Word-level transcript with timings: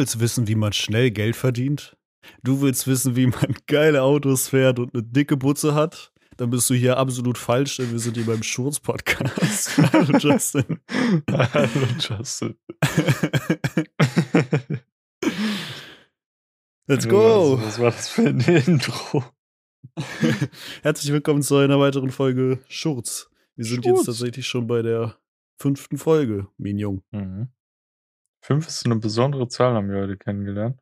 willst 0.00 0.18
wissen, 0.18 0.48
wie 0.48 0.54
man 0.54 0.72
schnell 0.72 1.10
Geld 1.10 1.36
verdient? 1.36 1.94
Du 2.42 2.62
willst 2.62 2.86
wissen, 2.86 3.16
wie 3.16 3.26
man 3.26 3.54
geile 3.66 4.02
Autos 4.02 4.48
fährt 4.48 4.78
und 4.78 4.94
eine 4.94 5.02
dicke 5.02 5.36
Butze 5.36 5.74
hat? 5.74 6.10
Dann 6.38 6.48
bist 6.48 6.70
du 6.70 6.74
hier 6.74 6.96
absolut 6.96 7.36
falsch, 7.36 7.76
denn 7.76 7.92
wir 7.92 7.98
sind 7.98 8.16
hier 8.16 8.24
beim 8.24 8.42
Schurz-Podcast. 8.42 9.76
Hallo 9.92 10.16
Justin. 10.16 10.80
Hallo 11.30 11.86
Justin. 11.98 12.54
Let's 16.86 17.06
go. 17.06 17.58
Was, 17.58 17.66
was 17.66 17.78
war 17.78 17.90
das 17.90 18.08
für 18.08 18.28
ein 18.28 18.40
Intro? 18.40 19.22
Herzlich 20.82 21.12
willkommen 21.12 21.42
zu 21.42 21.56
einer 21.56 21.78
weiteren 21.78 22.10
Folge 22.10 22.58
Schurz. 22.68 23.30
Wir 23.54 23.66
sind 23.66 23.84
Schurz. 23.84 23.98
jetzt 23.98 24.06
tatsächlich 24.06 24.46
schon 24.46 24.66
bei 24.66 24.80
der 24.80 25.18
fünften 25.58 25.98
Folge, 25.98 26.46
Mignon. 26.56 27.02
Mhm. 27.10 27.48
Fünf 28.42 28.66
ist 28.66 28.86
eine 28.86 28.96
besondere 28.96 29.48
Zahl, 29.48 29.74
haben 29.74 29.90
wir 29.90 30.02
heute 30.02 30.16
kennengelernt. 30.16 30.80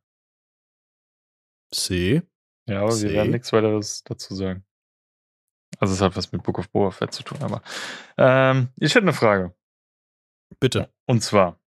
C. 1.73 2.23
Ja, 2.67 2.83
aber 2.83 2.93
See. 2.93 3.09
wir 3.09 3.15
werden 3.15 3.33
nichts 3.33 3.53
weiteres 3.53 4.03
dazu 4.05 4.35
sagen. 4.35 4.65
Also 5.79 5.95
es 5.95 6.01
hat 6.01 6.17
was 6.17 6.33
mit 6.33 6.43
Book 6.43 6.59
of 6.59 6.71
Boba 6.71 6.91
Fett 6.91 7.13
zu 7.13 7.23
tun, 7.23 7.39
aber 7.43 7.63
ähm, 8.17 8.69
ich 8.77 8.95
hätte 8.95 9.05
eine 9.05 9.13
Frage. 9.13 9.55
Bitte. 10.61 10.93
Und 11.07 11.23
zwar 11.23 11.61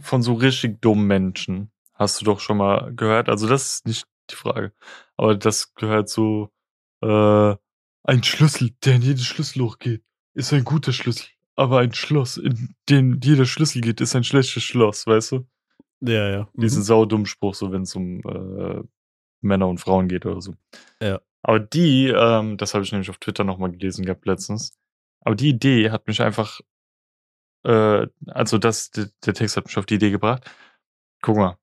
von 0.00 0.22
so 0.22 0.34
richtig 0.34 0.80
dummen 0.80 1.06
Menschen 1.06 1.72
hast 1.94 2.20
du 2.20 2.24
doch 2.24 2.40
schon 2.40 2.56
mal 2.56 2.94
gehört. 2.94 3.28
Also 3.28 3.48
das 3.48 3.74
ist 3.74 3.86
nicht 3.86 4.06
die 4.30 4.36
Frage, 4.36 4.72
aber 5.16 5.34
das 5.34 5.74
gehört 5.74 6.08
so 6.08 6.50
äh, 7.02 7.56
ein 8.04 8.22
Schlüssel, 8.22 8.70
der 8.84 8.96
in 8.96 9.02
jedes 9.02 9.26
Schlüsselloch 9.26 9.78
geht, 9.78 10.04
ist 10.34 10.52
ein 10.52 10.64
guter 10.64 10.92
Schlüssel. 10.92 11.28
Aber 11.56 11.80
ein 11.80 11.92
Schloss, 11.92 12.38
in 12.38 12.74
den 12.88 13.20
jeder 13.22 13.44
Schlüssel 13.44 13.82
geht, 13.82 14.00
ist 14.00 14.16
ein 14.16 14.24
schlechtes 14.24 14.62
Schloss, 14.62 15.06
weißt 15.06 15.32
du? 15.32 15.46
Ja, 16.00 16.28
ja. 16.30 16.48
Mhm. 16.54 16.60
Diesen 16.60 16.82
saudummen 16.82 17.26
Spruch, 17.26 17.54
so 17.54 17.70
wenn 17.72 17.82
es 17.82 17.94
um 17.94 18.20
äh, 18.20 18.82
Männer 19.42 19.68
und 19.68 19.78
Frauen 19.78 20.08
geht 20.08 20.26
oder 20.26 20.40
so. 20.40 20.54
Ja. 21.00 21.20
Aber 21.42 21.60
die, 21.60 22.08
ähm, 22.08 22.56
das 22.56 22.74
habe 22.74 22.84
ich 22.84 22.92
nämlich 22.92 23.10
auf 23.10 23.18
Twitter 23.18 23.44
nochmal 23.44 23.72
gelesen 23.72 24.04
gehabt 24.04 24.26
letztens. 24.26 24.78
Aber 25.20 25.34
die 25.34 25.50
Idee 25.50 25.90
hat 25.90 26.06
mich 26.06 26.22
einfach, 26.22 26.60
äh, 27.64 28.06
also 28.26 28.58
das, 28.58 28.90
der, 28.90 29.10
der 29.24 29.34
Text 29.34 29.56
hat 29.56 29.66
mich 29.66 29.76
auf 29.76 29.86
die 29.86 29.94
Idee 29.96 30.10
gebracht. 30.10 30.50
Guck 31.20 31.36
mal, 31.36 31.58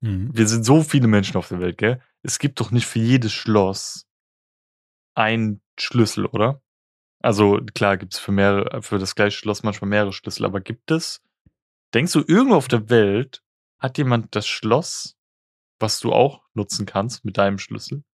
Mhm. 0.00 0.30
wir 0.36 0.46
sind 0.46 0.64
so 0.64 0.82
viele 0.82 1.06
Menschen 1.08 1.36
auf 1.38 1.48
der 1.48 1.60
Welt, 1.60 1.78
gell? 1.78 2.02
Es 2.22 2.38
gibt 2.38 2.60
doch 2.60 2.70
nicht 2.70 2.86
für 2.86 2.98
jedes 2.98 3.32
Schloss 3.32 4.06
einen 5.14 5.62
Schlüssel, 5.78 6.26
oder? 6.26 6.60
Also 7.20 7.60
klar 7.74 7.96
gibt 7.96 8.14
es 8.14 8.20
für 8.20 8.32
mehrere, 8.32 8.82
für 8.82 8.98
das 8.98 9.14
gleiche 9.14 9.36
Schloss 9.36 9.62
manchmal 9.62 9.88
mehrere 9.88 10.12
Schlüssel, 10.12 10.44
aber 10.44 10.60
gibt 10.60 10.90
es? 10.90 11.20
Denkst 11.94 12.12
du, 12.12 12.22
irgendwo 12.26 12.56
auf 12.56 12.68
der 12.68 12.90
Welt 12.90 13.42
hat 13.78 13.98
jemand 13.98 14.36
das 14.36 14.46
Schloss, 14.46 15.16
was 15.78 16.00
du 16.00 16.12
auch 16.12 16.42
nutzen 16.54 16.86
kannst 16.86 17.24
mit 17.24 17.38
deinem 17.38 17.58
Schlüssel? 17.58 18.04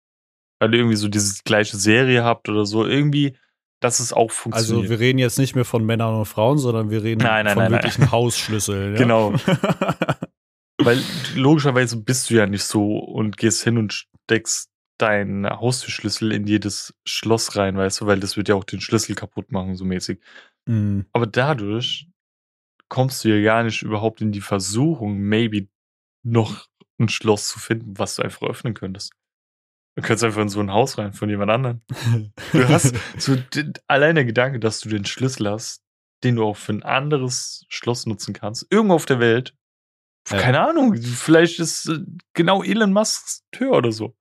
Weil 0.58 0.72
ihr 0.72 0.80
irgendwie 0.80 0.96
so 0.96 1.08
diese 1.08 1.42
gleiche 1.44 1.76
Serie 1.76 2.24
habt 2.24 2.48
oder 2.48 2.64
so, 2.64 2.86
irgendwie, 2.86 3.36
dass 3.80 4.00
es 4.00 4.12
auch 4.12 4.30
funktioniert. 4.30 4.84
Also 4.84 4.90
wir 4.90 5.00
reden 5.00 5.18
jetzt 5.18 5.38
nicht 5.38 5.54
mehr 5.54 5.64
von 5.64 5.84
Männern 5.84 6.14
und 6.14 6.26
Frauen, 6.26 6.58
sondern 6.58 6.90
wir 6.90 7.02
reden 7.02 7.22
Nein, 7.22 7.44
nein, 7.44 7.54
von 7.54 7.62
nein, 7.64 7.72
nein. 7.72 7.82
wirklichen 7.82 8.10
Hausschlüsseln. 8.10 8.94
Ja? 8.94 8.98
Genau. 8.98 9.34
Weil 10.78 11.02
logischerweise 11.34 11.96
bist 11.98 12.30
du 12.30 12.34
ja 12.34 12.46
nicht 12.46 12.64
so 12.64 12.98
und 12.98 13.36
gehst 13.36 13.62
hin 13.62 13.78
und 13.78 14.06
steckst 14.24 14.70
deinen 14.98 15.48
Haustürschlüssel 15.48 16.32
in 16.32 16.46
jedes 16.46 16.94
Schloss 17.04 17.56
rein, 17.56 17.76
weißt 17.76 18.00
du, 18.00 18.06
weil 18.06 18.20
das 18.20 18.36
wird 18.36 18.48
ja 18.48 18.54
auch 18.54 18.64
den 18.64 18.80
Schlüssel 18.80 19.14
kaputt 19.14 19.50
machen, 19.50 19.76
so 19.76 19.84
mäßig. 19.84 20.20
Mhm. 20.66 21.06
Aber 21.12 21.26
dadurch 21.26 22.08
kommst 22.88 23.24
du 23.24 23.28
ja 23.28 23.42
gar 23.42 23.64
nicht 23.64 23.82
überhaupt 23.82 24.20
in 24.20 24.32
die 24.32 24.40
Versuchung, 24.40 25.18
maybe 25.18 25.68
noch 26.22 26.68
ein 26.98 27.08
Schloss 27.08 27.48
zu 27.48 27.58
finden, 27.58 27.98
was 27.98 28.16
du 28.16 28.22
einfach 28.22 28.46
öffnen 28.46 28.74
könntest. 28.74 29.12
Du 29.96 30.02
könntest 30.02 30.24
einfach 30.24 30.42
in 30.42 30.48
so 30.48 30.60
ein 30.60 30.72
Haus 30.72 30.98
rein 30.98 31.12
von 31.12 31.28
jemand 31.28 31.50
anderem. 31.50 31.80
Du 32.52 32.68
hast 32.68 32.94
so 33.18 33.36
den, 33.36 33.74
allein 33.86 34.16
der 34.16 34.24
Gedanke, 34.24 34.58
dass 34.58 34.80
du 34.80 34.88
den 34.88 35.04
Schlüssel 35.04 35.50
hast, 35.50 35.82
den 36.24 36.36
du 36.36 36.44
auch 36.44 36.56
für 36.56 36.72
ein 36.72 36.82
anderes 36.82 37.64
Schloss 37.68 38.06
nutzen 38.06 38.34
kannst, 38.34 38.66
irgendwo 38.70 38.94
auf 38.94 39.06
der 39.06 39.20
Welt. 39.20 39.54
Ja. 40.30 40.38
Keine 40.38 40.60
Ahnung, 40.60 40.96
vielleicht 40.96 41.60
ist 41.60 41.88
äh, 41.88 41.98
genau 42.32 42.62
Elon 42.62 42.92
Musks 42.92 43.44
Tür 43.52 43.72
oder 43.72 43.92
so. 43.92 44.16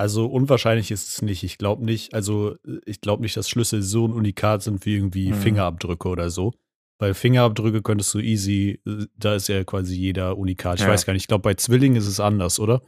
Also 0.00 0.24
unwahrscheinlich 0.26 0.90
ist 0.90 1.08
es 1.08 1.20
nicht. 1.20 1.42
Ich 1.44 1.58
glaube 1.58 1.84
nicht, 1.84 2.14
also 2.14 2.56
ich 2.86 3.02
glaube 3.02 3.22
nicht, 3.22 3.36
dass 3.36 3.50
Schlüssel 3.50 3.82
so 3.82 4.06
ein 4.08 4.12
Unikat 4.14 4.62
sind 4.62 4.86
wie 4.86 4.94
irgendwie 4.96 5.28
Mhm. 5.28 5.34
Fingerabdrücke 5.34 6.08
oder 6.08 6.30
so. 6.30 6.54
Weil 6.98 7.12
Fingerabdrücke 7.12 7.82
könntest 7.82 8.14
du 8.14 8.18
easy, 8.18 8.80
da 9.16 9.34
ist 9.34 9.48
ja 9.48 9.62
quasi 9.64 9.94
jeder 9.96 10.38
Unikat. 10.38 10.78
Ich 10.80 10.86
Ja. 10.86 10.90
weiß 10.90 11.04
gar 11.04 11.12
nicht, 11.12 11.24
ich 11.24 11.28
glaube 11.28 11.42
bei 11.42 11.52
Zwillingen 11.52 11.96
ist 11.98 12.06
es 12.06 12.18
anders, 12.18 12.58
oder? 12.58 12.80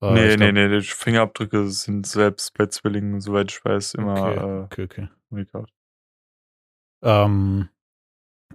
Äh, 0.00 0.12
nee, 0.14 0.28
nee, 0.28 0.36
glaub- 0.36 0.52
nee, 0.52 0.68
die 0.80 0.86
Fingerabdrücke 0.86 1.68
sind 1.68 2.06
selbst 2.06 2.54
bei 2.56 2.66
Zwillingen, 2.66 3.20
soweit 3.20 3.50
ich 3.50 3.64
weiß, 3.64 3.94
immer 3.94 4.12
Okay, 4.12 4.34
äh, 4.38 4.62
okay, 4.64 4.82
okay. 4.84 5.08
unikat. 5.30 5.68
Ähm, 7.02 7.68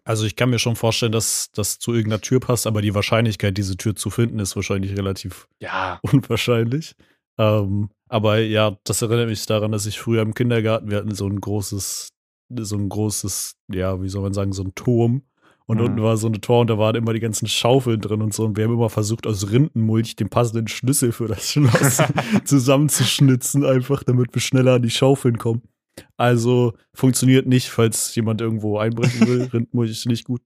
also 0.05 0.25
ich 0.25 0.37
kann 0.37 0.49
mir 0.49 0.59
schon 0.59 0.77
vorstellen, 0.77 1.11
dass 1.11 1.51
das 1.51 1.79
zu 1.79 1.93
irgendeiner 1.93 2.21
Tür 2.21 2.39
passt, 2.39 2.67
aber 2.67 2.81
die 2.81 2.95
Wahrscheinlichkeit, 2.95 3.57
diese 3.57 3.75
Tür 3.75 3.95
zu 3.97 4.09
finden, 4.09 4.39
ist 4.39 4.55
wahrscheinlich 4.55 4.95
relativ 4.97 5.47
Ja, 5.59 5.99
unwahrscheinlich. 6.03 6.95
Ähm, 7.37 7.89
aber 8.09 8.39
ja, 8.39 8.77
das 8.83 9.01
erinnert 9.01 9.27
mich 9.29 9.45
daran, 9.45 9.71
dass 9.71 9.85
ich 9.85 9.99
früher 9.99 10.21
im 10.21 10.33
Kindergarten, 10.33 10.89
wir 10.89 10.97
hatten 10.97 11.13
so 11.13 11.27
ein 11.27 11.39
großes, 11.39 12.09
so 12.59 12.75
ein 12.77 12.89
großes, 12.89 13.55
ja, 13.71 14.01
wie 14.01 14.09
soll 14.09 14.21
man 14.23 14.33
sagen, 14.33 14.53
so 14.53 14.63
ein 14.63 14.73
Turm. 14.75 15.23
Und 15.65 15.79
Mhm. 15.79 15.83
unten 15.83 16.01
war 16.01 16.15
so 16.15 16.27
eine 16.27 16.39
Tor 16.39 16.61
und 16.61 16.69
da 16.69 16.77
waren 16.77 16.95
immer 16.95 17.11
die 17.11 17.19
ganzen 17.19 17.47
Schaufeln 17.47 17.99
drin 17.99 18.21
und 18.21 18.33
so. 18.33 18.45
Und 18.45 18.55
wir 18.55 18.63
haben 18.63 18.73
immer 18.73 18.89
versucht, 18.89 19.27
aus 19.27 19.51
Rindenmulch 19.51 20.15
den 20.15 20.29
passenden 20.29 20.69
Schlüssel 20.69 21.11
für 21.11 21.27
das 21.27 21.49
Schloss 21.49 21.97
zusammenzuschnitzen, 22.45 23.65
einfach, 23.65 24.03
damit 24.03 24.33
wir 24.33 24.41
schneller 24.41 24.75
an 24.75 24.81
die 24.81 24.89
Schaufeln 24.89 25.37
kommen. 25.37 25.63
Also 26.15 26.73
funktioniert 26.93 27.47
nicht, 27.47 27.69
falls 27.69 28.15
jemand 28.15 28.39
irgendwo 28.39 28.77
einbrechen 28.77 29.27
will. 29.27 29.43
Rindenmulch 29.53 29.91
ist 29.91 30.05
nicht 30.05 30.23
gut. 30.25 30.41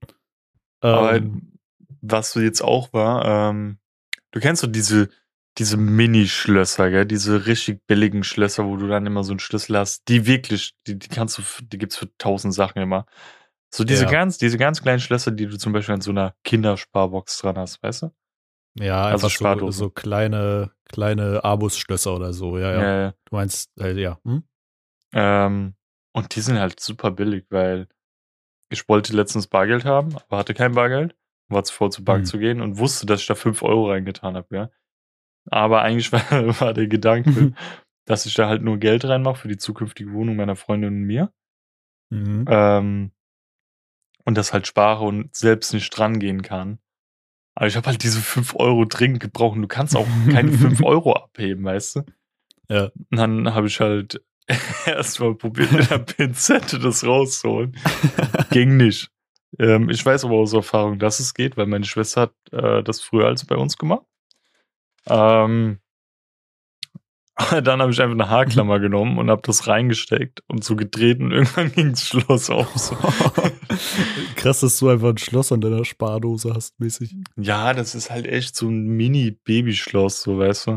aber 0.80 1.14
Ähm, 1.14 1.52
was 2.00 2.34
jetzt 2.34 2.62
auch 2.62 2.92
war, 2.92 3.50
ähm, 3.50 3.78
du 4.32 4.40
kennst 4.40 4.62
so 4.62 4.66
diese, 4.66 5.08
diese 5.58 5.76
Mini-Schlösser, 5.76 6.90
gell? 6.90 7.06
Diese 7.06 7.46
richtig 7.46 7.86
billigen 7.86 8.24
Schlösser, 8.24 8.66
wo 8.66 8.76
du 8.76 8.88
dann 8.88 9.06
immer 9.06 9.22
so 9.24 9.32
einen 9.32 9.38
Schlüssel 9.40 9.76
hast, 9.78 10.08
die 10.08 10.26
wirklich, 10.26 10.74
die, 10.86 10.98
die 10.98 11.08
kannst 11.08 11.38
du, 11.38 11.42
die 11.62 11.78
gibt's 11.78 11.96
für 11.96 12.08
tausend 12.18 12.54
Sachen 12.54 12.80
immer. 12.82 13.06
So 13.74 13.84
diese 13.84 14.04
Ja. 14.04 14.10
ganz, 14.10 14.38
diese 14.38 14.58
ganz 14.58 14.82
kleinen 14.82 15.00
Schlösser, 15.00 15.30
die 15.30 15.46
du 15.46 15.58
zum 15.58 15.72
Beispiel 15.72 15.94
an 15.94 16.00
so 16.00 16.10
einer 16.10 16.34
Kindersparbox 16.44 17.38
dran 17.38 17.56
hast, 17.58 17.82
weißt 17.82 18.02
du? 18.02 18.10
ja, 18.78 19.04
also 19.04 19.26
einfach 19.26 19.58
so, 19.60 19.70
so 19.70 19.90
kleine, 19.90 20.70
kleine 20.86 21.44
Abus-Schlösser 21.44 22.14
oder 22.14 22.32
so. 22.32 22.58
Ja, 22.58 22.72
ja. 22.72 22.80
Ja, 22.80 23.00
ja. 23.02 23.14
Du 23.24 23.36
meinst, 23.36 23.70
halt, 23.78 23.98
ja. 23.98 24.18
Hm? 24.24 24.42
Ähm, 25.14 25.74
und 26.12 26.34
die 26.34 26.40
sind 26.40 26.58
halt 26.58 26.80
super 26.80 27.10
billig, 27.10 27.46
weil 27.50 27.88
ich 28.70 28.88
wollte 28.88 29.14
letztens 29.14 29.46
Bargeld 29.46 29.84
haben, 29.84 30.16
aber 30.16 30.38
hatte 30.38 30.54
kein 30.54 30.72
Bargeld, 30.72 31.14
war 31.48 31.64
zu 31.64 31.74
voll 31.74 31.90
zur 31.92 32.04
Bank 32.04 32.20
Hm. 32.20 32.26
zu 32.26 32.38
gehen 32.38 32.60
und 32.62 32.78
wusste, 32.78 33.04
dass 33.06 33.20
ich 33.20 33.26
da 33.26 33.34
5 33.34 33.62
Euro 33.62 33.90
reingetan 33.90 34.36
habe, 34.36 34.56
ja. 34.56 34.70
Aber 35.50 35.82
eigentlich 35.82 36.12
war, 36.12 36.60
war 36.60 36.74
der 36.74 36.86
Gedanke, 36.86 37.54
dass 38.04 38.26
ich 38.26 38.34
da 38.34 38.48
halt 38.48 38.62
nur 38.62 38.78
Geld 38.78 39.04
reinmache 39.04 39.36
für 39.36 39.48
die 39.48 39.58
zukünftige 39.58 40.12
Wohnung 40.12 40.36
meiner 40.36 40.56
Freundin 40.56 40.94
und 40.94 41.02
mir. 41.02 41.32
Mhm. 42.10 42.44
Ähm, 42.48 43.12
und 44.24 44.38
das 44.38 44.52
halt 44.52 44.66
spare 44.66 45.04
und 45.04 45.34
selbst 45.34 45.72
nicht 45.72 45.90
dran 45.90 46.18
gehen 46.18 46.42
kann. 46.42 46.78
Aber 47.54 47.66
ich 47.66 47.76
habe 47.76 47.86
halt 47.86 48.02
diese 48.02 48.20
5 48.20 48.54
Euro 48.56 48.84
dringend 48.84 49.20
gebraucht 49.20 49.58
du 49.58 49.66
kannst 49.66 49.96
auch 49.96 50.06
keine 50.30 50.52
5 50.52 50.82
Euro 50.84 51.14
abheben, 51.14 51.64
weißt 51.64 51.96
du? 51.96 52.02
Ja. 52.68 52.84
Und 52.84 53.18
dann 53.18 53.54
habe 53.54 53.66
ich 53.66 53.80
halt 53.80 54.22
erstmal 54.86 55.34
probiert, 55.34 55.72
mit 55.72 55.90
der 55.90 55.98
Pinzette 55.98 56.78
das 56.78 57.04
rauszuholen. 57.04 57.76
Ging 58.50 58.76
nicht. 58.76 59.10
Ähm, 59.58 59.90
ich 59.90 60.04
weiß 60.04 60.24
aber 60.24 60.36
aus 60.36 60.52
Erfahrung, 60.52 60.98
dass 60.98 61.20
es 61.20 61.34
geht, 61.34 61.56
weil 61.56 61.66
meine 61.66 61.84
Schwester 61.84 62.22
hat 62.22 62.34
äh, 62.52 62.82
das 62.82 63.00
früher 63.00 63.26
als 63.26 63.44
bei 63.44 63.56
uns 63.56 63.76
gemacht. 63.76 64.06
Ähm, 65.08 65.78
dann 67.62 67.80
habe 67.80 67.90
ich 67.92 68.00
einfach 68.00 68.14
eine 68.14 68.28
Haarklammer 68.28 68.78
genommen 68.78 69.18
und 69.18 69.30
habe 69.30 69.42
das 69.44 69.66
reingesteckt 69.66 70.42
und 70.48 70.64
so 70.64 70.76
gedreht 70.76 71.20
und 71.20 71.32
irgendwann 71.32 71.72
ging 71.72 71.90
das 71.90 72.06
Schloss 72.06 72.50
auf. 72.50 72.68
So. 72.76 72.94
Krass, 74.36 74.60
dass 74.60 74.78
du 74.78 74.88
einfach 74.88 75.10
ein 75.10 75.18
Schloss 75.18 75.52
an 75.52 75.60
deiner 75.60 75.84
Spardose 75.84 76.54
hast, 76.54 76.78
mäßig. 76.78 77.14
Ja, 77.36 77.74
das 77.74 77.94
ist 77.94 78.10
halt 78.10 78.26
echt 78.26 78.56
so 78.56 78.68
ein 78.68 78.86
Mini-Babyschloss, 78.88 80.22
so 80.22 80.38
weißt 80.38 80.68
du. 80.68 80.76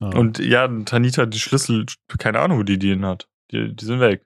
Ja. 0.00 0.08
Und 0.08 0.38
ja, 0.38 0.68
Tanita 0.84 1.22
hat 1.22 1.34
die 1.34 1.38
Schlüssel, 1.38 1.86
keine 2.18 2.40
Ahnung, 2.40 2.58
wo 2.58 2.62
die 2.62 2.78
die 2.78 2.90
hin 2.90 3.06
hat. 3.06 3.28
Die, 3.52 3.74
die 3.74 3.84
sind 3.84 4.00
weg. 4.00 4.24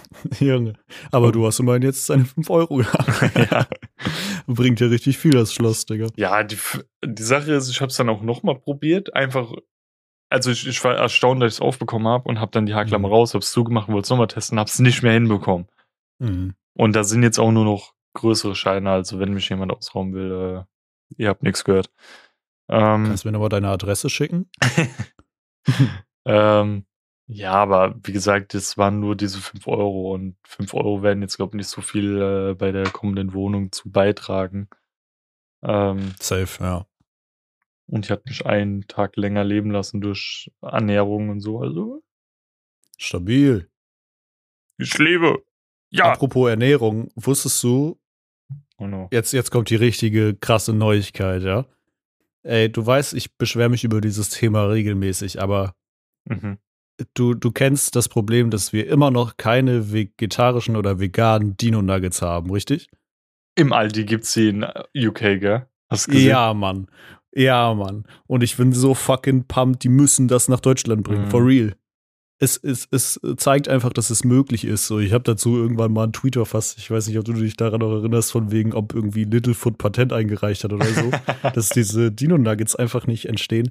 Junge. 0.40 0.74
Aber 1.10 1.32
du 1.32 1.46
hast 1.46 1.60
immerhin 1.60 1.82
jetzt 1.82 2.08
deine 2.10 2.24
5 2.24 2.48
Euro 2.50 2.76
gehabt. 2.76 3.36
ja. 3.50 3.66
Bringt 4.46 4.80
ja 4.80 4.86
richtig 4.88 5.18
viel, 5.18 5.32
das 5.32 5.52
Schloss, 5.52 5.86
Digga. 5.86 6.08
Ja, 6.16 6.42
die, 6.42 6.58
die 7.04 7.22
Sache 7.22 7.52
ist, 7.52 7.68
ich 7.70 7.80
habe 7.80 7.90
es 7.90 7.96
dann 7.96 8.08
auch 8.08 8.22
nochmal 8.22 8.58
probiert. 8.58 9.14
Einfach, 9.14 9.52
also 10.30 10.50
ich, 10.50 10.66
ich 10.66 10.82
war 10.84 10.94
erstaunt, 10.96 11.42
dass 11.42 11.52
ich 11.52 11.58
es 11.58 11.60
aufbekommen 11.60 12.08
habe 12.08 12.28
und 12.28 12.40
habe 12.40 12.50
dann 12.52 12.66
die 12.66 12.74
Haarklammer 12.74 13.08
Mhm. 13.08 13.14
raus, 13.14 13.34
habe 13.34 13.42
es 13.42 13.52
zugemacht, 13.52 13.88
wollte 13.88 14.04
es 14.06 14.10
nochmal 14.10 14.28
testen, 14.28 14.58
habe 14.58 14.68
es 14.68 14.78
nicht 14.78 15.02
mehr 15.02 15.12
hinbekommen. 15.12 15.66
Mhm. 16.18 16.54
Und 16.74 16.96
da 16.96 17.04
sind 17.04 17.22
jetzt 17.22 17.38
auch 17.38 17.52
nur 17.52 17.64
noch 17.64 17.92
größere 18.14 18.54
Scheine, 18.54 18.90
also 18.90 19.18
wenn 19.18 19.32
mich 19.34 19.48
jemand 19.48 19.72
ausrauben 19.72 20.14
will, 20.14 20.64
Ihr 21.18 21.28
habt 21.28 21.42
nichts 21.42 21.64
gehört. 21.64 21.90
Ähm, 22.70 23.04
Kannst 23.04 23.24
du 23.24 23.28
mir 23.28 23.32
nochmal 23.32 23.50
deine 23.50 23.68
Adresse 23.68 24.08
schicken? 24.08 24.48
ähm, 26.24 26.86
ja, 27.32 27.52
aber 27.52 27.94
wie 28.04 28.12
gesagt, 28.12 28.54
das 28.54 28.76
waren 28.78 29.00
nur 29.00 29.16
diese 29.16 29.38
5 29.40 29.66
Euro 29.66 30.12
und 30.14 30.36
5 30.46 30.74
Euro 30.74 31.02
werden 31.02 31.22
jetzt, 31.22 31.36
glaube 31.36 31.56
ich, 31.56 31.58
nicht 31.58 31.68
so 31.68 31.80
viel 31.80 32.20
äh, 32.20 32.54
bei 32.54 32.72
der 32.72 32.88
kommenden 32.90 33.32
Wohnung 33.34 33.72
zu 33.72 33.90
beitragen. 33.90 34.68
Ähm, 35.62 36.12
Safe, 36.20 36.62
ja. 36.62 36.86
und 37.86 38.04
ich 38.06 38.10
hatte 38.10 38.24
mich 38.26 38.44
einen 38.46 38.86
Tag 38.88 39.16
länger 39.16 39.44
leben 39.44 39.70
lassen 39.70 40.00
durch 40.00 40.50
Ernährung 40.60 41.28
und 41.30 41.40
so. 41.40 41.60
Also, 41.60 42.02
Stabil. 42.98 43.68
ich 44.78 44.96
lebe. 44.98 45.42
Ja. 45.90 46.12
Apropos 46.12 46.48
Ernährung, 46.50 47.10
wusstest 47.16 47.62
du, 47.62 48.00
Oh 48.78 48.86
no. 48.86 49.08
jetzt, 49.12 49.32
jetzt 49.32 49.50
kommt 49.50 49.70
die 49.70 49.76
richtige 49.76 50.34
krasse 50.34 50.72
Neuigkeit, 50.72 51.42
ja? 51.42 51.66
Ey, 52.44 52.72
du 52.72 52.84
weißt, 52.84 53.14
ich 53.14 53.36
beschwere 53.36 53.68
mich 53.68 53.84
über 53.84 54.00
dieses 54.00 54.30
Thema 54.30 54.64
regelmäßig, 54.64 55.40
aber 55.40 55.74
Mhm. 56.24 56.58
Du, 57.14 57.34
du 57.34 57.50
kennst 57.50 57.96
das 57.96 58.08
Problem, 58.08 58.50
dass 58.50 58.72
wir 58.72 58.88
immer 58.88 59.10
noch 59.10 59.36
keine 59.36 59.92
vegetarischen 59.92 60.76
oder 60.76 61.00
veganen 61.00 61.56
Dino-Nuggets 61.56 62.22
haben, 62.22 62.50
richtig? 62.50 62.88
Im 63.54 63.72
Aldi 63.72 64.04
gibt's 64.04 64.32
sie 64.32 64.48
in 64.48 64.62
äh, 64.62 64.84
UK, 64.94 65.40
gell? 65.40 65.66
Hast 65.90 66.06
du 66.06 66.12
gesehen? 66.12 66.28
Ja, 66.28 66.54
Mann. 66.54 66.88
Ja, 67.34 67.74
Mann. 67.74 68.04
Und 68.26 68.42
ich 68.42 68.56
bin 68.56 68.72
so 68.72 68.94
fucking 68.94 69.44
pumped, 69.46 69.84
die 69.84 69.88
müssen 69.88 70.28
das 70.28 70.48
nach 70.48 70.60
Deutschland 70.60 71.02
bringen. 71.02 71.26
Mhm. 71.26 71.30
For 71.30 71.44
real. 71.44 71.74
Es, 72.38 72.56
es, 72.56 72.88
es 72.90 73.20
zeigt 73.36 73.68
einfach, 73.68 73.92
dass 73.92 74.10
es 74.10 74.24
möglich 74.24 74.64
ist. 74.64 74.86
So, 74.88 74.98
ich 74.98 75.12
habe 75.12 75.22
dazu 75.22 75.56
irgendwann 75.56 75.92
mal 75.92 76.04
einen 76.04 76.12
Tweet 76.12 76.34
verfasst. 76.34 76.76
Ich 76.78 76.90
weiß 76.90 77.06
nicht, 77.06 77.18
ob 77.18 77.24
du 77.24 77.34
dich 77.34 77.56
daran 77.56 77.80
noch 77.80 77.92
erinnerst, 77.92 78.32
von 78.32 78.50
wegen, 78.50 78.72
ob 78.72 78.94
irgendwie 78.94 79.24
Littlefoot 79.24 79.78
Patent 79.78 80.12
eingereicht 80.12 80.64
hat 80.64 80.72
oder 80.72 80.86
so, 80.86 81.10
dass 81.54 81.68
diese 81.68 82.10
Dino-Nuggets 82.10 82.74
einfach 82.74 83.06
nicht 83.06 83.26
entstehen. 83.26 83.70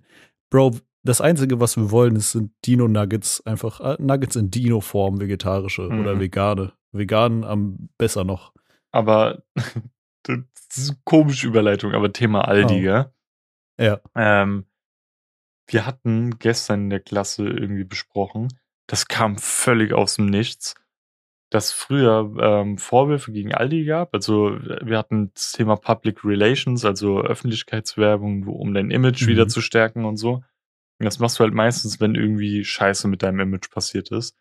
Bro, 0.50 0.78
das 1.04 1.22
Einzige, 1.22 1.60
was 1.60 1.78
wir 1.78 1.92
wollen, 1.92 2.16
ist, 2.16 2.32
sind 2.32 2.52
Dino-Nuggets, 2.66 3.46
einfach 3.46 3.80
äh, 3.82 3.96
Nuggets 4.00 4.36
in 4.36 4.52
Dino-Form, 4.52 5.20
vegetarische 5.20 5.84
Mhm. 5.84 6.00
oder 6.02 6.20
vegane. 6.20 6.74
Vegan 6.92 7.44
am 7.44 7.90
besser 7.98 8.24
noch. 8.24 8.54
Aber 8.92 9.44
das 10.24 10.38
ist 10.76 10.90
eine 10.90 11.00
komische 11.06 11.48
Überleitung, 11.48 11.94
aber 11.94 12.12
Thema 12.14 12.48
Aldi, 12.48 12.76
Oh. 12.76 12.82
gell? 12.82 13.12
Ja. 13.80 14.00
Ähm, 14.16 14.66
wir 15.68 15.86
hatten 15.86 16.38
gestern 16.38 16.82
in 16.84 16.90
der 16.90 17.00
Klasse 17.00 17.48
irgendwie 17.48 17.86
besprochen, 17.86 18.50
das 18.88 19.08
kam 19.08 19.38
völlig 19.38 19.94
aus 19.94 20.16
dem 20.16 20.26
Nichts, 20.26 20.76
dass 21.50 21.72
früher 21.72 22.32
ähm, 22.40 22.78
Vorwürfe 22.78 23.32
gegen 23.32 23.54
Aldi 23.54 23.86
gab. 23.86 24.14
Also 24.14 24.58
wir 24.82 24.98
hatten 24.98 25.32
das 25.34 25.54
Thema 25.54 25.78
Public 25.78 26.24
Relations, 26.26 26.84
also 26.86 27.22
Öffentlichkeitswerbung, 27.22 28.48
um 28.48 28.74
dein 28.74 28.92
Image 28.92 29.24
Mhm. 29.24 29.28
wieder 29.28 29.48
zu 29.48 29.62
stärken 29.62 30.04
und 30.06 30.18
so. 30.18 30.44
Und 31.02 31.06
das 31.06 31.20
machst 31.20 31.40
du 31.40 31.44
halt 31.44 31.54
meistens, 31.54 32.00
wenn 32.00 32.14
irgendwie 32.14 32.64
Scheiße 32.64 33.08
mit 33.08 33.24
deinem 33.24 33.40
Image 33.40 33.72
passiert 33.72 34.12
ist. 34.12 34.36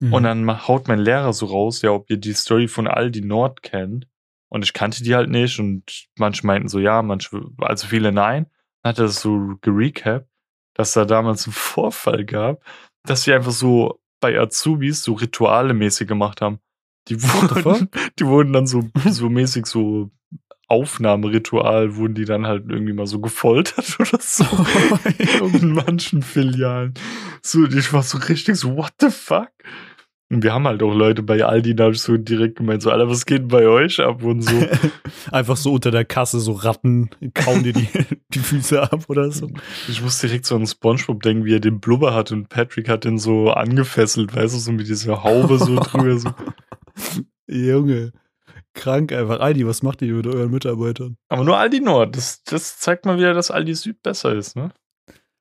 Mhm. 0.00 0.14
Und 0.14 0.22
dann 0.22 0.66
haut 0.66 0.88
mein 0.88 0.98
Lehrer 0.98 1.34
so 1.34 1.46
raus, 1.46 1.82
ja, 1.82 1.90
ob 1.90 2.08
ihr 2.08 2.16
die 2.16 2.32
Story 2.32 2.68
von 2.68 2.86
Aldi 2.86 3.20
Nord 3.20 3.62
kennt. 3.62 4.08
Und 4.48 4.64
ich 4.64 4.72
kannte 4.72 5.04
die 5.04 5.14
halt 5.14 5.28
nicht 5.28 5.60
und 5.60 6.08
manche 6.16 6.46
meinten 6.46 6.68
so 6.68 6.78
ja, 6.78 7.02
manche, 7.02 7.42
also 7.58 7.86
viele 7.86 8.12
nein. 8.12 8.46
Dann 8.82 8.90
hat 8.90 8.98
er 8.98 9.04
das 9.04 9.20
so 9.20 9.56
gerecapt, 9.60 10.26
dass 10.74 10.94
da 10.94 11.04
damals 11.04 11.46
einen 11.46 11.52
Vorfall 11.54 12.24
gab, 12.24 12.64
dass 13.04 13.24
sie 13.24 13.34
einfach 13.34 13.52
so 13.52 14.00
bei 14.20 14.38
Azubis 14.38 15.02
so 15.02 15.12
Rituale 15.12 15.74
mäßig 15.74 16.08
gemacht 16.08 16.40
haben. 16.40 16.60
Die 17.08 17.22
wurden, 17.22 17.90
die 18.18 18.26
wurden 18.26 18.54
dann 18.54 18.66
so, 18.66 18.88
so 19.06 19.28
mäßig 19.28 19.66
so 19.66 20.10
Aufnahmeritual, 20.70 21.96
wurden 21.96 22.14
die 22.14 22.24
dann 22.24 22.46
halt 22.46 22.64
irgendwie 22.68 22.92
mal 22.92 23.06
so 23.06 23.20
gefoltert 23.20 23.96
oder 23.98 24.18
so. 24.20 24.44
in 25.58 25.72
manchen 25.86 26.22
Filialen. 26.22 26.94
So, 27.42 27.66
ich 27.66 27.92
war 27.92 28.02
so 28.02 28.18
richtig 28.18 28.56
so, 28.56 28.76
what 28.76 28.92
the 29.00 29.10
fuck? 29.10 29.50
Und 30.32 30.44
wir 30.44 30.54
haben 30.54 30.68
halt 30.68 30.80
auch 30.84 30.94
Leute 30.94 31.24
bei 31.24 31.44
Aldi, 31.44 31.74
da 31.74 31.92
so 31.92 32.16
direkt 32.16 32.58
gemeint, 32.58 32.82
so, 32.82 32.90
Alter, 32.92 33.10
was 33.10 33.26
geht 33.26 33.48
bei 33.48 33.66
euch 33.66 33.98
ab 33.98 34.22
und 34.22 34.42
so. 34.42 34.54
Einfach 35.32 35.56
so 35.56 35.72
unter 35.72 35.90
der 35.90 36.04
Kasse 36.04 36.38
so 36.38 36.52
Ratten 36.52 37.10
kauen 37.34 37.64
dir 37.64 37.72
die, 37.72 37.88
die 38.28 38.38
Füße 38.38 38.80
ab 38.80 39.06
oder 39.08 39.32
so. 39.32 39.50
Ich 39.88 40.00
muss 40.00 40.20
direkt 40.20 40.46
so 40.46 40.54
an 40.54 40.68
Spongebob 40.68 41.20
denken, 41.20 41.44
wie 41.46 41.54
er 41.54 41.60
den 41.60 41.80
Blubber 41.80 42.14
hat 42.14 42.30
und 42.30 42.48
Patrick 42.48 42.88
hat 42.88 43.04
den 43.04 43.18
so 43.18 43.50
angefesselt, 43.50 44.32
weißt 44.32 44.54
du, 44.54 44.58
so 44.60 44.70
mit 44.70 44.86
dieser 44.86 45.24
Haube 45.24 45.58
so 45.58 45.74
drüber. 45.74 46.16
So. 46.16 46.30
Junge, 47.48 48.12
krank 48.74 49.12
einfach. 49.12 49.40
Aldi, 49.40 49.66
was 49.66 49.82
macht 49.82 50.02
ihr 50.02 50.14
mit 50.14 50.26
euren 50.26 50.50
Mitarbeitern? 50.50 51.16
Aber 51.28 51.44
nur 51.44 51.58
Aldi 51.58 51.80
Nord, 51.80 52.16
das, 52.16 52.42
das 52.44 52.78
zeigt 52.78 53.06
mal 53.06 53.18
wieder, 53.18 53.34
dass 53.34 53.50
Aldi 53.50 53.74
Süd 53.74 54.02
besser 54.02 54.34
ist, 54.34 54.56
ne? 54.56 54.72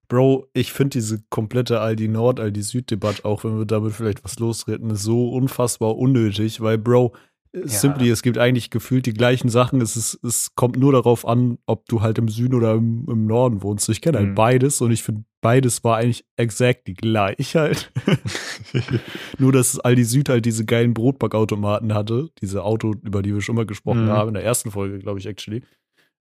Bro, 0.09 0.47
ich 0.53 0.73
finde 0.73 0.97
diese 0.97 1.21
komplette 1.29 1.81
Aldi 1.81 2.07
Nord, 2.07 2.39
Aldi 2.39 2.63
Süd-Debatte, 2.63 3.25
auch 3.25 3.43
wenn 3.43 3.59
wir 3.59 3.65
damit 3.65 3.93
vielleicht 3.93 4.23
was 4.23 4.39
losreden, 4.39 4.89
ist 4.89 5.03
so 5.03 5.29
unfassbar 5.29 5.95
unnötig, 5.97 6.61
weil, 6.61 6.79
Bro, 6.79 7.13
Ja. 7.51 7.65
simply, 7.67 8.09
es 8.11 8.21
gibt 8.21 8.37
eigentlich 8.37 8.69
gefühlt 8.69 9.07
die 9.07 9.13
gleichen 9.13 9.49
Sachen. 9.49 9.81
Es, 9.81 9.95
ist, 9.95 10.23
es 10.23 10.53
kommt 10.53 10.77
nur 10.77 10.91
darauf 10.93 11.27
an, 11.27 11.57
ob 11.65 11.87
du 11.87 12.01
halt 12.01 12.19
im 12.19 12.27
Süden 12.27 12.53
oder 12.53 12.73
im, 12.75 13.05
im 13.09 13.25
Norden 13.25 13.63
wohnst. 13.63 13.89
Ich 13.89 14.01
kenne 14.01 14.19
halt 14.19 14.29
Mhm. 14.29 14.35
beides 14.35 14.81
und 14.81 14.91
ich 14.91 15.01
finde, 15.01 15.23
beides 15.41 15.83
war 15.83 15.97
eigentlich 15.97 16.25
exactly 16.37 16.93
gleich 16.93 17.55
halt. 17.55 17.91
Nur, 19.39 19.51
dass 19.51 19.79
Aldi 19.79 20.03
Süd 20.03 20.29
halt 20.29 20.45
diese 20.45 20.63
geilen 20.65 20.93
Brotbackautomaten 20.93 21.93
hatte. 21.93 22.29
Diese 22.41 22.63
Auto, 22.63 22.93
über 23.03 23.21
die 23.21 23.33
wir 23.33 23.41
schon 23.41 23.55
mal 23.55 23.65
gesprochen 23.65 24.05
Mhm. 24.05 24.09
haben, 24.11 24.27
in 24.29 24.33
der 24.35 24.43
ersten 24.43 24.69
Folge, 24.71 24.99
glaube 24.99 25.19
ich, 25.19 25.25
actually. 25.25 25.63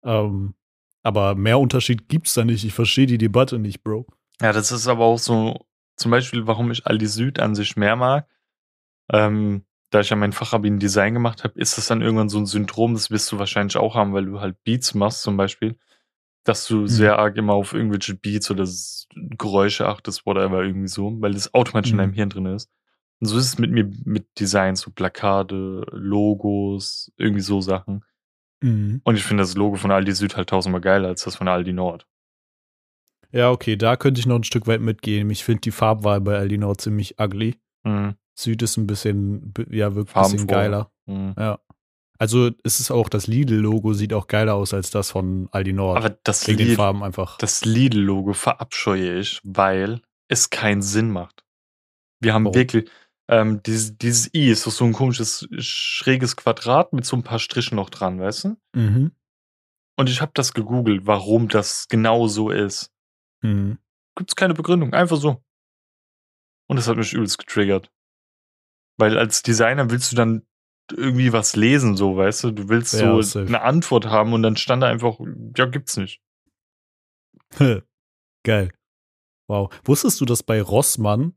Ähm, 0.05 0.55
aber 1.02 1.34
mehr 1.34 1.58
Unterschied 1.58 2.08
gibt's 2.08 2.34
da 2.34 2.44
nicht. 2.44 2.64
Ich 2.64 2.73
verstehe 2.75 3.06
die 3.06 3.19
Debatte 3.19 3.58
nicht, 3.58 3.82
Bro. 3.82 4.06
Ja, 4.40 4.52
das 4.52 4.70
ist 4.70 4.87
aber 4.87 5.05
auch 5.05 5.19
so, 5.19 5.67
zum 5.96 6.11
Beispiel, 6.12 6.46
warum 6.46 6.70
ich 6.70 6.87
Aldi 6.87 7.06
Süd 7.06 7.40
an 7.40 7.55
sich 7.56 7.76
mehr 7.76 7.96
mag. 7.96 8.28
Ähm, 9.12 9.62
da 9.91 10.00
ich 10.00 10.11
ja 10.11 10.17
mein 10.17 10.33
Fachabi 10.33 10.69
in 10.69 10.79
Design 10.79 11.15
gemacht 11.15 11.44
habe, 11.44 11.59
ist 11.59 11.79
das 11.79 11.87
dann 11.87 12.03
irgendwann 12.03 12.29
so 12.29 12.38
ein 12.38 12.47
Syndrom, 12.47 12.94
das 12.94 13.11
wirst 13.11 13.31
du 13.33 13.38
wahrscheinlich 13.38 13.77
auch 13.77 13.94
haben, 13.94 14.12
weil 14.12 14.27
du 14.27 14.41
halt 14.41 14.62
Beats 14.65 14.94
machst 14.94 15.23
zum 15.23 15.37
Beispiel, 15.37 15.79
dass 16.44 16.67
du 16.67 16.87
sehr 16.87 17.19
arg 17.19 17.37
immer 17.37 17.55
auf 17.55 17.73
irgendwelche 17.73 18.15
Beats 18.15 18.50
oder 18.50 18.67
Geräusche 19.37 19.87
achtest, 19.88 20.26
whatever, 20.26 20.62
irgendwie 20.62 20.88
so, 20.88 21.21
weil 21.21 21.33
das 21.33 21.55
automatisch 21.55 21.90
in 21.90 21.97
Mhm. 21.97 22.00
deinem 22.00 22.12
Hirn 22.12 22.31
drin 22.31 22.47
ist. 22.47 22.71
Und 23.21 23.28
so 23.28 23.38
ist 23.38 23.47
es 23.47 23.59
mit 23.59 23.71
mir 23.71 23.90
mit 24.05 24.26
Designs, 24.38 24.81
so 24.81 24.90
Plakate, 24.90 25.87
Logos, 25.90 27.12
irgendwie 27.16 27.40
so 27.40 27.61
Sachen. 27.61 28.05
Mhm. 28.62 29.00
Und 29.05 29.16
ich 29.16 29.25
finde 29.25 29.43
das 29.43 29.55
Logo 29.55 29.76
von 29.76 29.90
Aldi 29.90 30.12
Süd 30.12 30.37
halt 30.37 30.50
tausendmal 30.50 30.81
geiler 30.81 31.09
als 31.09 31.25
das 31.25 31.37
von 31.37 31.49
Aldi 31.49 31.73
Nord. 31.73 32.07
Ja, 33.33 33.50
okay, 33.50 33.76
da 33.76 33.97
könnte 33.97 34.21
ich 34.21 34.26
noch 34.26 34.37
ein 34.37 34.45
Stück 34.45 34.66
weit 34.66 34.81
mitgehen. 34.81 35.28
Ich 35.31 35.45
finde 35.45 35.61
die 35.62 35.71
Farbwahl 35.71 36.21
bei 36.21 36.37
Aldi 36.37 36.59
Nord 36.59 36.81
ziemlich 36.81 37.19
ugly. 37.19 37.57
Mhm. 37.85 38.16
Süd 38.38 38.62
ist 38.62 38.76
ein 38.76 38.87
bisschen, 38.87 39.55
ja, 39.71 39.95
wirklich 39.95 40.14
ein 40.16 40.33
bisschen 40.33 40.47
geiler. 40.47 40.90
Mhm. 41.07 41.35
Ja. 41.38 41.59
Also 42.19 42.50
es 42.64 42.81
ist 42.81 42.90
auch, 42.90 43.09
das 43.09 43.26
Lidl-Logo 43.26 43.93
sieht 43.93 44.12
auch 44.14 44.26
geiler 44.26 44.55
aus 44.55 44.73
als 44.73 44.90
das 44.90 45.11
von 45.11 45.49
Aldi 45.52 45.73
Nord. 45.73 45.99
Aber 45.99 46.11
das 46.23 46.47
wegen 46.47 46.59
den 46.59 46.76
Farben 46.76 47.02
einfach. 47.02 47.38
das 47.38 47.64
Lidl-Logo 47.64 48.33
verabscheue 48.33 49.19
ich, 49.19 49.40
weil 49.45 50.00
es 50.28 50.50
keinen 50.50 50.83
Sinn 50.83 51.11
macht. 51.11 51.45
Wir 52.21 52.33
haben 52.33 52.45
Warum? 52.45 52.55
wirklich, 52.55 52.90
ähm, 53.28 53.62
dieses, 53.62 53.99
dieses 53.99 54.33
I 54.35 54.50
ist 54.50 54.66
doch 54.66 54.73
so 54.73 54.85
ein 54.85 54.93
komisches, 54.93 55.47
schräges 55.59 56.37
Quadrat 56.37 56.93
mit 56.93 57.05
so 57.05 57.16
ein 57.16 57.23
paar 57.23 57.38
Strichen 57.38 57.76
noch 57.76 57.90
dran, 57.90 58.19
weißt 58.21 58.45
du? 58.45 58.57
Mhm. 58.75 59.12
Und 59.99 60.11
ich 60.11 60.21
habe 60.21 60.33
das 60.35 60.55
gegoogelt, 60.55 61.07
warum 61.07 61.49
das 61.49 61.88
genau 61.88 62.28
so 62.28 62.50
ist. 62.50 62.93
Mhm. 63.43 63.78
Gibt's 64.14 64.37
keine 64.37 64.55
Begründung, 64.55 64.95
einfach 64.95 65.16
so. 65.16 65.43
Und 66.69 66.76
das 66.76 66.88
hat 66.88 66.97
mich 66.97 67.12
übelst 67.12 67.38
getriggert. 67.38 67.90
Weil 68.99 69.19
als 69.19 69.43
Designer 69.43 69.91
willst 69.91 70.12
du 70.12 70.17
dann 70.17 70.43
irgendwie 70.93 71.33
was 71.33 71.57
lesen, 71.57 71.97
so, 71.97 72.17
weißt 72.17 72.45
du? 72.45 72.50
Du 72.53 72.69
willst 72.69 72.95
Ja, 72.95 73.12
so 73.12 73.21
safe. 73.23 73.47
eine 73.47 73.62
Antwort 73.62 74.07
haben 74.07 74.33
und 74.33 74.43
dann 74.43 74.57
stand 74.57 74.83
da 74.83 74.87
einfach, 74.87 75.19
ja, 75.57 75.67
gibt's 75.67 75.97
nicht. 75.97 76.21
Geil. 78.45 78.71
Wow. 79.49 79.73
Wusstest 79.85 80.21
du, 80.21 80.25
dass 80.25 80.43
bei 80.43 80.61
Rossmann, 80.61 81.35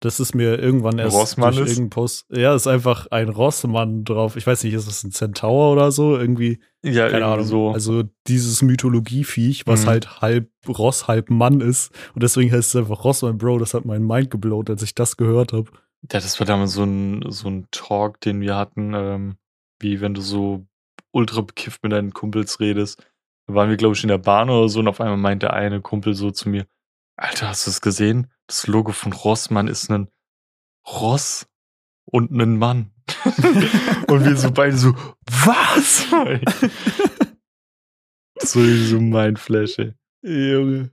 das 0.00 0.18
ist 0.20 0.34
mir 0.34 0.58
irgendwann 0.58 0.98
erst 0.98 1.14
Rossmann 1.16 1.54
durch 1.54 1.66
ist? 1.66 1.72
irgendeinen 1.78 1.90
Post, 1.90 2.26
ja, 2.30 2.54
ist 2.54 2.66
einfach 2.66 3.06
ein 3.10 3.28
Rossmann 3.28 4.04
drauf. 4.04 4.36
Ich 4.36 4.46
weiß 4.46 4.64
nicht, 4.64 4.74
ist 4.74 4.88
das 4.88 5.04
ein 5.04 5.12
Centaur 5.12 5.72
oder 5.72 5.92
so? 5.92 6.16
Irgendwie, 6.16 6.60
Ja, 6.82 7.08
keine 7.08 7.26
Ahnung. 7.26 7.46
so. 7.46 7.70
Also 7.70 8.02
dieses 8.26 8.62
Mythologieviech, 8.62 9.66
was 9.66 9.82
Mhm. 9.84 9.86
halt 9.88 10.20
halb 10.20 10.48
Ross, 10.68 11.06
halb 11.08 11.30
Mann 11.30 11.60
ist. 11.60 11.92
Und 12.14 12.22
deswegen 12.22 12.50
heißt 12.52 12.74
es 12.74 12.76
einfach 12.76 13.04
Rossmann, 13.04 13.38
Bro. 13.38 13.58
Das 13.58 13.74
hat 13.74 13.84
mein 13.84 14.02
Mind 14.04 14.30
geblowt, 14.30 14.70
als 14.70 14.82
ich 14.82 14.94
das 14.94 15.16
gehört 15.16 15.52
habe. 15.52 15.70
Ja, 16.10 16.20
das 16.20 16.38
war 16.40 16.46
damals 16.46 16.72
so 16.72 16.84
ein, 16.84 17.30
so 17.30 17.48
ein 17.48 17.68
Talk, 17.70 18.20
den 18.20 18.40
wir 18.40 18.56
hatten, 18.56 18.92
ähm, 18.94 19.36
wie 19.78 20.00
wenn 20.00 20.14
du 20.14 20.20
so 20.20 20.66
ultra 21.12 21.42
bekifft 21.42 21.82
mit 21.82 21.92
deinen 21.92 22.12
Kumpels 22.12 22.60
redest. 22.60 23.04
Da 23.46 23.54
waren 23.54 23.70
wir, 23.70 23.76
glaube 23.76 23.94
ich, 23.94 24.02
in 24.02 24.08
der 24.08 24.18
Bahn 24.18 24.50
oder 24.50 24.68
so 24.68 24.80
und 24.80 24.88
auf 24.88 25.00
einmal 25.00 25.16
meint 25.16 25.42
der 25.42 25.52
eine 25.52 25.80
Kumpel 25.80 26.14
so 26.14 26.30
zu 26.30 26.48
mir, 26.48 26.66
Alter, 27.16 27.48
hast 27.48 27.66
du 27.66 27.70
es 27.70 27.80
gesehen? 27.80 28.30
Das 28.46 28.66
Logo 28.66 28.92
von 28.92 29.12
Rossmann 29.12 29.68
ist 29.68 29.90
ein 29.90 30.08
Ross 30.88 31.46
und 32.04 32.30
ein 32.30 32.56
Mann. 32.56 32.90
und 34.08 34.24
wir 34.24 34.36
so 34.36 34.50
beide 34.50 34.76
so, 34.76 34.94
was? 35.26 36.06
So, 38.44 38.60
so 38.64 39.00
mein 39.00 39.36
Flash, 39.36 39.78
ey. 39.78 39.94
Junge. 40.22 40.90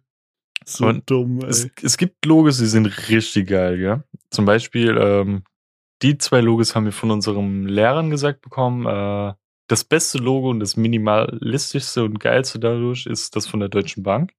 So 0.65 0.85
Und 0.87 1.09
dumm, 1.09 1.41
ey. 1.41 1.49
Es, 1.49 1.69
es 1.81 1.97
gibt 1.97 2.25
Logos, 2.25 2.57
die 2.59 2.65
sind 2.67 2.85
richtig 3.09 3.47
geil, 3.49 3.79
ja. 3.79 4.03
Zum 4.29 4.45
Beispiel, 4.45 4.97
ähm, 4.97 5.43
die 6.01 6.17
zwei 6.17 6.41
Logos 6.41 6.75
haben 6.75 6.85
wir 6.85 6.91
von 6.91 7.11
unseren 7.11 7.67
Lehrern 7.67 8.09
gesagt 8.09 8.41
bekommen. 8.41 8.85
Äh, 8.85 9.33
das 9.67 9.83
beste 9.83 10.17
Logo 10.17 10.49
und 10.49 10.59
das 10.59 10.77
minimalistischste 10.77 12.03
und 12.03 12.19
geilste 12.19 12.59
dadurch 12.59 13.05
ist 13.05 13.35
das 13.35 13.47
von 13.47 13.59
der 13.59 13.69
Deutschen 13.69 14.03
Bank. 14.03 14.33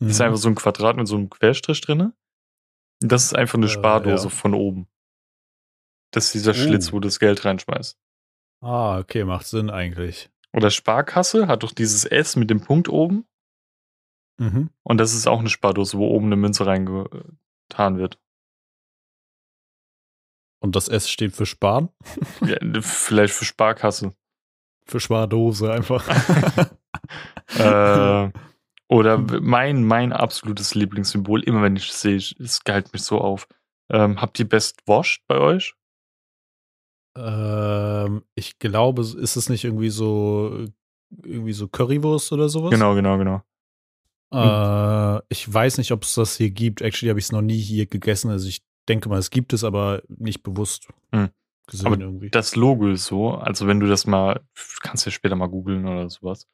Das 0.00 0.10
ist 0.12 0.18
Mhm. 0.20 0.24
einfach 0.26 0.38
so 0.38 0.48
ein 0.48 0.54
Quadrat 0.54 0.96
mit 0.96 1.06
so 1.08 1.16
einem 1.16 1.28
Querstrich 1.28 1.80
drinne. 1.80 2.14
Das 3.00 3.24
ist 3.24 3.36
einfach 3.36 3.56
eine 3.58 3.66
Äh, 3.66 3.70
Spardose 3.70 4.24
ja. 4.24 4.30
von 4.30 4.54
oben. 4.54 4.88
Das 6.12 6.26
ist 6.26 6.34
dieser 6.34 6.52
Oh. 6.52 6.54
Schlitz, 6.54 6.92
wo 6.92 7.00
du 7.00 7.08
das 7.08 7.18
Geld 7.18 7.44
reinschmeißt. 7.44 7.98
Ah, 8.62 8.98
okay, 8.98 9.24
macht 9.24 9.46
Sinn 9.46 9.70
eigentlich. 9.70 10.30
Oder 10.52 10.70
Sparkasse 10.70 11.46
hat 11.46 11.62
doch 11.62 11.72
dieses 11.72 12.04
S 12.06 12.34
mit 12.36 12.48
dem 12.50 12.60
Punkt 12.60 12.88
oben. 12.88 13.26
Mhm. 14.38 14.70
Und 14.82 14.98
das 14.98 15.14
ist 15.14 15.26
auch 15.26 15.40
eine 15.40 15.48
Spardose, 15.48 15.98
wo 15.98 16.08
oben 16.08 16.26
eine 16.26 16.36
Münze 16.36 16.66
reingetan 16.66 17.98
wird. 17.98 18.18
Und 20.60 20.74
das 20.74 20.88
S 20.88 21.08
steht 21.08 21.34
für 21.34 21.46
Sparen? 21.46 21.88
Ja, 22.44 22.56
vielleicht 22.80 23.34
für 23.34 23.44
Sparkasse. 23.44 24.14
Für 24.86 25.00
Spardose 25.00 25.72
einfach. 25.72 26.06
äh, 27.58 28.32
oder 28.88 29.18
mein, 29.18 29.84
mein 29.84 30.12
absolutes 30.12 30.74
Lieblingssymbol, 30.74 31.42
immer 31.42 31.62
wenn 31.62 31.76
ich 31.76 31.90
es 31.90 32.00
sehe, 32.00 32.16
es 32.16 32.64
geilt 32.64 32.92
mich 32.92 33.02
so 33.02 33.20
auf. 33.20 33.46
Ähm, 33.90 34.20
habt 34.20 34.38
ihr 34.38 34.48
Best 34.48 34.86
Washed 34.86 35.22
bei 35.26 35.38
euch? 35.38 35.74
ähm, 37.18 38.22
ich 38.34 38.58
glaube, 38.58 39.02
ist 39.02 39.36
es 39.36 39.48
nicht 39.48 39.64
irgendwie 39.64 39.90
so 39.90 40.66
irgendwie 41.24 41.52
so 41.52 41.68
Currywurst 41.68 42.32
oder 42.32 42.48
sowas? 42.48 42.70
Genau, 42.70 42.94
genau, 42.94 43.18
genau. 43.18 43.42
Äh, 44.32 45.22
ich 45.30 45.52
weiß 45.52 45.78
nicht, 45.78 45.92
ob 45.92 46.02
es 46.04 46.14
das 46.14 46.36
hier 46.36 46.50
gibt. 46.50 46.80
Actually 46.82 47.08
habe 47.10 47.18
ich 47.18 47.26
es 47.26 47.32
noch 47.32 47.42
nie 47.42 47.58
hier 47.58 47.86
gegessen. 47.86 48.30
Also 48.30 48.48
ich 48.48 48.62
denke 48.88 49.08
mal, 49.08 49.18
es 49.18 49.30
gibt 49.30 49.52
es, 49.52 49.64
aber 49.64 50.02
nicht 50.08 50.42
bewusst 50.42 50.88
Hm. 51.14 51.30
gesehen 51.66 51.86
Aber 51.86 51.98
irgendwie. 52.00 52.30
Das 52.30 52.56
Logo 52.56 52.88
ist 52.90 53.06
so, 53.06 53.32
also 53.32 53.66
wenn 53.66 53.80
du 53.80 53.86
das 53.86 54.06
mal, 54.06 54.40
kannst 54.82 55.04
du 55.06 55.10
ja 55.10 55.12
später 55.12 55.36
mal 55.36 55.48
googeln 55.48 55.86
oder 55.86 56.08
sowas. 56.10 56.46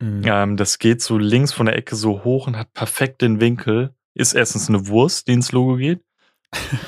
Mhm. 0.00 0.22
Ähm, 0.24 0.56
das 0.56 0.78
geht 0.78 1.00
so 1.02 1.18
links 1.18 1.52
von 1.52 1.66
der 1.66 1.76
Ecke 1.76 1.94
so 1.96 2.24
hoch 2.24 2.46
und 2.48 2.56
hat 2.56 2.72
perfekt 2.72 3.22
den 3.22 3.40
Winkel. 3.40 3.94
Ist 4.14 4.34
erstens 4.34 4.68
eine 4.68 4.88
Wurst, 4.88 5.28
die 5.28 5.32
ins 5.32 5.52
Logo 5.52 5.76
geht, 5.76 6.00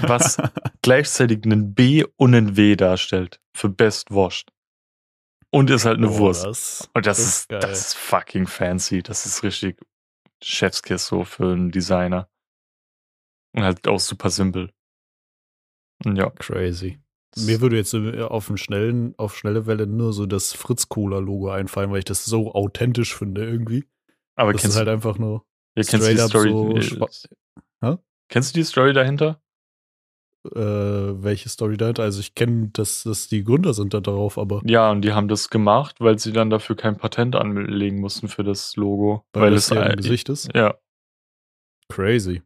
was 0.00 0.36
gleichzeitig 0.82 1.44
einen 1.44 1.74
B 1.74 2.04
und 2.16 2.34
einen 2.34 2.56
W 2.56 2.76
darstellt 2.76 3.40
für 3.56 3.68
Best 3.68 4.10
Washed. 4.10 4.50
Und 5.50 5.70
ist 5.70 5.84
halt 5.86 5.98
eine 5.98 6.10
Oh, 6.10 6.18
Wurst. 6.18 6.44
Das, 6.44 6.90
Und 6.94 7.06
das, 7.06 7.18
das 7.18 7.26
ist, 7.26 7.48
geil. 7.48 7.60
das 7.60 7.80
ist 7.80 7.94
fucking 7.94 8.46
fancy. 8.48 9.02
Das 9.02 9.24
ist 9.24 9.42
richtig 9.44 9.78
Chefskiss 10.44 11.06
so 11.06 11.24
für 11.24 11.52
einen 11.52 11.70
Designer. 11.70 12.28
Und 13.54 13.62
halt 13.62 13.86
auch 13.88 14.00
super 14.00 14.30
simpel. 14.30 14.72
Ja. 16.04 16.30
crazy. 16.30 16.98
Mir 17.36 17.60
würde 17.60 17.76
jetzt 17.76 17.94
äh, 17.94 18.22
auf, 18.22 18.48
einen 18.48 18.58
schnellen, 18.58 19.14
auf 19.16 19.36
schnelle 19.36 19.66
Welle 19.66 19.86
nur 19.86 20.12
so 20.12 20.26
das 20.26 20.52
Fritz-Cola-Logo 20.52 21.50
einfallen, 21.50 21.90
weil 21.90 21.98
ich 21.98 22.04
das 22.04 22.24
so 22.24 22.54
authentisch 22.54 23.14
finde 23.14 23.44
irgendwie. 23.44 23.84
Aber 24.36 24.52
Das 24.52 24.62
kennst, 24.62 24.76
ist 24.76 24.78
halt 24.78 24.88
einfach 24.88 25.18
nur 25.18 25.44
ja, 25.76 25.82
kennst 25.82 26.06
du 26.06 26.14
die 26.14 26.18
Story? 26.18 26.50
so 26.50 26.76
äh, 26.76 27.96
kennst 28.28 28.54
du 28.54 28.60
die 28.60 28.64
Story 28.64 28.92
dahinter? 28.92 29.40
Äh, 30.54 31.22
welche 31.22 31.48
Story 31.48 31.76
da 31.76 31.88
hat. 31.88 32.00
Also 32.00 32.20
ich 32.20 32.34
kenne, 32.34 32.70
dass 32.72 33.04
das 33.04 33.28
die 33.28 33.44
Gründer 33.44 33.74
sind 33.74 33.94
da 33.94 34.00
drauf, 34.00 34.38
aber 34.38 34.60
Ja, 34.64 34.90
und 34.90 35.02
die 35.02 35.12
haben 35.12 35.28
das 35.28 35.50
gemacht, 35.50 35.96
weil 36.00 36.18
sie 36.18 36.32
dann 36.32 36.50
dafür 36.50 36.76
kein 36.76 36.96
Patent 36.96 37.36
anlegen 37.36 38.00
mussten 38.00 38.28
für 38.28 38.44
das 38.44 38.76
Logo. 38.76 39.24
weil, 39.32 39.44
weil 39.44 39.50
das 39.52 39.70
es 39.70 39.76
ja 39.76 39.82
im 39.84 39.96
Gesicht 39.96 40.28
ist. 40.28 40.50
Ja, 40.54 40.74
Crazy. 41.88 42.42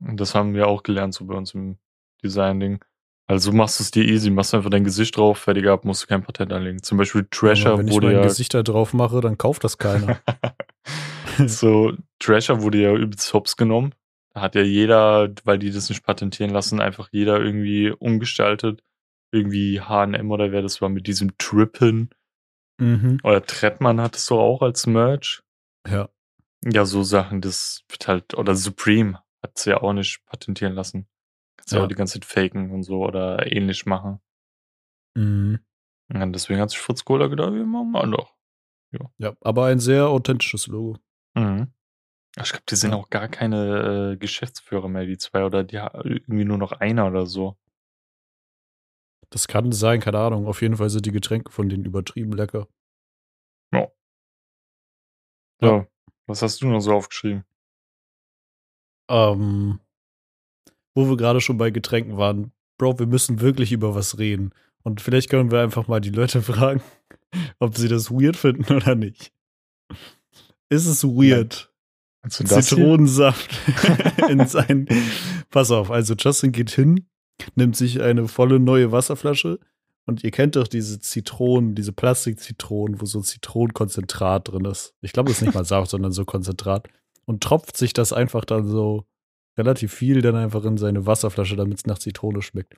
und 0.00 0.18
das 0.18 0.34
haben 0.34 0.54
wir 0.54 0.66
auch 0.68 0.82
gelernt 0.82 1.14
so 1.14 1.24
bei 1.24 1.34
uns 1.34 1.54
im 1.54 1.78
Design-Ding. 2.22 2.84
Also 3.26 3.52
machst 3.52 3.78
du 3.80 3.84
es 3.84 3.90
dir 3.90 4.04
easy, 4.04 4.30
machst 4.30 4.54
einfach 4.54 4.68
dein 4.68 4.84
Gesicht 4.84 5.16
drauf, 5.16 5.38
fertig 5.38 5.66
ab, 5.66 5.84
musst 5.84 6.02
du 6.02 6.06
kein 6.06 6.22
Patent 6.22 6.52
anlegen. 6.52 6.82
Zum 6.82 6.98
Beispiel 6.98 7.26
Trasher 7.30 7.78
wenn 7.78 7.88
ich 7.88 7.94
wurde 7.94 8.08
mein 8.08 8.16
ja 8.16 8.22
Gesicht 8.22 8.52
da 8.52 8.62
drauf 8.62 8.92
mache, 8.92 9.20
dann 9.22 9.38
kauft 9.38 9.64
das 9.64 9.78
keiner. 9.78 10.20
so, 11.46 11.92
Trasher 12.18 12.62
wurde 12.62 12.82
ja 12.82 12.94
übelst 12.94 13.32
hops 13.32 13.56
genommen. 13.56 13.94
Hat 14.34 14.54
ja 14.56 14.62
jeder, 14.62 15.32
weil 15.44 15.58
die 15.58 15.70
das 15.70 15.88
nicht 15.88 16.04
patentieren 16.04 16.50
lassen, 16.50 16.80
einfach 16.80 17.08
jeder 17.12 17.40
irgendwie 17.40 17.90
umgestaltet. 17.90 18.82
Irgendwie 19.32 19.80
H&M 19.80 20.30
oder 20.30 20.50
wer 20.52 20.62
das 20.62 20.80
war 20.80 20.88
mit 20.88 21.06
diesem 21.06 21.36
Trippen. 21.38 22.10
mhm. 22.80 23.18
Oder 23.22 23.44
Trettmann 23.44 24.00
hat 24.00 24.16
es 24.16 24.26
doch 24.26 24.40
auch 24.40 24.62
als 24.62 24.86
Merch. 24.86 25.42
Ja. 25.88 26.08
Ja, 26.64 26.84
so 26.84 27.02
Sachen, 27.02 27.40
das 27.40 27.84
wird 27.88 28.08
halt, 28.08 28.34
oder 28.34 28.54
Supreme 28.54 29.20
hat 29.42 29.52
es 29.56 29.64
ja 29.66 29.82
auch 29.82 29.92
nicht 29.92 30.24
patentieren 30.26 30.72
lassen. 30.74 31.06
Kannst 31.56 31.72
ja 31.72 31.78
Ja. 31.78 31.84
auch 31.84 31.88
die 31.88 31.94
ganze 31.94 32.14
Zeit 32.14 32.24
faken 32.24 32.70
und 32.70 32.82
so 32.84 33.04
oder 33.04 33.50
ähnlich 33.52 33.86
machen. 33.86 34.20
Mhm. 35.16 35.60
Und 36.12 36.32
deswegen 36.32 36.60
hat 36.60 36.70
sich 36.70 36.78
Fritz 36.78 37.04
Kohler 37.04 37.28
gedacht, 37.28 37.52
wir 37.52 37.64
machen 37.64 37.90
mal 37.92 38.10
doch. 38.10 38.34
Ja, 39.18 39.36
aber 39.40 39.66
ein 39.66 39.80
sehr 39.80 40.06
authentisches 40.08 40.66
Logo. 40.68 40.98
Mhm. 41.34 41.72
Ich 42.40 42.50
glaube, 42.50 42.64
die 42.68 42.74
sind 42.76 42.90
Ja. 42.90 42.96
auch 42.96 43.10
gar 43.10 43.28
keine 43.28 44.12
äh, 44.12 44.16
Geschäftsführer 44.16 44.88
mehr, 44.88 45.06
die 45.06 45.18
zwei, 45.18 45.44
oder 45.44 45.62
die 45.62 45.76
irgendwie 45.76 46.44
nur 46.44 46.58
noch 46.58 46.72
einer 46.72 47.06
oder 47.06 47.26
so. 47.26 47.56
Das 49.30 49.48
kann 49.48 49.72
sein, 49.72 50.00
keine 50.00 50.18
Ahnung. 50.18 50.46
Auf 50.46 50.62
jeden 50.62 50.76
Fall 50.76 50.90
sind 50.90 51.06
die 51.06 51.12
Getränke 51.12 51.50
von 51.52 51.68
denen 51.68 51.84
übertrieben 51.84 52.32
lecker. 52.32 52.68
Ja. 53.72 53.88
Ja. 55.60 55.68
So, 55.68 55.86
was 56.26 56.42
hast 56.42 56.60
du 56.62 56.68
noch 56.68 56.80
so 56.80 56.92
aufgeschrieben? 56.92 57.44
Ähm, 59.10 59.80
wo 60.94 61.08
wir 61.08 61.16
gerade 61.16 61.40
schon 61.40 61.58
bei 61.58 61.70
Getränken 61.70 62.16
waren, 62.16 62.52
Bro, 62.78 62.98
wir 62.98 63.06
müssen 63.06 63.40
wirklich 63.40 63.72
über 63.72 63.94
was 63.94 64.18
reden. 64.18 64.52
Und 64.82 65.00
vielleicht 65.00 65.30
können 65.30 65.50
wir 65.50 65.60
einfach 65.60 65.86
mal 65.88 66.00
die 66.00 66.10
Leute 66.10 66.42
fragen, 66.42 66.82
ob 67.58 67.76
sie 67.76 67.88
das 67.88 68.10
weird 68.10 68.36
finden 68.36 68.72
oder 68.74 68.94
nicht. 68.94 69.32
Ist 70.68 70.86
es 70.86 71.04
weird, 71.04 71.72
Zitronensaft 72.28 73.50
in 74.28 74.46
sein. 74.46 74.88
Pass 75.50 75.70
auf, 75.70 75.90
also 75.90 76.14
Justin 76.14 76.52
geht 76.52 76.70
hin, 76.70 77.06
nimmt 77.54 77.76
sich 77.76 78.00
eine 78.00 78.28
volle 78.28 78.60
neue 78.60 78.92
Wasserflasche 78.92 79.58
und 80.06 80.22
ihr 80.22 80.30
kennt 80.30 80.56
doch 80.56 80.68
diese 80.68 80.98
Zitronen, 80.98 81.74
diese 81.74 81.92
Plastikzitronen, 81.92 83.00
wo 83.00 83.06
so 83.06 83.20
Zitronenkonzentrat 83.20 84.48
drin 84.48 84.64
ist. 84.66 84.94
Ich 85.00 85.12
glaube, 85.12 85.28
das 85.28 85.38
ist 85.38 85.46
nicht 85.46 85.54
mal 85.54 85.64
Saft, 85.64 85.90
sondern 85.90 86.12
so 86.12 86.24
Konzentrat. 86.24 86.88
Und 87.24 87.42
tropft 87.42 87.76
sich 87.76 87.94
das 87.94 88.12
einfach 88.12 88.44
dann 88.44 88.68
so 88.68 89.06
relativ 89.56 89.94
viel 89.94 90.20
dann 90.20 90.36
einfach 90.36 90.64
in 90.64 90.76
seine 90.76 91.06
Wasserflasche, 91.06 91.56
damit 91.56 91.78
es 91.78 91.86
nach 91.86 91.98
Zitrone 91.98 92.42
schmeckt. 92.42 92.74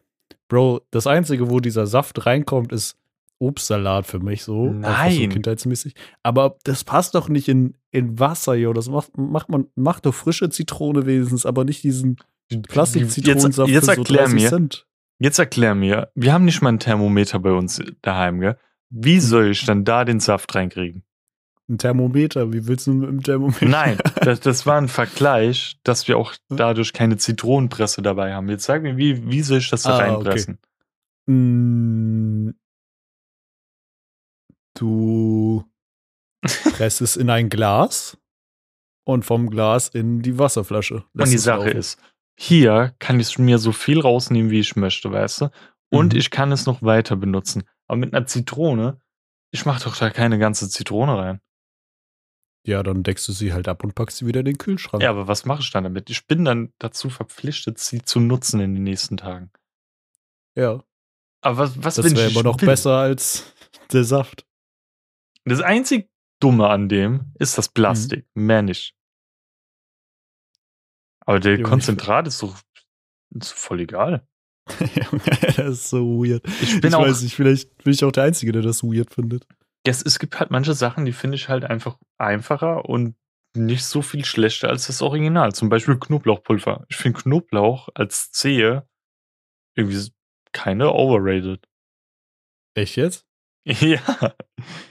Bro, 0.49 0.83
das 0.91 1.07
Einzige, 1.07 1.51
wo 1.51 1.59
dieser 1.59 1.87
Saft 1.87 2.27
reinkommt, 2.27 2.73
ist 2.73 2.97
Obstsalat 3.39 4.07
für 4.07 4.19
mich 4.21 4.43
so. 4.45 4.69
Einfach 4.69 5.11
So 5.11 5.19
Nein. 5.21 5.29
kindheitsmäßig. 5.31 5.95
Aber 6.23 6.57
das 6.65 6.85
passt 6.85 7.15
doch 7.15 7.29
nicht 7.29 7.49
in, 7.49 7.75
in 7.91 8.19
Wasser, 8.19 8.55
jo. 8.55 8.73
Das 8.73 8.89
macht, 8.89 9.17
macht 9.19 9.49
man, 9.51 9.67
macht 9.75 10.07
doch 10.07 10.15
frische 10.15 10.49
Zitrone 10.51 11.05
wenigstens, 11.07 11.45
aber 11.47 11.65
nicht 11.65 11.83
diesen 11.85 12.17
Plastikzitronensaft 12.69 13.69
Jetzt, 13.71 13.89
jetzt 13.89 13.91
für 13.91 13.95
so 13.97 14.01
erklär 14.03 14.23
30 14.25 14.35
mir, 14.43 14.49
Cent. 14.49 14.87
jetzt 15.19 15.39
erklär 15.39 15.75
mir, 15.75 16.11
wir 16.15 16.33
haben 16.33 16.45
nicht 16.45 16.63
mal 16.63 16.71
ein 16.71 16.79
Thermometer 16.79 17.39
bei 17.41 17.53
uns 17.53 17.83
daheim, 18.03 18.41
gell? 18.41 18.57
Wie 18.89 19.19
soll 19.21 19.51
ich 19.51 19.65
dann 19.67 19.85
da 19.85 20.05
den 20.05 20.21
Saft 20.21 20.55
reinkriegen? 20.55 21.03
Ein 21.69 21.79
Thermometer, 21.79 22.53
wie 22.53 22.69
willst 22.69 22.87
du 22.87 22.93
mit 22.93 23.09
dem 23.09 23.23
Thermometer? 23.23 23.67
Nein, 23.67 23.99
das, 24.23 24.39
das 24.41 24.65
war 24.67 24.79
ein 24.79 24.87
Vergleich, 24.87 25.77
dass 25.83 26.07
wir 26.07 26.17
auch 26.17 26.33
dadurch 26.49 26.93
keine 26.93 27.17
Zitronenpresse 27.17 28.01
dabei 28.03 28.33
haben. 28.35 28.49
Jetzt 28.49 28.65
sag 28.65 28.83
mir, 28.83 28.97
wie, 28.97 29.29
wie 29.29 29.43
soll 29.43 29.59
ich 29.59 29.69
das 29.71 29.83
da 29.83 29.91
Ah, 29.91 29.97
reinpressen? 29.99 30.59
Mm, 31.27 32.51
Du 34.77 35.65
presst 36.73 37.01
es 37.01 37.17
in 37.17 37.31
ein 37.31 37.49
Glas 37.49 38.19
und 39.05 39.25
vom 39.25 39.49
Glas 39.51 39.89
in 39.89 40.23
die 40.23 40.39
Wasserflasche. 40.39 40.97
Und 40.97 41.05
Lässt 41.15 41.33
die 41.33 41.37
es 41.37 41.45
Sache 41.45 41.65
laufen. 41.67 41.77
ist, 41.79 41.99
hier 42.39 42.95
kann 42.99 43.19
ich 43.21 43.39
mir 43.39 43.59
so 43.59 43.73
viel 43.73 44.01
rausnehmen, 44.01 44.51
wie 44.51 44.61
ich 44.61 44.77
möchte, 44.77 45.11
weißt 45.11 45.43
du? 45.43 45.51
Und 45.91 46.13
Mhm. 46.13 46.19
ich 46.19 46.31
kann 46.31 46.53
es 46.53 46.67
noch 46.67 46.83
weiter 46.83 47.17
benutzen. 47.17 47.65
Aber 47.89 47.97
mit 47.99 48.13
einer 48.15 48.27
Zitrone, 48.27 49.01
ich 49.53 49.65
mache 49.65 49.85
doch 49.85 49.97
da 49.97 50.11
keine 50.11 50.39
ganze 50.39 50.69
Zitrone 50.69 51.17
rein. 51.17 51.41
Ja, 52.67 52.83
dann 52.83 53.05
deckst 53.05 53.27
du 53.29 53.33
sie 53.33 53.53
halt 53.53 53.69
ab 53.69 53.85
und 53.85 53.95
packst 53.95 54.19
sie 54.19 54.27
wieder 54.27 54.41
in 54.41 54.47
den 54.47 54.59
Kühlschrank. 54.59 55.01
Ja, 55.03 55.11
aber 55.11 55.29
was 55.29 55.45
mache 55.45 55.61
ich 55.63 55.71
dann 55.71 55.85
damit? 55.85 56.11
Ich 56.11 56.27
bin 56.27 56.45
dann 56.45 56.73
dazu 56.79 57.09
verpflichtet, 57.11 57.79
sie 57.79 58.03
zu 58.03 58.19
nutzen 58.19 58.61
in 58.61 58.75
den 58.75 58.83
nächsten 58.83 59.17
Tagen. 59.17 59.53
Ja, 60.57 60.83
Aber 61.43 61.59
was, 61.59 61.85
was 61.85 61.95
das 61.95 62.15
wäre 62.17 62.31
immer 62.31 62.43
noch 62.43 62.61
will? 62.61 62.67
besser 62.67 62.97
als 62.97 63.53
der 63.93 64.03
Saft. 64.03 64.46
Das 65.47 65.61
einzig 65.61 66.11
Dumme 66.41 66.69
an 66.69 66.89
dem 66.89 67.33
ist 67.39 67.57
das 67.57 67.69
Plastik, 67.69 68.27
mehr 68.35 68.63
nicht. 68.63 68.95
Aber 71.21 71.41
der 71.41 71.53
Junge, 71.55 71.69
Konzentrat 71.69 72.27
ist 72.27 72.43
doch 72.43 72.59
ist 73.31 73.53
voll 73.53 73.81
egal. 73.81 74.27
Das 75.57 75.59
ist 75.59 75.91
so 75.91 76.23
weird. 76.23 76.43
Ich 76.61 76.81
bin 76.81 76.89
ich 76.89 76.95
auch, 76.95 77.03
weiß 77.03 77.23
nicht, 77.23 77.35
vielleicht 77.35 77.77
bin 77.83 77.93
ich 77.93 78.05
auch 78.05 78.13
der 78.13 78.25
Einzige, 78.25 78.53
der 78.53 78.63
das 78.63 78.83
weird 78.83 79.15
findet. 79.15 79.47
es, 79.85 80.03
es 80.03 80.19
gibt 80.19 80.39
halt 80.39 80.51
manche 80.51 80.75
Sachen, 80.75 81.05
die 81.05 81.13
finde 81.13 81.37
ich 81.37 81.49
halt 81.49 81.65
einfach 81.65 81.99
einfacher 82.19 82.85
und 82.85 83.17
nicht 83.55 83.85
so 83.85 84.03
viel 84.03 84.25
schlechter 84.25 84.69
als 84.69 84.89
das 84.89 85.01
Original. 85.03 85.55
Zum 85.55 85.69
Beispiel 85.69 85.99
Knoblauchpulver. 85.99 86.85
Ich 86.89 86.97
finde 86.97 87.21
Knoblauch 87.21 87.89
als 87.95 88.33
Zehe 88.33 88.87
irgendwie 89.75 90.11
keine 90.53 90.93
overrated. 90.93 91.67
Echt 92.75 92.97
jetzt? 92.97 93.26
Ja. 93.81 93.99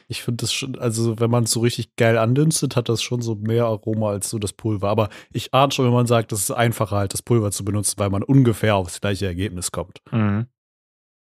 Ich 0.08 0.22
finde 0.22 0.42
das 0.44 0.54
schon, 0.54 0.78
also 0.78 1.20
wenn 1.20 1.32
man 1.32 1.46
es 1.46 1.52
so 1.52 1.62
richtig 1.62 1.96
geil 1.96 2.18
andünstet, 2.18 2.76
hat 2.76 2.90
das 2.90 3.02
schon 3.02 3.22
so 3.22 3.36
mehr 3.36 3.66
Aroma 3.66 4.10
als 4.10 4.30
so 4.30 4.38
das 4.38 4.54
Pulver. 4.54 4.90
Aber 4.90 5.10
ich 5.32 5.54
ahne 5.54 5.72
schon, 5.72 5.86
wenn 5.86 5.94
man 5.94 6.06
sagt, 6.08 6.32
es 6.34 6.42
ist 6.42 6.52
einfacher 6.52 6.98
halt 6.98 7.14
das 7.14 7.22
Pulver 7.22 7.52
zu 7.52 7.64
benutzen, 7.66 7.96
weil 7.98 8.10
man 8.10 8.22
ungefähr 8.22 8.76
aufs 8.76 9.00
gleiche 9.02 9.26
Ergebnis 9.26 9.72
kommt. 9.72 10.02
Mhm. 10.12 10.48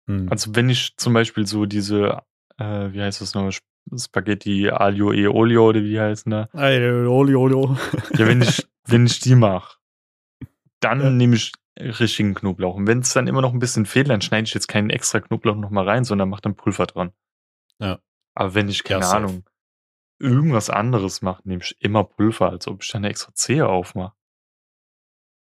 Hm. 0.09 0.27
Also 0.29 0.55
wenn 0.55 0.69
ich 0.69 0.97
zum 0.97 1.13
Beispiel 1.13 1.45
so 1.47 1.65
diese, 1.65 2.23
äh, 2.57 2.91
wie 2.91 3.01
heißt 3.01 3.21
das 3.21 3.33
nochmal, 3.33 3.53
Spaghetti 3.97 4.69
Aglio 4.69 5.11
e 5.13 5.27
Olio 5.27 5.69
oder 5.69 5.83
wie 5.83 5.99
heißen 5.99 6.29
da? 6.29 6.49
Ey, 6.53 7.05
Olio, 7.05 7.41
Olio. 7.41 7.77
Ja, 8.17 8.25
wenn 8.27 8.41
ich, 8.41 8.65
wenn 8.87 9.05
ich 9.05 9.19
die 9.19 9.35
mache, 9.35 9.77
dann 10.79 11.01
Ja. 11.01 11.09
nehme 11.09 11.35
ich 11.35 11.51
richtigen 11.79 12.33
Knoblauch. 12.33 12.75
Und 12.75 12.87
wenn 12.87 12.99
es 12.99 13.13
dann 13.13 13.27
immer 13.27 13.41
noch 13.41 13.53
ein 13.53 13.59
bisschen 13.59 13.85
fehlt, 13.85 14.09
dann 14.09 14.21
schneide 14.21 14.45
ich 14.47 14.53
jetzt 14.53 14.67
keinen 14.67 14.89
extra 14.89 15.19
Knoblauch 15.21 15.55
nochmal 15.55 15.87
rein, 15.87 16.03
sondern 16.03 16.29
mache 16.29 16.41
dann 16.41 16.55
Pulver 16.55 16.85
dran. 16.85 17.11
Ja. 17.83 17.99
Aber 18.35 18.55
wenn 18.55 18.69
ich, 18.69 18.83
keine 18.83 19.01
Ja. 19.05 19.11
Ahnung, 19.11 19.47
irgendwas 20.19 20.69
anderes 20.69 21.21
mache, 21.21 21.41
nehme 21.47 21.61
ich 21.63 21.75
immer 21.81 22.03
Pulver, 22.03 22.49
als 22.49 22.67
ob 22.67 22.81
ich 22.83 22.89
dann 22.89 23.01
eine 23.03 23.09
extra 23.09 23.33
Zehe 23.33 23.67
aufmache. 23.67 24.15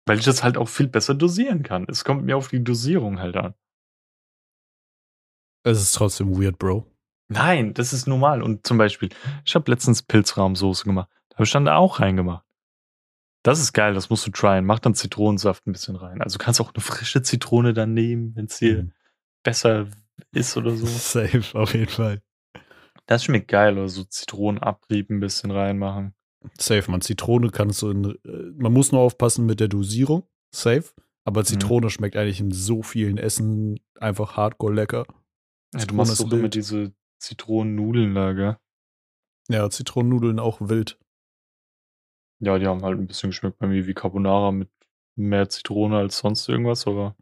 Weil 0.06 0.20
ich 0.20 0.26
das 0.26 0.44
halt 0.44 0.58
auch 0.58 0.68
viel 0.68 0.88
besser 0.88 1.16
dosieren 1.16 1.64
kann. 1.64 1.86
Es 1.88 2.04
kommt 2.04 2.24
mir 2.26 2.36
auf 2.36 2.50
die 2.50 2.64
Dosierung 2.64 3.20
halt 3.20 3.38
an. 3.38 3.54
Es 5.66 5.82
ist 5.82 5.94
trotzdem 5.94 6.38
weird, 6.38 6.58
Bro. 6.60 6.86
Nein, 7.30 7.74
das 7.74 7.94
ist 7.94 8.06
normal. 8.08 8.42
Und 8.44 8.68
zum 8.68 8.78
Beispiel, 8.78 9.10
ich 9.46 9.56
habe 9.56 9.72
letztens 9.72 10.04
Pilzrahmsoße 10.04 10.84
gemacht. 10.84 11.10
Da 11.30 11.36
habe 11.38 11.46
ich 11.46 11.52
dann 11.52 11.66
da 11.66 11.78
auch 11.78 12.00
reingemacht. 12.02 12.46
Das 13.44 13.60
ist 13.60 13.74
geil, 13.74 13.94
das 13.94 14.10
musst 14.10 14.26
du 14.28 14.32
tryen. 14.32 14.66
Mach 14.66 14.80
dann 14.80 14.94
Zitronensaft 14.96 15.66
ein 15.68 15.72
bisschen 15.72 15.96
rein. 15.96 16.22
Also 16.22 16.38
du 16.38 16.44
kannst 16.44 16.60
auch 16.62 16.74
eine 16.74 16.84
frische 16.84 17.22
Zitrone 17.22 17.74
dann 17.74 17.94
nehmen, 17.94 18.36
wenn 18.36 18.46
es 18.46 18.58
dir 18.58 18.84
Mhm. 18.84 18.92
besser 19.44 19.88
ist 20.32 20.56
oder 20.58 20.76
so. 20.76 20.86
Safe, 20.88 21.58
auf 21.58 21.74
jeden 21.74 21.90
Fall. 21.90 22.22
Das 23.06 23.24
schmeckt 23.24 23.50
geil. 23.50 23.78
Oder 23.78 23.90
so 23.90 24.04
Zitronenabrieb 24.04 25.10
ein 25.10 25.20
bisschen 25.20 25.52
reinmachen. 25.52 26.14
Safe, 26.58 26.90
man. 26.90 27.02
Zitrone 27.02 27.50
kannst 27.50 27.82
du 27.82 27.90
in, 27.90 28.06
äh, 28.26 28.52
man 28.56 28.74
muss 28.74 28.92
nur 28.92 29.02
aufpassen 29.02 29.46
mit 29.46 29.60
der 29.60 29.68
Dosierung. 29.68 30.28
Safe. 30.54 30.92
Mhm. 30.96 31.04
Aber 31.26 31.46
Zitrone 31.46 31.90
schmeckt 31.90 32.18
eigentlich 32.18 32.42
in 32.42 32.52
so 32.52 32.82
vielen 32.82 33.18
Essen 33.18 33.80
einfach 33.96 34.36
hardcore 34.36 34.74
lecker. 34.74 35.06
Ja, 35.74 35.86
du 35.86 35.96
machst 35.96 36.20
doch 36.20 36.32
immer 36.32 36.50
diese 36.50 36.94
Zitronennudeln 37.20 38.14
da, 38.14 38.34
gell? 38.34 38.58
Ja, 39.50 39.70
Zitronennudeln 39.70 40.40
auch 40.40 40.60
wild. 40.62 41.00
Ja, 42.40 42.60
die 42.60 42.68
haben 42.68 42.84
halt 42.84 43.00
ein 43.00 43.08
bisschen 43.08 43.30
geschmeckt 43.30 43.58
bei 43.60 43.68
mir 43.68 43.88
wie 43.88 43.94
Carbonara 43.94 44.52
mit 44.52 44.70
mehr 45.16 45.48
Zitrone 45.48 45.98
als 45.98 46.18
sonst 46.18 46.50
irgendwas, 46.50 46.88
aber 46.88 47.16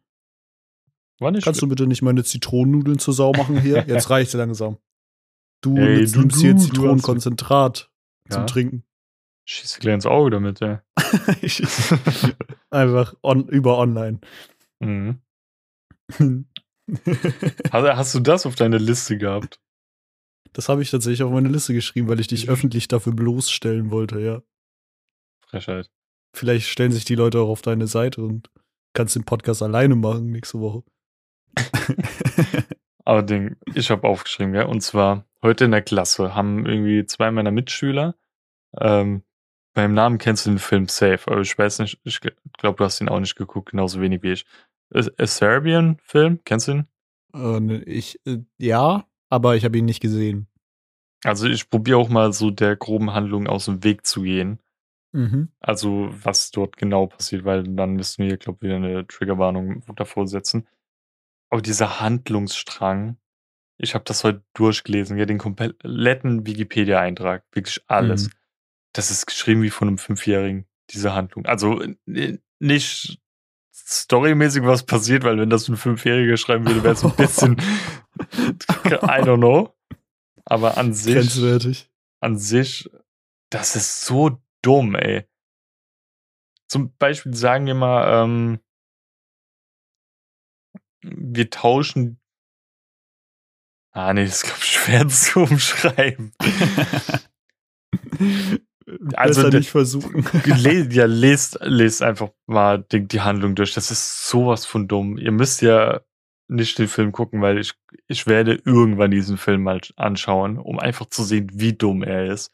war 1.22 1.32
nicht 1.32 1.44
Kannst 1.44 1.62
du 1.62 1.68
bitte 1.68 1.88
nicht 1.88 2.02
meine 2.02 2.24
Zitronennudeln 2.24 3.00
zur 3.00 3.14
Sau 3.14 3.32
machen 3.34 3.62
hier? 3.62 3.84
Jetzt 3.88 4.10
reicht 4.10 4.34
langsam. 4.34 4.78
Du 5.62 5.78
Ey, 5.78 5.98
nimmst, 5.98 6.16
du- 6.16 6.40
hier 6.40 6.58
Zitronenkonzentrat 6.58 7.90
Ja. 8.30 8.36
zum 8.38 8.48
Trinken. 8.48 8.84
Schieß 9.48 9.74
dir 9.76 9.80
gleich 9.80 9.94
ins 9.96 10.06
Auge 10.06 10.32
damit, 10.32 10.62
ey. 10.62 10.78
Ich- 11.42 11.62
Einfach 12.70 13.16
on, 13.22 13.48
über 13.48 13.78
online. 13.78 14.20
mhm. 14.80 15.20
Hast, 17.72 18.16
du 18.16 18.20
das 18.20 18.46
auf 18.46 18.56
deiner 18.56 18.80
Liste 18.80 19.18
gehabt? 19.18 19.60
Das 20.54 20.68
habe 20.68 20.82
ich 20.82 20.92
tatsächlich 20.92 21.24
auf 21.24 21.32
meine 21.32 21.48
Liste 21.50 21.74
geschrieben, 21.74 22.08
weil 22.10 22.20
ich 22.20 22.28
dich 22.28 22.50
öffentlich 22.50 22.88
dafür 22.90 23.14
bloßstellen 23.14 23.92
wollte, 23.92 24.20
ja. 24.20 24.42
Frechheit. 25.48 25.90
Vielleicht 26.36 26.68
stellen 26.68 26.92
sich 26.92 27.06
die 27.06 27.16
Leute 27.16 27.40
auch 27.40 27.50
auf 27.50 27.62
deine 27.62 27.88
Seite 27.88 28.22
und 28.24 28.50
kannst 28.94 29.16
den 29.16 29.24
Podcast 29.24 29.62
alleine 29.64 29.96
machen 29.96 30.32
nächste 30.32 30.60
Woche. 30.60 30.84
Aber 33.06 33.24
Ding, 33.24 33.56
ich 33.74 33.90
habe 33.90 34.08
aufgeschrieben, 34.08 34.54
gell? 34.54 34.66
Und 34.66 34.82
zwar 34.82 35.26
heute 35.42 35.66
in 35.66 35.72
der 35.72 35.82
Klasse 35.82 36.36
haben 36.36 36.66
irgendwie 36.66 37.06
zwei 37.06 37.32
meiner 37.32 37.52
Mitschüler, 37.52 38.16
ähm, 38.80 39.24
beim 39.74 39.94
Namen 39.94 40.18
kennst 40.18 40.46
du 40.46 40.50
den 40.50 40.60
Film 40.60 40.88
Safe, 40.88 41.20
aber 41.28 41.42
ich 41.42 41.58
weiß 41.58 41.80
nicht, 41.80 42.00
ich 42.04 42.20
glaube, 42.20 42.78
du 42.78 42.84
hast 42.84 43.00
ihn 43.00 43.10
auch 43.10 43.20
nicht 43.20 43.36
geguckt, 43.36 43.72
genauso 43.72 44.02
wenig 44.02 44.22
wie 44.24 44.34
ich. 44.34 44.46
A, 44.94 45.26
Serbian-Film, 45.26 46.40
kennst 46.44 46.68
du 46.68 46.72
ihn? 46.72 46.88
Äh, 47.34 47.60
ne, 47.60 47.84
ich, 47.84 48.20
äh, 48.26 48.40
ja, 48.58 49.08
aber 49.30 49.56
ich 49.56 49.64
habe 49.64 49.78
ihn 49.78 49.86
nicht 49.86 50.02
gesehen. 50.02 50.48
Also 51.24 51.48
ich 51.48 51.70
probiere 51.70 52.00
auch 52.00 52.10
mal 52.10 52.34
so 52.34 52.52
der 52.52 52.76
groben 52.76 53.14
Handlung 53.14 53.48
aus 53.48 53.66
dem 53.66 53.84
Weg 53.84 54.06
zu 54.06 54.24
gehen. 54.24 54.60
Mhm. 55.14 55.50
Also 55.60 56.10
was 56.12 56.52
dort 56.52 56.78
genau 56.78 57.08
passiert, 57.08 57.46
weil 57.46 57.64
dann 57.64 57.94
müssen 57.94 58.26
wir, 58.26 58.38
glaube 58.38 58.58
ich, 58.62 58.64
wieder 58.64 58.76
eine 58.76 59.08
Triggerwarnung 59.08 59.84
davor 59.96 60.28
setzen. 60.28 60.68
Aber 61.52 61.62
dieser 61.62 62.00
Handlungsstrang, 62.00 63.18
ich 63.78 63.94
habe 63.94 64.06
das 64.06 64.24
heute 64.24 64.44
durchgelesen, 64.54 65.18
ja, 65.18 65.26
den 65.26 65.38
kompletten 65.38 66.48
Wikipedia-Eintrag, 66.48 67.44
wirklich 67.52 67.84
alles. 67.88 68.28
Mhm. 68.28 68.32
Das 68.94 69.12
ist 69.12 69.26
geschrieben 69.26 69.62
wie 69.62 69.70
von 69.70 69.90
einem 69.90 69.98
Fünfjährigen, 69.98 70.66
diese 70.90 71.14
Handlung. 71.14 71.46
Also 71.46 71.82
äh, 71.82 72.38
nicht 72.60 73.20
storymäßig 73.74 74.64
was 74.64 74.84
passiert, 74.84 75.26
weil 75.26 75.38
wenn 75.38 75.50
das 75.50 75.68
ein 75.68 75.76
Fünfjähriger 75.76 76.38
schreiben 76.38 76.66
würde, 76.66 76.84
wäre 76.84 76.94
es 76.94 77.04
ein 77.04 77.16
bisschen, 77.16 77.58
I 78.86 79.22
don't 79.22 79.38
know. 79.38 79.76
Aber 80.46 80.78
an 80.78 80.94
sich, 80.94 81.16
Grenzwertig. 81.16 81.90
an 82.22 82.38
sich, 82.38 82.90
das 83.50 83.76
ist 83.76 84.06
so 84.06 84.42
dumm, 84.62 84.96
ey. 84.96 85.26
Zum 86.68 86.96
Beispiel 86.98 87.34
sagen 87.34 87.66
wir 87.66 87.76
mal, 87.76 88.24
ähm, 88.24 88.60
wir 91.02 91.50
tauschen. 91.50 92.20
Ah, 93.92 94.14
nee, 94.14 94.26
das 94.26 94.44
ist, 94.44 94.66
schwer 94.66 95.08
zu 95.10 95.42
umschreiben. 95.42 96.34
Also 99.14 99.44
Besser 99.44 99.58
nicht 99.58 99.70
versuchen. 99.70 100.26
Ja, 100.92 101.06
lest, 101.06 101.60
lest 101.62 102.02
einfach 102.02 102.30
mal 102.46 102.84
die, 102.92 103.08
die 103.08 103.22
Handlung 103.22 103.56
durch. 103.56 103.74
Das 103.74 103.92
ist 103.92 104.28
sowas 104.28 104.66
von 104.66 104.88
dumm. 104.88 105.18
Ihr 105.18 105.32
müsst 105.32 105.62
ja 105.62 106.02
nicht 106.48 106.78
den 106.78 106.88
Film 106.88 107.12
gucken, 107.12 107.42
weil 107.42 107.60
ich, 107.60 107.74
ich 108.08 108.28
werde 108.28 108.62
irgendwann 108.66 109.12
diesen 109.12 109.38
Film 109.38 109.64
mal 109.64 109.80
anschauen, 109.96 110.58
um 110.58 110.80
einfach 110.80 111.06
zu 111.06 111.24
sehen, 111.24 111.50
wie 111.54 111.74
dumm 111.74 112.04
er 112.04 112.26
ist. 112.26 112.52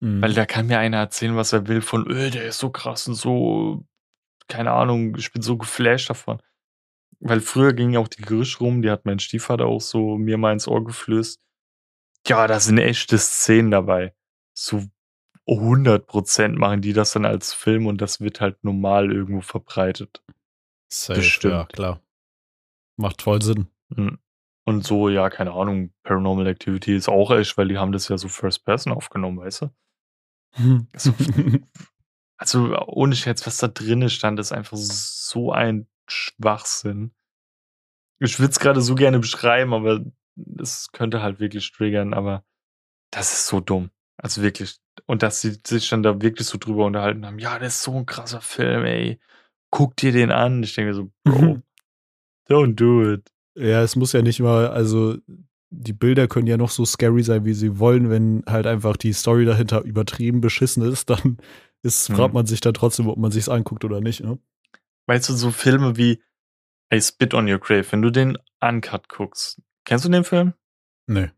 Mhm. 0.00 0.22
Weil 0.22 0.34
da 0.34 0.46
kann 0.46 0.66
mir 0.66 0.78
einer 0.78 0.98
erzählen, 0.98 1.36
was 1.36 1.52
er 1.52 1.68
will, 1.68 1.80
von, 1.80 2.10
öh, 2.10 2.30
der 2.30 2.46
ist 2.46 2.58
so 2.58 2.70
krass 2.70 3.06
und 3.06 3.14
so, 3.14 3.84
keine 4.48 4.72
Ahnung, 4.72 5.16
ich 5.16 5.32
bin 5.32 5.42
so 5.42 5.56
geflasht 5.56 6.10
davon. 6.10 6.40
Weil 7.20 7.40
früher 7.40 7.72
ging 7.72 7.96
auch 7.96 8.08
die 8.08 8.22
Gerüchte 8.22 8.58
rum, 8.60 8.82
die 8.82 8.90
hat 8.90 9.04
mein 9.04 9.18
Stiefvater 9.18 9.66
auch 9.66 9.80
so 9.80 10.16
mir 10.16 10.38
mal 10.38 10.52
ins 10.52 10.68
Ohr 10.68 10.84
geflößt. 10.84 11.40
Ja, 12.26 12.46
da 12.46 12.60
sind 12.60 12.78
echte 12.78 13.18
Szenen 13.18 13.70
dabei. 13.70 14.14
So 14.54 14.84
100% 15.48 16.58
machen 16.58 16.82
die 16.82 16.92
das 16.92 17.12
dann 17.12 17.24
als 17.24 17.52
Film 17.54 17.86
und 17.86 18.00
das 18.00 18.20
wird 18.20 18.40
halt 18.40 18.62
normal 18.64 19.10
irgendwo 19.12 19.40
verbreitet. 19.40 20.22
Safe, 20.92 21.20
bestimmt. 21.20 21.54
ja, 21.54 21.64
klar. 21.66 22.00
Macht 22.96 23.22
voll 23.22 23.40
Sinn. 23.42 23.68
Mhm. 23.88 24.18
Und 24.64 24.84
so, 24.86 25.08
ja, 25.08 25.30
keine 25.30 25.52
Ahnung, 25.52 25.92
Paranormal 26.02 26.46
Activity 26.46 26.94
ist 26.94 27.08
auch 27.08 27.30
echt, 27.30 27.56
weil 27.56 27.68
die 27.68 27.78
haben 27.78 27.92
das 27.92 28.08
ja 28.08 28.18
so 28.18 28.28
First 28.28 28.64
Person 28.66 28.92
aufgenommen, 28.92 29.38
weißt 29.38 29.62
du? 29.62 29.70
So- 30.96 31.14
Also 32.40 32.76
ohne 32.86 33.16
Scherz, 33.16 33.44
was 33.48 33.56
da 33.56 33.66
drinnen 33.66 34.08
stand, 34.10 34.38
ist 34.38 34.52
einfach 34.52 34.76
so 34.76 35.50
ein 35.50 35.88
Schwachsinn. 36.08 37.12
Ich 38.20 38.38
würde 38.40 38.50
es 38.50 38.58
gerade 38.58 38.80
so 38.80 38.94
gerne 38.94 39.18
beschreiben, 39.18 39.72
aber 39.72 40.04
es 40.58 40.90
könnte 40.92 41.22
halt 41.22 41.40
wirklich 41.40 41.70
triggern, 41.72 42.14
aber 42.14 42.44
das 43.12 43.32
ist 43.32 43.46
so 43.46 43.60
dumm. 43.60 43.90
Also 44.16 44.42
wirklich. 44.42 44.78
Und 45.06 45.22
dass 45.22 45.40
sie 45.40 45.58
sich 45.64 45.88
dann 45.88 46.02
da 46.02 46.20
wirklich 46.20 46.46
so 46.48 46.58
drüber 46.58 46.86
unterhalten 46.86 47.24
haben, 47.24 47.38
ja, 47.38 47.58
das 47.58 47.76
ist 47.76 47.82
so 47.84 47.94
ein 47.96 48.06
krasser 48.06 48.40
Film, 48.40 48.84
ey. 48.84 49.20
Guck 49.70 49.96
dir 49.96 50.12
den 50.12 50.32
an. 50.32 50.62
Ich 50.62 50.74
denke 50.74 50.88
mir 50.90 50.94
so, 50.94 51.10
Bro, 51.24 51.62
don't 52.48 52.74
do 52.74 53.12
it. 53.12 53.30
Ja, 53.54 53.82
es 53.82 53.96
muss 53.96 54.12
ja 54.12 54.22
nicht 54.22 54.40
mal, 54.40 54.68
also 54.68 55.16
die 55.70 55.92
Bilder 55.92 56.26
können 56.28 56.46
ja 56.46 56.56
noch 56.56 56.70
so 56.70 56.84
scary 56.86 57.22
sein, 57.22 57.44
wie 57.44 57.52
sie 57.54 57.78
wollen, 57.78 58.08
wenn 58.08 58.42
halt 58.46 58.66
einfach 58.66 58.96
die 58.96 59.12
Story 59.12 59.44
dahinter 59.44 59.82
übertrieben 59.82 60.40
beschissen 60.40 60.82
ist, 60.82 61.10
dann 61.10 61.38
ist, 61.82 62.08
Mhm. 62.08 62.14
fragt 62.16 62.34
man 62.34 62.46
sich 62.46 62.60
dann 62.60 62.74
trotzdem, 62.74 63.08
ob 63.08 63.18
man 63.18 63.30
sich's 63.30 63.48
anguckt 63.48 63.84
oder 63.84 64.00
nicht, 64.00 64.22
ne? 64.22 64.38
Weißt 65.08 65.28
du, 65.30 65.32
so 65.32 65.50
Filme 65.50 65.96
wie 65.96 66.22
Ey, 66.90 67.00
Spit 67.00 67.34
on 67.34 67.50
Your 67.50 67.58
Grave, 67.58 67.90
wenn 67.90 68.02
du 68.02 68.10
den 68.10 68.38
Uncut 68.60 69.08
guckst. 69.08 69.60
Kennst 69.84 70.04
du 70.04 70.10
den 70.10 70.24
Film? 70.24 70.54
Nee. 71.06 71.30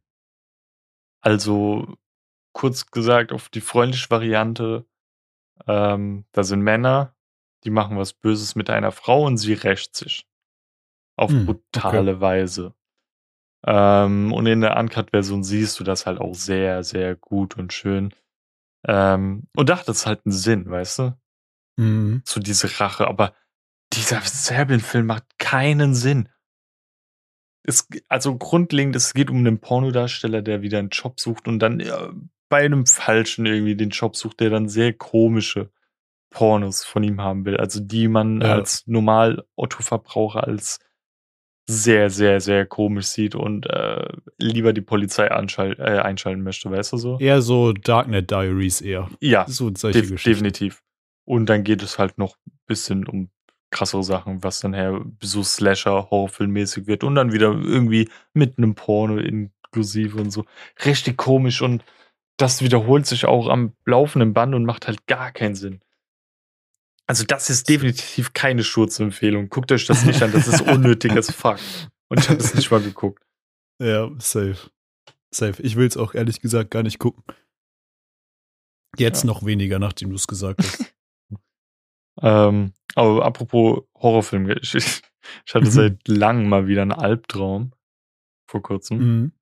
Also, 1.22 1.96
kurz 2.52 2.90
gesagt, 2.90 3.32
auf 3.32 3.48
die 3.48 3.60
freundliche 3.60 4.10
Variante, 4.10 4.86
ähm, 5.66 6.24
da 6.32 6.42
sind 6.42 6.62
Männer, 6.62 7.14
die 7.64 7.70
machen 7.70 7.96
was 7.96 8.12
Böses 8.12 8.54
mit 8.54 8.70
einer 8.70 8.92
Frau 8.92 9.24
und 9.24 9.38
sie 9.38 9.52
rächt 9.54 9.94
sich. 9.96 10.26
Auf 11.16 11.30
Hm, 11.30 11.46
brutale 11.46 12.20
Weise. 12.20 12.74
Ähm, 13.66 14.32
und 14.32 14.46
in 14.46 14.62
der 14.62 14.76
Uncut-Version 14.78 15.44
siehst 15.44 15.78
du 15.78 15.84
das 15.84 16.06
halt 16.06 16.18
auch 16.18 16.34
sehr, 16.34 16.82
sehr 16.82 17.14
gut 17.14 17.56
und 17.56 17.72
schön. 17.72 18.14
Ähm, 18.86 19.44
und 19.54 19.68
dachte, 19.68 19.90
es 19.90 20.06
halt 20.06 20.24
einen 20.24 20.32
Sinn, 20.32 20.70
weißt 20.70 20.98
du? 21.00 21.18
Mhm. 21.76 22.22
So 22.24 22.40
diese 22.40 22.80
Rache. 22.80 23.06
Aber 23.06 23.34
dieser 23.92 24.20
Serbien-Film 24.20 25.06
macht 25.06 25.24
keinen 25.38 25.94
Sinn. 25.94 26.28
Es, 27.62 27.86
also 28.08 28.36
grundlegend, 28.36 28.96
es 28.96 29.12
geht 29.12 29.30
um 29.30 29.38
einen 29.38 29.60
Pornodarsteller, 29.60 30.42
der 30.42 30.62
wieder 30.62 30.78
einen 30.78 30.88
Job 30.88 31.20
sucht 31.20 31.46
und 31.46 31.58
dann 31.58 31.80
ja, 31.80 32.10
bei 32.48 32.64
einem 32.64 32.86
Falschen 32.86 33.46
irgendwie 33.46 33.76
den 33.76 33.90
Job 33.90 34.16
sucht, 34.16 34.40
der 34.40 34.50
dann 34.50 34.68
sehr 34.68 34.92
komische 34.92 35.70
Pornos 36.30 36.84
von 36.84 37.02
ihm 37.04 37.20
haben 37.20 37.44
will. 37.44 37.56
Also 37.56 37.80
die 37.80 38.08
man 38.08 38.40
Ja. 38.40 38.54
als 38.54 38.86
normal 38.86 39.44
Otto-Verbraucher 39.56 40.44
als 40.46 40.78
sehr, 41.68 42.10
sehr, 42.10 42.40
sehr 42.40 42.66
komisch 42.66 43.06
sieht 43.06 43.34
und 43.36 43.66
äh, 43.66 44.08
lieber 44.38 44.72
die 44.72 44.80
Polizei 44.80 45.26
äh, 45.26 45.98
einschalten 46.00 46.42
möchte, 46.42 46.70
weißt 46.70 46.92
du 46.94 46.96
so? 46.96 47.18
Eher 47.18 47.42
so 47.42 47.72
Darknet 47.72 48.30
Diaries 48.30 48.80
eher. 48.80 49.08
Ja, 49.20 49.44
So 49.48 49.70
solche 49.76 50.00
def 50.00 50.10
Geschichten. 50.10 50.30
definitiv. 50.44 50.82
Und 51.24 51.46
dann 51.46 51.62
geht 51.62 51.82
es 51.82 51.98
halt 51.98 52.18
noch 52.18 52.36
ein 52.46 52.58
bisschen 52.66 53.06
um 53.06 53.30
krassere 53.70 54.02
Sachen, 54.04 54.42
was 54.42 54.60
dann 54.60 54.74
her 54.74 55.04
so 55.22 55.42
Slasher, 55.42 56.10
Horrorfilmmäßig 56.10 56.86
wird 56.86 57.04
und 57.04 57.14
dann 57.14 57.32
wieder 57.32 57.48
irgendwie 57.52 58.08
mit 58.34 58.58
einem 58.58 58.74
Porno 58.74 59.16
inklusive 59.18 60.20
und 60.20 60.30
so. 60.30 60.44
Richtig 60.84 61.16
komisch 61.16 61.62
und 61.62 61.84
das 62.36 62.62
wiederholt 62.62 63.06
sich 63.06 63.26
auch 63.26 63.48
am 63.48 63.72
laufenden 63.84 64.32
Band 64.32 64.54
und 64.54 64.64
macht 64.64 64.86
halt 64.86 65.06
gar 65.06 65.30
keinen 65.30 65.54
Sinn. 65.54 65.80
Also 67.06 67.24
das 67.24 67.50
ist 67.50 67.68
definitiv 67.68 68.32
keine 68.32 68.62
Schurzempfehlung. 68.64 69.48
Guckt 69.50 69.72
euch 69.72 69.86
das 69.86 70.04
nicht 70.04 70.22
an, 70.22 70.32
das 70.32 70.46
ist 70.46 70.60
unnötig 70.62 71.12
as 71.12 71.30
fuck. 71.30 71.58
Und 72.08 72.20
ich 72.20 72.28
habe 72.28 72.38
es 72.40 72.54
nicht 72.54 72.70
mal 72.70 72.80
geguckt. 72.80 73.22
Ja, 73.80 74.10
safe. 74.18 74.70
Safe. 75.32 75.62
Ich 75.62 75.76
will 75.76 75.86
es 75.86 75.96
auch 75.96 76.14
ehrlich 76.14 76.40
gesagt 76.40 76.70
gar 76.70 76.82
nicht 76.82 76.98
gucken. 76.98 77.22
Jetzt 78.96 79.22
Ja. 79.22 79.26
noch 79.28 79.44
weniger, 79.44 79.78
nachdem 79.78 80.10
du 80.10 80.16
es 80.16 80.26
gesagt 80.26 80.60
hast. 80.62 80.92
Ähm, 82.22 82.72
aber 82.94 83.24
apropos 83.24 83.82
Horrorfilm, 83.96 84.48
ich, 84.62 84.74
ich 84.74 85.54
hatte 85.54 85.66
Mhm. 85.66 85.70
seit 85.70 86.08
langem 86.08 86.48
mal 86.48 86.66
wieder 86.66 86.82
einen 86.82 86.92
Albtraum. 86.92 87.72
Vor 88.48 88.62
kurzem. 88.62 88.98
mhm. 88.98 89.32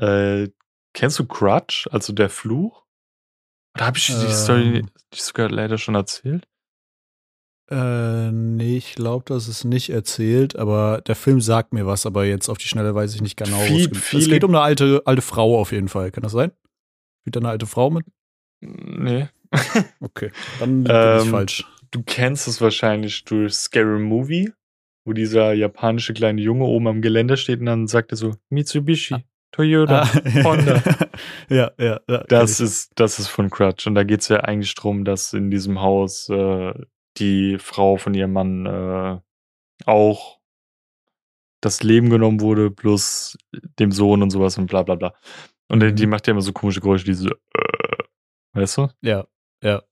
Äh, 0.00 0.48
kennst 0.94 1.18
du 1.18 1.26
Crutch, 1.26 1.88
also 1.90 2.12
der 2.12 2.28
Fluch? 2.30 2.84
Oder 3.76 3.86
habe 3.86 3.98
ich 3.98 4.06
die 4.06 4.32
Story 4.32 4.78
Ähm. 4.78 4.90
die 5.14 5.20
sogar 5.20 5.50
leider 5.50 5.76
schon 5.78 5.94
erzählt? 5.94 6.46
Äh, 7.70 8.30
nee, 8.30 8.76
ich 8.76 8.94
glaube, 8.94 9.24
das 9.26 9.48
ist 9.48 9.64
nicht 9.64 9.90
erzählt, 9.90 10.56
aber 10.56 11.00
der 11.02 11.16
Film 11.16 11.40
sagt 11.40 11.72
mir 11.72 11.84
was, 11.86 12.06
aber 12.06 12.24
jetzt 12.24 12.48
auf 12.48 12.58
die 12.58 12.68
Schnelle 12.68 12.94
weiß 12.94 13.14
ich 13.14 13.22
nicht 13.22 13.36
genau. 13.36 13.58
Viel- 13.58 13.90
es 13.90 13.98
viele- 13.98 14.28
geht 14.28 14.44
um 14.44 14.50
eine 14.52 14.60
alte, 14.60 15.02
alte 15.04 15.20
Frau 15.22 15.58
auf 15.60 15.72
jeden 15.72 15.88
Fall. 15.88 16.12
Kann 16.12 16.22
das 16.22 16.32
sein? 16.32 16.52
Spielt 17.22 17.36
da 17.36 17.40
eine 17.40 17.48
alte 17.48 17.66
Frau 17.66 17.90
mit? 17.90 18.06
Nee. 18.60 19.28
Okay, 20.00 20.30
dann 20.60 20.84
bin 20.84 20.92
Ähm, 20.94 21.22
ich 21.24 21.30
falsch. 21.30 21.64
Du 21.96 22.02
kennst 22.02 22.46
es 22.46 22.60
wahrscheinlich 22.60 23.24
durch 23.24 23.54
Scary 23.54 23.98
Movie, 23.98 24.52
wo 25.06 25.14
dieser 25.14 25.54
japanische 25.54 26.12
kleine 26.12 26.42
Junge 26.42 26.64
oben 26.64 26.88
am 26.88 27.00
Geländer 27.00 27.38
steht 27.38 27.60
und 27.60 27.66
dann 27.66 27.86
sagt 27.86 28.10
er 28.12 28.16
so 28.18 28.34
Mitsubishi, 28.50 29.24
Toyota. 29.50 30.04
Honda. 30.44 30.82
ja, 31.48 31.70
ja, 31.78 31.98
ja. 32.06 32.24
Das 32.28 32.60
ist, 32.60 32.92
das 32.96 33.18
ist 33.18 33.28
von 33.28 33.48
Crutch. 33.48 33.86
Und 33.86 33.94
da 33.94 34.04
geht 34.04 34.20
es 34.20 34.28
ja 34.28 34.40
eigentlich 34.40 34.74
drum, 34.74 35.06
dass 35.06 35.32
in 35.32 35.50
diesem 35.50 35.80
Haus 35.80 36.28
äh, 36.28 36.74
die 37.16 37.56
Frau 37.58 37.96
von 37.96 38.12
ihrem 38.12 38.34
Mann 38.34 38.66
äh, 38.66 39.18
auch 39.86 40.38
das 41.62 41.82
Leben 41.82 42.10
genommen 42.10 42.40
wurde, 42.42 42.70
plus 42.70 43.38
dem 43.78 43.90
Sohn 43.90 44.22
und 44.22 44.28
sowas 44.28 44.58
und 44.58 44.66
bla 44.66 44.82
bla 44.82 44.96
bla. 44.96 45.14
Und 45.68 45.80
die- 45.80 46.04
Mhm. 46.04 46.10
macht 46.10 46.26
ja 46.26 46.32
immer 46.32 46.42
so 46.42 46.52
komische 46.52 46.80
Geräusche, 46.82 47.06
diese, 47.06 47.30
äh, 47.30 48.02
weißt 48.52 48.76
du? 48.76 48.88
Ja, 49.00 49.26
ja. 49.62 49.82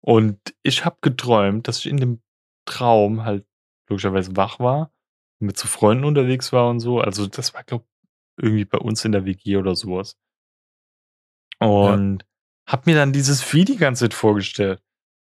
Und 0.00 0.38
ich 0.62 0.84
habe 0.84 0.98
geträumt, 1.00 1.68
dass 1.68 1.80
ich 1.80 1.86
in 1.86 1.98
dem 1.98 2.22
Traum 2.64 3.24
halt 3.24 3.46
logischerweise 3.88 4.36
wach 4.36 4.60
war, 4.60 4.92
mit 5.40 5.56
so 5.58 5.66
Freunden 5.68 6.04
unterwegs 6.04 6.52
war 6.52 6.68
und 6.68 6.80
so. 6.80 7.00
Also 7.00 7.26
das 7.26 7.54
war, 7.54 7.64
glaube 7.64 7.84
irgendwie 8.40 8.64
bei 8.64 8.78
uns 8.78 9.04
in 9.04 9.12
der 9.12 9.24
WG 9.24 9.56
oder 9.56 9.74
sowas. 9.74 10.16
Und 11.60 12.24
hab 12.66 12.86
mir 12.86 12.94
dann 12.94 13.12
dieses 13.12 13.42
Vieh 13.42 13.64
die 13.64 13.76
ganze 13.76 14.04
Zeit 14.04 14.14
vorgestellt. 14.14 14.82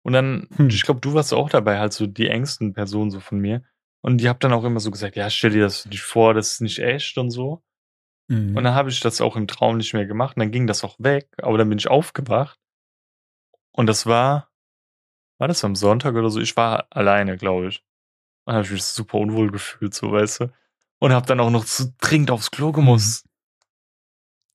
Und 0.03 0.13
dann, 0.13 0.49
Hm. 0.57 0.69
ich 0.69 0.83
glaube, 0.83 1.01
du 1.01 1.15
warst 1.15 1.33
auch 1.33 1.49
dabei, 1.49 1.79
halt 1.79 1.93
so 1.93 2.07
die 2.07 2.29
engsten 2.29 2.73
Personen 2.73 3.11
so 3.11 3.21
von 3.21 3.39
mir. 3.39 3.65
Und 4.03 4.19
die 4.19 4.29
habt 4.29 4.43
dann 4.45 4.53
auch 4.53 4.65
immer 4.65 4.81
so 4.81 4.91
gesagt, 4.91 5.17
ja, 5.17 5.29
stell 5.31 5.51
dir 5.51 5.63
das 5.63 5.87
nicht 5.87 6.03
vor, 6.03 6.35
das 6.35 6.53
ist 6.53 6.61
nicht 6.61 6.79
echt 6.79 7.17
und 7.19 7.31
so. 7.31 7.63
Mhm. 8.29 8.57
Und 8.57 8.65
dann 8.65 8.75
habe 8.75 8.91
ich 8.91 9.01
das 9.01 9.21
auch 9.21 9.37
im 9.37 9.47
Traum 9.47 9.77
nicht 9.77 9.93
mehr 9.93 10.07
gemacht. 10.07 10.37
Und 10.37 10.41
dann 10.41 10.51
ging 10.51 10.67
das 10.67 10.85
auch 10.85 10.97
weg. 10.99 11.29
Aber 11.39 11.59
dann 11.59 11.69
bin 11.69 11.79
ich 11.79 11.89
aufgewacht. 11.89 12.59
Und 13.73 13.87
das 13.87 14.07
war, 14.07 14.50
war 15.41 15.49
das 15.49 15.65
am 15.65 15.75
Sonntag 15.75 16.15
oder 16.15 16.29
so? 16.29 16.39
Ich 16.39 16.57
war 16.57 16.87
alleine, 16.91 17.39
glaube 17.39 17.69
ich. 17.69 17.83
Und 18.45 18.55
habe 18.55 18.65
ich 18.65 18.71
mich 18.73 18.85
super 18.85 19.19
unwohl 19.19 19.51
gefühlt, 19.51 19.95
so, 19.95 20.13
weißt 20.13 20.41
du. 20.41 20.53
Und 20.99 21.13
habe 21.15 21.27
dann 21.27 21.41
auch 21.41 21.51
noch 21.51 21.65
zu 21.65 21.95
dringend 21.99 22.31
aufs 22.31 22.51
Klo 22.51 22.73
gemusst. 22.73 23.27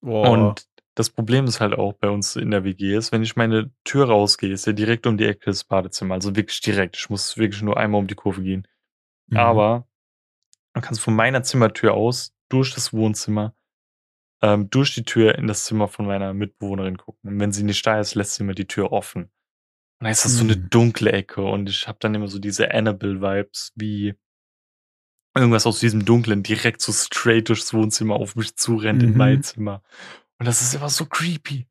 Boah. 0.02 0.30
Und 0.30 0.68
das 0.94 1.10
Problem 1.10 1.46
ist 1.46 1.60
halt 1.60 1.74
auch 1.74 1.94
bei 1.94 2.10
uns 2.10 2.36
in 2.36 2.52
der 2.52 2.64
WG 2.64 2.96
ist, 2.96 3.12
wenn 3.12 3.24
ich 3.24 3.36
meine 3.36 3.72
Tür 3.84 4.08
rausgehe, 4.10 4.54
ist 4.54 4.68
ja 4.68 4.74
direkt 4.74 5.08
um 5.08 5.18
die 5.18 5.26
Ecke 5.26 5.46
das 5.48 5.64
Badezimmer. 5.64 6.14
Also 6.14 6.36
wirklich 6.36 6.62
direkt. 6.62 6.98
Ich 6.98 7.10
muss 7.10 7.36
wirklich 7.36 7.64
nur 7.64 7.78
einmal 7.78 8.00
um 8.00 8.08
die 8.08 8.16
Kurve 8.16 8.44
gehen. 8.44 8.68
Mhm. 9.28 9.38
Aber 9.38 9.88
man 10.76 10.84
kann 10.84 10.96
von 10.96 11.16
meiner 11.16 11.42
Zimmertür 11.42 11.96
aus 11.96 12.36
durch 12.48 12.76
das 12.76 12.94
Wohnzimmer, 12.94 13.56
ähm, 14.44 14.70
durch 14.70 14.94
die 14.94 15.04
Tür 15.04 15.36
in 15.36 15.48
das 15.48 15.64
Zimmer 15.64 15.88
von 15.88 16.06
meiner 16.06 16.36
Mitbewohnerin 16.36 16.98
gucken. 16.98 17.32
Und 17.32 17.40
wenn 17.40 17.52
sie 17.52 17.64
nicht 17.64 17.86
da 17.88 18.00
ist, 18.00 18.14
lässt 18.14 18.36
sie 18.36 18.44
mir 18.44 18.54
die 18.54 18.68
Tür 18.68 18.92
offen. 18.92 19.32
Und 20.00 20.06
dann 20.06 20.12
ist 20.12 20.26
das 20.26 20.34
so 20.36 20.44
eine 20.44 20.56
Mhm. 20.56 20.70
dunkle 20.70 21.12
Ecke 21.12 21.42
und 21.44 21.70
ich 21.70 21.88
habe 21.88 21.98
dann 22.02 22.14
immer 22.16 22.28
so 22.28 22.40
diese 22.40 22.72
Annabelle-Vibes, 22.72 23.72
wie 23.76 24.16
irgendwas 25.36 25.66
aus 25.66 25.80
diesem 25.80 26.06
Dunklen 26.06 26.44
direkt 26.44 26.82
so 26.82 26.92
straight 26.92 27.50
durchs 27.50 27.74
Wohnzimmer 27.74 28.16
auf 28.16 28.36
mich 28.36 28.56
zurennt 28.56 29.04
in 29.04 29.12
Mhm. 29.12 29.18
mein 29.18 29.44
Zimmer. 29.44 29.82
Und 30.40 30.48
das 30.48 30.62
ist 30.62 30.74
immer 30.76 30.90
so 30.90 31.06
creepy. 31.06 31.68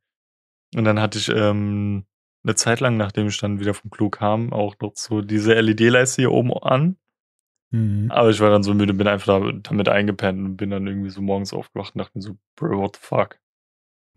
Und 0.74 0.84
dann 0.84 1.00
hatte 1.00 1.18
ich 1.18 1.28
ähm, 1.28 2.04
eine 2.44 2.54
Zeit 2.56 2.80
lang, 2.80 2.96
nachdem 2.96 3.28
ich 3.28 3.38
dann 3.38 3.60
wieder 3.60 3.74
vom 3.74 3.90
Klo 3.90 4.10
kam, 4.10 4.52
auch 4.52 4.74
noch 4.80 4.92
so 4.96 5.22
diese 5.22 5.54
LED-Leiste 5.54 6.22
hier 6.22 6.32
oben 6.32 6.52
an. 6.52 6.96
Mhm. 7.70 8.10
Aber 8.10 8.30
ich 8.30 8.40
war 8.40 8.50
dann 8.50 8.62
so 8.62 8.74
müde, 8.74 8.92
bin 8.94 9.06
einfach 9.08 9.26
da, 9.40 9.52
damit 9.62 9.88
eingepennt 9.88 10.38
und 10.44 10.56
bin 10.56 10.70
dann 10.70 10.86
irgendwie 10.86 11.10
so 11.10 11.22
morgens 11.22 11.52
aufgewacht 11.54 11.94
und 11.94 12.00
dachte 12.00 12.18
mir 12.18 12.22
so, 12.22 12.36
Bro, 12.56 12.78
what 12.78 12.96
the 12.96 13.02
fuck? 13.02 13.38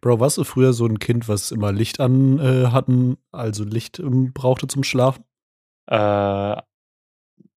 Bro, 0.07 0.21
warst 0.21 0.37
du 0.37 0.45
früher 0.45 0.71
so 0.71 0.85
ein 0.85 0.99
Kind, 0.99 1.27
was 1.27 1.51
immer 1.51 1.73
Licht 1.73 1.99
an 1.99 2.39
äh, 2.39 2.67
hatten, 2.67 3.17
also 3.33 3.65
Licht 3.65 3.99
ähm, 3.99 4.31
brauchte 4.31 4.65
zum 4.67 4.85
Schlafen? 4.85 5.25
Äh, 5.89 6.55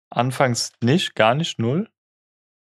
anfangs 0.09 0.73
nicht, 0.83 1.15
gar 1.15 1.35
nicht, 1.35 1.59
null. 1.59 1.91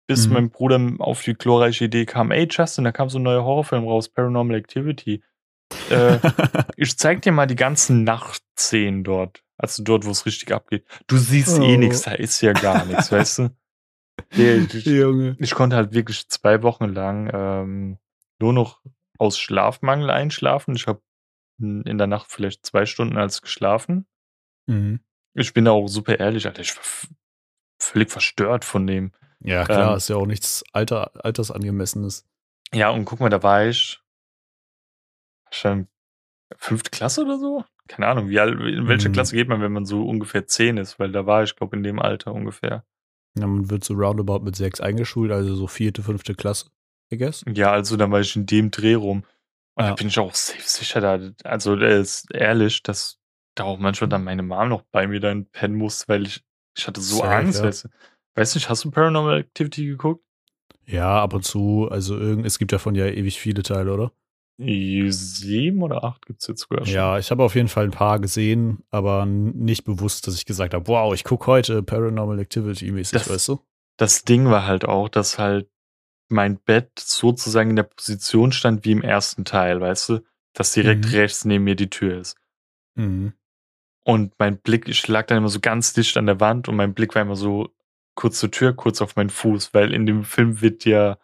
Bis 0.07 0.27
Mhm. 0.27 0.33
mein 0.33 0.49
Bruder 0.51 0.79
auf 0.99 1.21
die 1.23 1.33
glorreiche 1.33 1.83
Idee 1.83 2.05
kam, 2.05 2.31
ey 2.31 2.47
Justin, 2.49 2.85
da 2.85 2.93
kam 2.93 3.09
so 3.09 3.19
ein 3.19 3.23
neuer 3.23 3.43
Horrorfilm 3.43 3.85
raus, 3.85 4.07
Paranormal 4.07 4.55
Activity. 4.55 5.21
Äh, 5.89 6.19
ich 6.77 6.97
zeig 6.97 7.21
dir 7.21 7.33
mal 7.33 7.47
die 7.47 7.57
ganzen 7.57 8.05
Nachtszenen 8.05 9.03
dort. 9.03 9.43
Also 9.57 9.83
dort, 9.83 10.05
wo 10.05 10.11
es 10.11 10.25
richtig 10.25 10.53
abgeht. 10.53 10.85
Du 11.07 11.17
siehst 11.17 11.57
eh 11.59 11.75
Oh. 11.75 11.77
nichts, 11.77 12.03
da 12.03 12.11
ist 12.13 12.39
ja 12.39 12.53
gar 12.53 12.85
nichts, 12.85 13.11
weißt 13.11 13.39
du? 13.39 13.49
Der, 14.37 14.59
ich, 14.59 14.85
Junge. 14.85 15.35
ich 15.39 15.51
konnte 15.53 15.75
halt 15.75 15.91
wirklich 15.91 16.29
zwei 16.29 16.63
Wochen 16.63 16.85
lang 16.85 17.29
ähm, 17.33 17.97
nur 18.39 18.53
noch 18.53 18.81
aus 19.23 19.39
Schlafmangel 19.39 20.09
einschlafen. 20.09 20.75
Ich 20.75 20.87
habe 20.87 21.01
in 21.59 21.97
der 21.97 22.07
Nacht 22.07 22.31
vielleicht 22.31 22.65
zwei 22.65 22.85
Stunden 22.85 23.17
als 23.17 23.41
geschlafen. 23.41 24.05
Mhm. 24.67 24.99
Ich 25.33 25.53
bin 25.53 25.65
da 25.65 25.71
auch 25.71 25.87
super 25.87 26.19
ehrlich, 26.19 26.45
Alter. 26.45 26.61
Ich 26.61 26.75
war 26.75 26.83
völlig 27.81 28.11
verstört 28.11 28.65
von 28.65 28.85
dem. 28.87 29.11
Ja, 29.39 29.63
klar, 29.65 29.91
Ähm, 29.91 29.97
ist 29.97 30.09
ja 30.09 30.15
auch 30.15 30.25
nichts 30.25 30.63
Alter, 30.73 31.11
Altersangemessenes. 31.25 32.25
Ja, 32.73 32.89
und 32.89 33.05
guck 33.05 33.19
mal, 33.19 33.29
da 33.29 33.43
war 33.43 33.65
ich 33.65 34.01
schon 35.51 35.87
fünfte 36.57 36.89
Klasse 36.91 37.23
oder 37.23 37.37
so? 37.37 37.63
Keine 37.87 38.07
Ahnung, 38.07 38.29
wie 38.29 38.39
alt, 38.39 38.59
in 38.59 38.87
welche 38.87 39.09
Mhm. 39.09 39.13
Klasse 39.13 39.35
geht 39.35 39.47
man, 39.49 39.61
wenn 39.61 39.73
man 39.73 39.85
so 39.85 40.07
ungefähr 40.07 40.47
zehn 40.47 40.77
ist? 40.77 40.99
Weil 40.99 41.11
da 41.11 41.25
war 41.25 41.43
ich, 41.43 41.55
glaube 41.55 41.75
in 41.75 41.83
dem 41.83 41.99
Alter 41.99 42.33
ungefähr. 42.33 42.85
Ja, 43.37 43.47
man 43.47 43.69
wird 43.69 43.83
so 43.83 43.93
roundabout 43.95 44.39
mit 44.39 44.55
sechs 44.55 44.79
eingeschult, 44.79 45.31
also 45.31 45.55
so 45.55 45.67
vierte, 45.67 46.03
fünfte 46.03 46.35
Klasse, 46.35 46.69
I 47.13 47.17
guess. 47.17 47.43
Ja, 47.53 47.71
also 47.71 47.95
dann 47.97 48.11
war 48.11 48.19
ich 48.21 48.35
in 48.35 48.45
dem 48.45 48.71
Dreh 48.71 48.95
rum. 48.95 49.23
Und 49.75 49.83
Ja. 49.83 49.89
da 49.89 49.95
bin 49.95 50.07
ich 50.07 50.19
auch 50.19 50.33
safe 50.35 50.61
sicher 50.63 51.01
da. 51.01 51.19
Also, 51.43 51.75
der 51.75 51.99
ist 51.99 52.33
ehrlich, 52.33 52.83
dass 52.83 53.19
da 53.55 53.63
auch 53.65 53.77
manchmal 53.79 54.09
dann 54.09 54.23
meine 54.23 54.43
Mom 54.43 54.69
noch 54.69 54.83
bei 54.91 55.07
mir 55.07 55.19
dann 55.19 55.45
pennen 55.47 55.75
muss, 55.75 56.07
weil 56.07 56.25
ich, 56.27 56.43
ich 56.77 56.87
hatte 56.87 57.01
so 57.01 57.17
Safe, 57.19 57.29
Angst. 57.35 57.59
ja. 57.59 57.65
Weißt 57.65 57.83
du 57.85 57.89
weißt 58.35 58.55
nicht, 58.55 58.69
hast 58.69 58.83
du 58.83 58.91
Paranormal 58.91 59.39
Activity 59.39 59.85
geguckt? 59.85 60.23
Ja, 60.85 61.21
ab 61.21 61.33
und 61.33 61.43
zu, 61.45 61.87
also 61.89 62.17
irgend, 62.17 62.45
es 62.45 62.59
gibt 62.59 62.71
davon 62.73 62.93
ja 62.95 63.05
ewig 63.07 63.39
viele 63.39 63.63
Teile, 63.63 63.93
oder? 63.93 64.11
Sieben 64.59 65.81
oder 65.81 66.03
acht 66.03 66.25
gibt's 66.25 66.47
jetzt 66.47 66.61
sogar 66.61 66.85
schon. 66.85 66.93
Ja, 66.93 67.17
ich 67.17 67.31
habe 67.31 67.43
auf 67.43 67.55
jeden 67.55 67.67
Fall 67.67 67.85
ein 67.85 67.91
paar 67.91 68.19
gesehen, 68.19 68.83
aber 68.91 69.25
nicht 69.25 69.83
bewusst, 69.83 70.27
dass 70.27 70.35
ich 70.35 70.45
gesagt 70.45 70.73
habe, 70.73 70.87
wow, 70.87 71.13
ich 71.13 71.23
gucke 71.23 71.47
heute 71.47 71.83
Paranormal 71.83 72.39
Activity 72.39 72.91
mäßig, 72.91 73.19
Das- 73.19 73.29
weißt 73.29 73.47
du? 73.49 73.59
das 73.97 74.23
Ding 74.23 74.45
war 74.45 74.65
halt 74.65 74.85
auch, 74.85 75.07
dass 75.09 75.37
halt 75.37 75.69
mein 76.33 76.57
Bett 76.57 76.91
sozusagen 76.99 77.69
in 77.71 77.75
der 77.77 77.83
Position 77.83 78.51
stand 78.51 78.83
wie 78.85 78.91
im 78.91 79.01
ersten 79.01 79.45
Teil, 79.45 79.79
weißt 79.79 80.09
du? 80.09 80.19
Dass 80.53 80.73
direkt 80.73 81.05
Mhm. 81.05 81.11
rechts 81.11 81.45
neben 81.45 81.63
mir 81.63 81.75
die 81.75 81.89
Tür 81.89 82.19
ist. 82.19 82.37
Mhm. 82.95 83.33
Und 84.05 84.33
mein 84.37 84.57
Blick, 84.57 84.87
ich 84.89 85.07
lag 85.07 85.27
dann 85.27 85.37
immer 85.37 85.49
so 85.49 85.59
ganz 85.61 85.93
dicht 85.93 86.17
an 86.17 86.25
der 86.25 86.39
Wand 86.41 86.67
und 86.67 86.75
mein 86.75 86.93
Blick 86.93 87.15
war 87.15 87.21
immer 87.21 87.37
so 87.37 87.69
kurz 88.15 88.39
zur 88.39 88.51
Tür, 88.51 88.73
kurz 88.73 89.01
auf 89.01 89.15
meinen 89.15 89.29
Fuß, 89.29 89.73
weil 89.73 89.93
in 89.93 90.05
dem 90.05 90.23
Film 90.25 90.61
wird 90.61 90.83
ja 90.85 91.17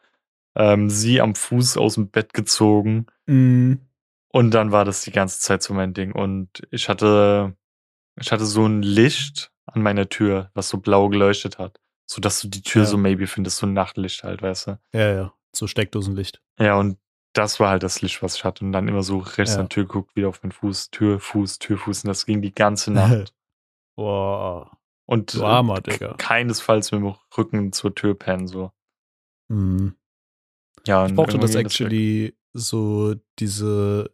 ähm, 0.55 0.89
sie 0.89 1.21
am 1.21 1.35
Fuß 1.35 1.77
aus 1.77 1.95
dem 1.95 2.09
Bett 2.09 2.33
gezogen 2.33 3.05
Mhm. 3.27 3.81
und 4.29 4.51
dann 4.51 4.71
war 4.71 4.85
das 4.85 5.01
die 5.03 5.11
ganze 5.11 5.39
Zeit 5.41 5.61
so 5.61 5.73
mein 5.73 5.93
Ding. 5.93 6.11
Und 6.13 6.67
ich 6.71 6.89
hatte, 6.89 7.55
ich 8.19 8.31
hatte 8.31 8.45
so 8.45 8.65
ein 8.65 8.81
Licht 8.81 9.51
an 9.67 9.83
meiner 9.83 10.09
Tür, 10.09 10.49
was 10.55 10.69
so 10.69 10.77
blau 10.79 11.09
geleuchtet 11.09 11.59
hat, 11.59 11.79
sodass 12.09 12.41
du 12.41 12.47
die 12.47 12.63
Tür 12.63 12.83
Ja. 12.83 12.87
so 12.87 12.97
maybe 12.97 13.27
findest, 13.27 13.57
so 13.57 13.67
ein 13.67 13.73
Nachtlicht 13.73 14.23
halt, 14.23 14.41
weißt 14.41 14.67
du? 14.67 14.79
Ja, 14.93 15.13
ja. 15.13 15.33
So 15.55 15.67
Steckdosenlicht. 15.67 16.41
Ja, 16.59 16.75
und 16.75 16.97
das 17.33 17.59
war 17.59 17.69
halt 17.69 17.83
das 17.83 18.01
Licht, 18.01 18.23
was 18.23 18.35
ich 18.35 18.43
hatte. 18.43 18.65
Und 18.65 18.71
dann 18.71 18.87
immer 18.87 19.03
so 19.03 19.19
rechts 19.19 19.53
Ja. 19.53 19.59
an 19.59 19.65
die 19.69 19.73
Tür 19.75 19.85
guckt, 19.85 20.15
wieder 20.15 20.29
auf 20.29 20.41
meinen 20.41 20.51
Fuß, 20.51 20.89
Tür, 20.89 21.19
Fuß, 21.19 21.59
Tür, 21.59 21.77
Fuß. 21.77 22.03
Und 22.03 22.07
das 22.07 22.25
ging 22.25 22.41
die 22.41 22.53
ganze 22.53 22.91
Nacht. 22.91 23.33
Boah. 23.95 24.75
Und 25.05 25.33
Du 25.35 25.45
Armer, 25.45 25.81
Digga. 25.81 26.13
keinesfalls 26.17 26.91
mit 26.91 27.01
dem 27.01 27.15
Rücken 27.37 27.71
zur 27.73 27.93
Tür 27.95 28.15
pennen, 28.17 28.47
so. 28.47 28.71
Mhm. 29.49 29.95
Ja, 30.85 31.05
Ich 31.07 31.13
brauchte 31.15 31.37
das 31.39 31.55
actually 31.55 32.35
so 32.53 33.15
diese 33.39 34.11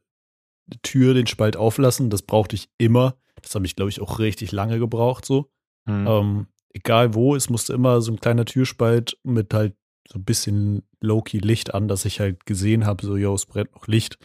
Tür, 0.81 1.13
den 1.13 1.27
Spalt 1.27 1.57
auflassen, 1.57 2.09
das 2.09 2.21
brauchte 2.23 2.55
ich 2.55 2.69
immer. 2.77 3.17
Das 3.41 3.53
habe 3.55 3.65
ich, 3.65 3.75
glaube 3.75 3.89
ich, 3.89 4.01
auch 4.01 4.19
richtig 4.19 4.51
lange 4.51 4.79
gebraucht, 4.79 5.25
so. 5.25 5.51
Hm. 5.87 6.07
Ähm, 6.07 6.47
egal 6.75 7.13
wo, 7.13 7.35
es 7.35 7.49
musste 7.49 7.73
immer 7.73 8.01
so 8.01 8.11
ein 8.11 8.19
kleiner 8.19 8.45
Türspalt 8.45 9.17
mit 9.23 9.53
halt 9.53 9.75
so 10.07 10.19
ein 10.19 10.25
bisschen 10.25 10.83
low-key 10.99 11.39
Licht 11.39 11.73
an, 11.73 11.87
dass 11.87 12.05
ich 12.05 12.19
halt 12.19 12.45
gesehen 12.45 12.85
habe, 12.85 13.05
so, 13.05 13.15
yo, 13.15 13.33
es 13.33 13.45
brennt 13.45 13.73
noch 13.73 13.87
Licht. 13.87 14.19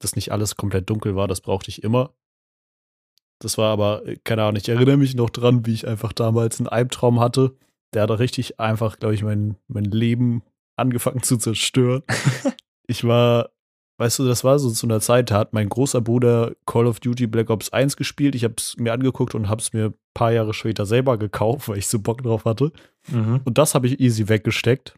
Dass 0.00 0.16
nicht 0.16 0.32
alles 0.32 0.56
komplett 0.56 0.88
dunkel 0.88 1.14
war, 1.14 1.28
das 1.28 1.42
brauchte 1.42 1.68
ich 1.68 1.84
immer. 1.84 2.14
Das 3.38 3.58
war 3.58 3.70
aber, 3.70 4.06
äh, 4.06 4.16
keine 4.24 4.42
Ahnung, 4.42 4.56
ich 4.56 4.68
erinnere 4.68 4.96
mich 4.96 5.14
noch 5.14 5.30
dran, 5.30 5.66
wie 5.66 5.74
ich 5.74 5.86
einfach 5.86 6.12
damals 6.12 6.58
einen 6.58 6.68
Albtraum 6.68 7.20
hatte. 7.20 7.54
Der 7.92 8.02
hat 8.02 8.10
richtig 8.18 8.58
einfach, 8.58 8.98
glaube 8.98 9.14
ich, 9.14 9.22
mein, 9.22 9.56
mein 9.68 9.84
Leben 9.84 10.42
angefangen 10.76 11.22
zu 11.22 11.36
zerstören. 11.36 12.02
ich 12.86 13.04
war, 13.04 13.50
weißt 14.00 14.18
du, 14.18 14.26
das 14.26 14.44
war 14.44 14.58
so 14.58 14.70
zu 14.70 14.86
einer 14.86 15.00
Zeit, 15.00 15.30
da 15.30 15.36
hat 15.36 15.52
mein 15.52 15.68
großer 15.68 16.00
Bruder 16.00 16.52
Call 16.64 16.86
of 16.86 17.00
Duty 17.00 17.26
Black 17.26 17.50
Ops 17.50 17.68
1 17.68 17.98
gespielt. 17.98 18.34
Ich 18.34 18.44
habe 18.44 18.54
es 18.56 18.74
mir 18.78 18.94
angeguckt 18.94 19.34
und 19.34 19.50
habe 19.50 19.60
es 19.60 19.74
mir 19.74 19.90
ein 19.90 19.94
paar 20.14 20.32
Jahre 20.32 20.54
später 20.54 20.86
selber 20.86 21.18
gekauft, 21.18 21.68
weil 21.68 21.78
ich 21.78 21.86
so 21.86 22.00
Bock 22.00 22.22
drauf 22.22 22.46
hatte. 22.46 22.72
Mhm. 23.08 23.42
Und 23.44 23.58
das 23.58 23.74
habe 23.74 23.86
ich 23.86 24.00
easy 24.00 24.28
weggesteckt. 24.28 24.94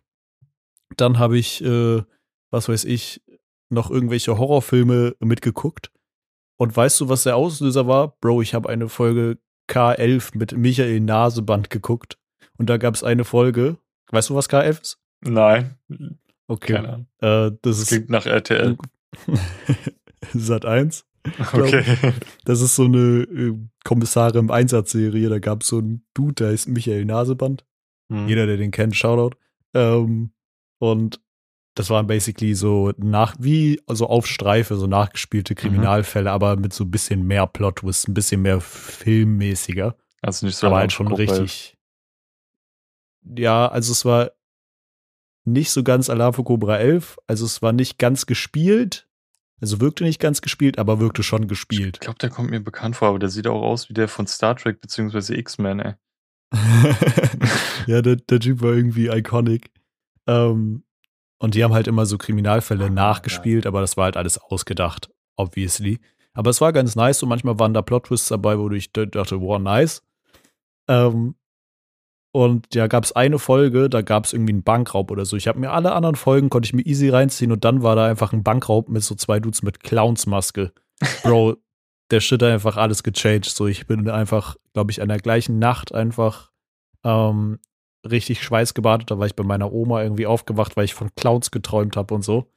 Dann 0.97 1.19
habe 1.19 1.37
ich, 1.37 1.65
äh, 1.65 2.03
was 2.51 2.69
weiß 2.69 2.85
ich, 2.85 3.21
noch 3.71 3.91
irgendwelche 3.91 4.39
Horrorfilme 4.39 5.17
mitgeguckt. 5.19 5.91
Und 6.57 6.77
weißt 6.77 7.01
du, 7.01 7.09
was 7.09 7.25
der 7.25 7.35
Auslöser 7.35 7.89
war? 7.89 8.17
Bro, 8.21 8.43
ich 8.43 8.55
habe 8.55 8.69
eine 8.69 8.89
Folge 8.89 9.39
K11 9.69 10.39
mit 10.39 10.57
Michael 10.57 11.01
Naseband 11.01 11.71
geguckt. 11.71 12.19
Und 12.57 12.71
da 12.71 12.77
gab 12.77 12.95
es 12.95 13.03
eine 13.03 13.25
Folge. 13.25 13.79
Weißt 14.13 14.31
du, 14.31 14.37
was 14.37 14.49
K11 14.49 14.81
ist? 14.81 14.99
Nein, 15.23 15.77
Okay. 16.53 16.75
keine 16.75 16.89
Ahnung. 16.89 17.07
Äh, 17.21 17.57
das 17.63 17.79
Das 17.79 17.87
klingt 17.87 18.11
nach 18.11 18.27
RTL. 18.27 18.77
Sat 20.35 20.67
1. 20.67 21.07
glaub 21.51 21.67
Okay. 21.67 21.85
Das 22.45 22.61
ist 22.61 22.77
so 22.77 22.85
eine 22.85 23.23
äh, 23.23 23.55
Kommissare 23.85 24.39
im 24.39 24.51
Einsatz-Serie. 24.51 25.31
Da 25.31 25.39
gab 25.39 25.63
es 25.63 25.69
so 25.69 25.79
einen 25.79 26.05
Dude, 26.13 26.35
der 26.35 26.49
heißt 26.49 26.69
Michael 26.69 27.07
Naseband. 27.07 27.65
Hm. 28.11 28.29
Jeder, 28.29 28.47
der 28.47 28.59
den 28.59 28.71
kennt, 28.71 28.95
Shoutout. 28.95 29.37
Ähm, 29.73 30.33
und 30.79 31.21
das 31.75 31.89
waren 31.89 32.07
basically 32.07 32.55
so 32.55 32.93
nach, 32.99 33.35
wie, 33.39 33.81
also 33.87 34.07
auf 34.07 34.27
Streife, 34.27 34.77
so 34.77 34.87
nachgespielte 34.87 35.55
Kriminalfälle, 35.55 36.31
aber 36.31 36.57
mit 36.57 36.75
so 36.75 36.85
ein 36.85 36.91
bisschen 36.91 37.27
mehr 37.27 37.47
Plot-Twist, 37.47 38.09
ein 38.09 38.15
bisschen 38.15 38.43
mehr 38.43 38.61
filmmäßiger. 38.61 39.97
Also 40.21 40.45
nicht 40.45 40.57
so 40.57 40.67
aber 40.67 40.77
halt 40.77 40.93
schon 40.93 41.11
richtig. 41.11 41.79
Ja, 43.25 43.69
also 43.69 43.93
es 43.93 44.05
war 44.05 44.33
nicht 45.45 45.71
so 45.71 45.83
ganz 45.83 46.09
Alarm 46.11 46.35
für 46.35 46.45
Cobra 46.45 46.79
11. 46.79 47.19
Also 47.27 47.45
es 47.45 47.63
war 47.63 47.73
nicht 47.73 47.99
ganz 47.99 48.27
gespielt. 48.27 49.09
Also 49.61 49.81
wirkte 49.81 50.03
nicht 50.05 50.21
ganz 50.21 50.43
gespielt, 50.43 50.79
aber 50.79 50.99
wirkte 50.99 51.23
schon 51.23 51.43
Ich 51.43 51.49
gespielt. 51.49 52.01
glaube, 52.01 52.19
der 52.19 52.31
kommt 52.31 52.51
mir 52.51 52.61
bekannt 52.61 52.97
vor, 52.97 53.09
aber 53.09 53.19
der 53.21 53.29
sieht 53.29 53.47
auch 53.47 53.63
aus 53.63 53.89
wie 53.89 53.95
der 53.95 54.09
von 54.09 54.27
Star 54.27 54.57
Trek 54.57 54.81
beziehungsweise 54.81 55.37
X-Men, 55.37 55.81
ey. 55.81 55.95
ja, 57.87 58.03
der, 58.03 58.17
der 58.17 58.41
Typ 58.41 58.61
war 58.61 58.73
irgendwie 58.73 59.09
iconic. 59.09 59.71
Ähm, 60.27 60.85
und 61.39 61.55
die 61.55 61.65
haben 61.65 61.75
halt 61.75 61.89
immer 61.89 62.07
so 62.07 62.19
Kriminalfälle 62.19 62.87
Ah, 62.87 62.91
nachgespielt, 62.91 63.67
aber 63.67 63.81
das 63.81 63.97
war 63.97 64.05
halt 64.05 64.17
alles 64.17 64.39
ausgedacht, 64.39 65.11
obviously. 65.37 66.01
Aber 66.35 66.51
es 66.51 66.61
war 66.61 66.73
ganz 66.73 66.97
nice 66.97 67.23
und 67.23 67.29
manchmal 67.29 67.59
waren 67.59 67.75
da 67.75 67.83
Plot-Twists 67.83 68.29
dabei, 68.29 68.59
wo 68.59 68.71
ich 68.71 68.93
dachte, 68.93 69.41
wow, 69.41 69.59
nice. 69.61 70.03
Ähm, 70.89 71.35
und 72.33 72.75
ja, 72.75 72.87
gab 72.87 73.05
es 73.05 73.13
eine 73.13 73.39
Folge, 73.39 73.91
da 73.91 74.01
gab 74.01 74.25
es 74.25 74.33
irgendwie 74.33 74.55
einen 74.55 74.63
Bankraub 74.63 75.11
oder 75.11 75.27
so. 75.27 75.37
Ich 75.37 75.47
habe 75.49 75.61
mir 75.61 75.71
alle 75.71 75.93
anderen 75.93 76.17
Folgen, 76.17 76.49
konnte 76.49 76.67
ich 76.67 76.73
mir 76.73 76.85
easy 76.87 77.11
reinziehen 77.11 77.53
und 77.53 77.65
dann 77.65 77.83
war 77.83 77.95
da 77.95 78.07
einfach 78.07 78.33
ein 78.33 78.43
Bankraub 78.43 78.89
mit 78.89 79.03
so 79.03 79.15
zwei 79.15 79.39
Dudes 79.39 79.63
mit 79.63 79.83
Clownsmaske. 79.83 80.73
Bro, 81.23 81.57
der 82.11 82.21
Shit 82.21 82.43
hat 82.43 82.51
einfach 82.51 82.79
alles 82.79 83.03
gechanged. 83.03 83.51
So, 83.51 83.67
ich 83.67 83.87
bin 83.87 84.09
einfach, 84.09 84.57
glaube 84.73 84.91
ich, 84.91 85.03
an 85.03 85.09
der 85.09 85.19
gleichen 85.19 85.59
Nacht 85.59 85.95
einfach 85.95 86.51
ähm, 87.05 87.59
richtig 88.09 88.43
schweißgebadet. 88.43 89.11
Da 89.11 89.19
war 89.19 89.27
ich 89.27 89.37
bei 89.37 89.45
meiner 89.45 89.71
Oma 89.71 90.03
irgendwie 90.03 90.27
aufgewacht, 90.27 90.77
weil 90.77 90.87
ich 90.87 90.95
von 90.95 91.15
Clowns 91.15 91.51
geträumt 91.51 91.97
habe 91.97 92.15
und 92.15 92.23
so. 92.23 92.51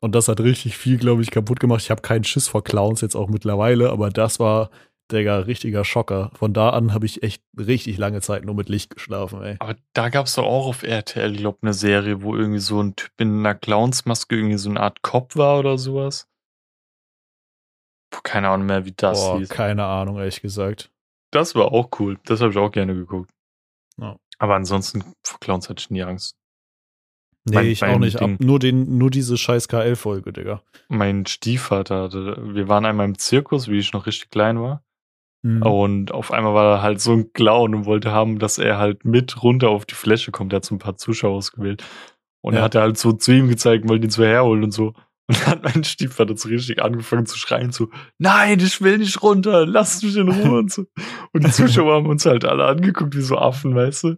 Und 0.00 0.14
das 0.14 0.28
hat 0.28 0.40
richtig 0.40 0.76
viel, 0.76 0.98
glaube 0.98 1.22
ich, 1.22 1.32
kaputt 1.32 1.58
gemacht. 1.58 1.82
Ich 1.82 1.90
habe 1.90 2.02
keinen 2.02 2.22
Schiss 2.22 2.46
vor 2.46 2.62
Clowns 2.62 3.00
jetzt 3.00 3.16
auch 3.16 3.28
mittlerweile, 3.28 3.90
aber 3.90 4.10
das 4.10 4.38
war, 4.38 4.70
Digga, 5.12 5.38
richtiger 5.40 5.84
Schocker. 5.84 6.30
Von 6.34 6.52
da 6.52 6.70
an 6.70 6.92
habe 6.92 7.06
ich 7.06 7.22
echt 7.22 7.42
richtig 7.56 7.96
lange 7.96 8.20
Zeit 8.20 8.44
nur 8.44 8.54
mit 8.56 8.68
Licht 8.68 8.90
geschlafen, 8.94 9.42
ey. 9.42 9.56
Aber 9.60 9.76
da 9.92 10.08
gab 10.08 10.26
es 10.26 10.34
doch 10.34 10.44
auch 10.44 10.66
auf 10.66 10.82
RTL, 10.82 11.32
ich 11.32 11.38
glaube, 11.38 11.58
eine 11.62 11.74
Serie, 11.74 12.22
wo 12.22 12.34
irgendwie 12.34 12.58
so 12.58 12.80
ein 12.82 12.96
Typ 12.96 13.12
in 13.18 13.38
einer 13.40 13.54
Clownsmaske 13.54 14.34
irgendwie 14.36 14.58
so 14.58 14.68
eine 14.70 14.80
Art 14.80 15.02
Kopf 15.02 15.36
war 15.36 15.58
oder 15.60 15.78
sowas. 15.78 16.28
Puh, 18.10 18.20
keine 18.22 18.48
Ahnung 18.48 18.66
mehr, 18.66 18.84
wie 18.84 18.92
das 18.96 19.20
Boah, 19.20 19.38
hieß. 19.38 19.48
keine 19.48 19.84
Ahnung, 19.84 20.18
ehrlich 20.18 20.40
gesagt. 20.40 20.90
Das 21.32 21.54
war 21.54 21.72
auch 21.72 21.90
cool. 21.98 22.18
Das 22.24 22.40
habe 22.40 22.50
ich 22.52 22.58
auch 22.58 22.70
gerne 22.72 22.94
geguckt. 22.94 23.30
Ja. 23.98 24.16
Aber 24.38 24.54
ansonsten, 24.54 25.04
vor 25.24 25.38
Clowns 25.40 25.68
hatte 25.68 25.80
ich 25.80 25.90
nie 25.90 26.02
Angst. 26.02 26.36
Nee, 27.48 27.54
Mein- 27.56 27.66
ich 27.66 27.84
auch 27.84 27.98
nicht. 27.98 28.18
Ding. 28.20 28.36
nur, 28.40 28.58
den, 28.58 28.98
nur 28.98 29.10
diese 29.10 29.36
scheiß 29.36 29.68
KL-Folge, 29.68 30.32
Digga. 30.32 30.62
Mein 30.88 31.26
Stiefvater 31.26 32.02
hatte, 32.04 32.36
wir 32.54 32.66
waren 32.68 32.84
einmal 32.84 33.06
im 33.06 33.18
Zirkus, 33.18 33.68
wie 33.68 33.78
ich 33.78 33.92
noch 33.92 34.06
richtig 34.06 34.30
klein 34.30 34.60
war. 34.60 34.82
Mhm. 35.46 35.62
Und 35.62 36.12
auf 36.12 36.32
einmal 36.32 36.54
war 36.54 36.76
er 36.78 36.82
halt 36.82 37.00
so 37.00 37.12
ein 37.12 37.32
Clown 37.32 37.74
und 37.74 37.84
wollte 37.84 38.10
haben, 38.10 38.38
dass 38.40 38.58
er 38.58 38.78
halt 38.78 39.04
mit 39.04 39.42
runter 39.42 39.68
auf 39.68 39.86
die 39.86 39.94
Fläche 39.94 40.32
kommt. 40.32 40.52
Er 40.52 40.56
hat 40.56 40.64
so 40.64 40.74
ein 40.74 40.78
paar 40.80 40.96
Zuschauer 40.96 41.36
ausgewählt. 41.36 41.84
Und 42.42 42.54
Ja. 42.54 42.60
er 42.60 42.64
hat 42.64 42.74
halt 42.74 42.98
so 42.98 43.12
zu 43.12 43.32
ihm 43.32 43.48
gezeigt, 43.48 43.84
und 43.84 43.90
wollte 43.90 44.06
ihn 44.06 44.10
so 44.10 44.24
herholen 44.24 44.64
und 44.64 44.72
so. 44.72 44.94
Und 45.28 45.40
dann 45.40 45.46
hat 45.46 45.62
mein 45.64 45.84
Stiefvater 45.84 46.36
so 46.36 46.48
richtig 46.48 46.82
angefangen 46.82 47.26
zu 47.26 47.36
schreien, 47.36 47.72
so, 47.72 47.90
nein, 48.18 48.58
ich 48.60 48.80
will 48.80 48.98
nicht 48.98 49.22
runter, 49.22 49.66
lass 49.66 50.02
mich 50.02 50.16
in 50.16 50.28
Ruhe 50.30 50.58
und 50.58 50.72
so. 50.72 50.86
Und 51.32 51.44
die 51.44 51.50
Zuschauer 51.50 51.94
haben 51.94 52.06
uns 52.06 52.26
halt 52.26 52.44
alle 52.44 52.64
angeguckt 52.64 53.16
wie 53.16 53.20
so 53.22 53.36
Affen, 53.38 53.74
weißt 53.74 54.04
du? 54.04 54.16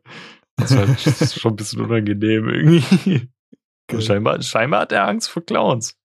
Das 0.56 0.74
war 0.76 0.86
halt 0.86 1.06
das 1.06 1.34
schon 1.40 1.52
ein 1.52 1.56
bisschen 1.56 1.80
unangenehm 1.82 2.48
irgendwie. 2.48 3.28
Scheinbar, 4.00 4.42
scheinbar 4.42 4.80
hat 4.82 4.92
er 4.92 5.06
Angst 5.08 5.30
vor 5.30 5.42
Clowns. 5.44 5.96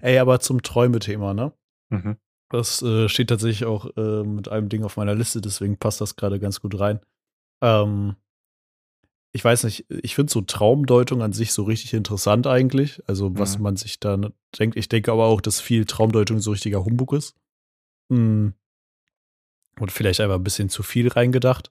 Ey, 0.00 0.18
aber 0.18 0.38
zum 0.40 0.62
Träume-Thema, 0.62 1.34
ne? 1.34 1.52
Mhm. 1.90 2.16
Das 2.50 2.80
äh, 2.82 3.08
steht 3.08 3.28
tatsächlich 3.28 3.66
auch 3.66 3.94
äh, 3.96 4.22
mit 4.24 4.48
einem 4.48 4.68
Ding 4.68 4.82
auf 4.84 4.96
meiner 4.96 5.14
Liste, 5.14 5.40
deswegen 5.40 5.76
passt 5.76 6.00
das 6.00 6.16
gerade 6.16 6.40
ganz 6.40 6.60
gut 6.60 6.78
rein. 6.80 7.00
Ähm, 7.62 8.16
ich 9.32 9.44
weiß 9.44 9.64
nicht, 9.64 9.84
ich 9.90 10.14
finde 10.14 10.32
so 10.32 10.40
Traumdeutung 10.40 11.22
an 11.22 11.32
sich 11.34 11.52
so 11.52 11.64
richtig 11.64 11.92
interessant 11.92 12.46
eigentlich. 12.46 13.02
Also, 13.06 13.38
was 13.38 13.58
Mhm. 13.58 13.62
man 13.64 13.76
sich 13.76 14.00
da 14.00 14.16
denkt. 14.58 14.76
Ich 14.76 14.88
denke 14.88 15.12
aber 15.12 15.26
auch, 15.26 15.40
dass 15.42 15.60
viel 15.60 15.84
Traumdeutung 15.84 16.38
so 16.40 16.50
richtiger 16.52 16.84
Humbug 16.84 17.12
ist. 17.12 17.36
Hm. 18.10 18.54
Und 19.78 19.92
vielleicht 19.92 20.20
einfach 20.20 20.36
ein 20.36 20.44
bisschen 20.44 20.70
zu 20.70 20.82
viel 20.82 21.08
reingedacht. 21.08 21.70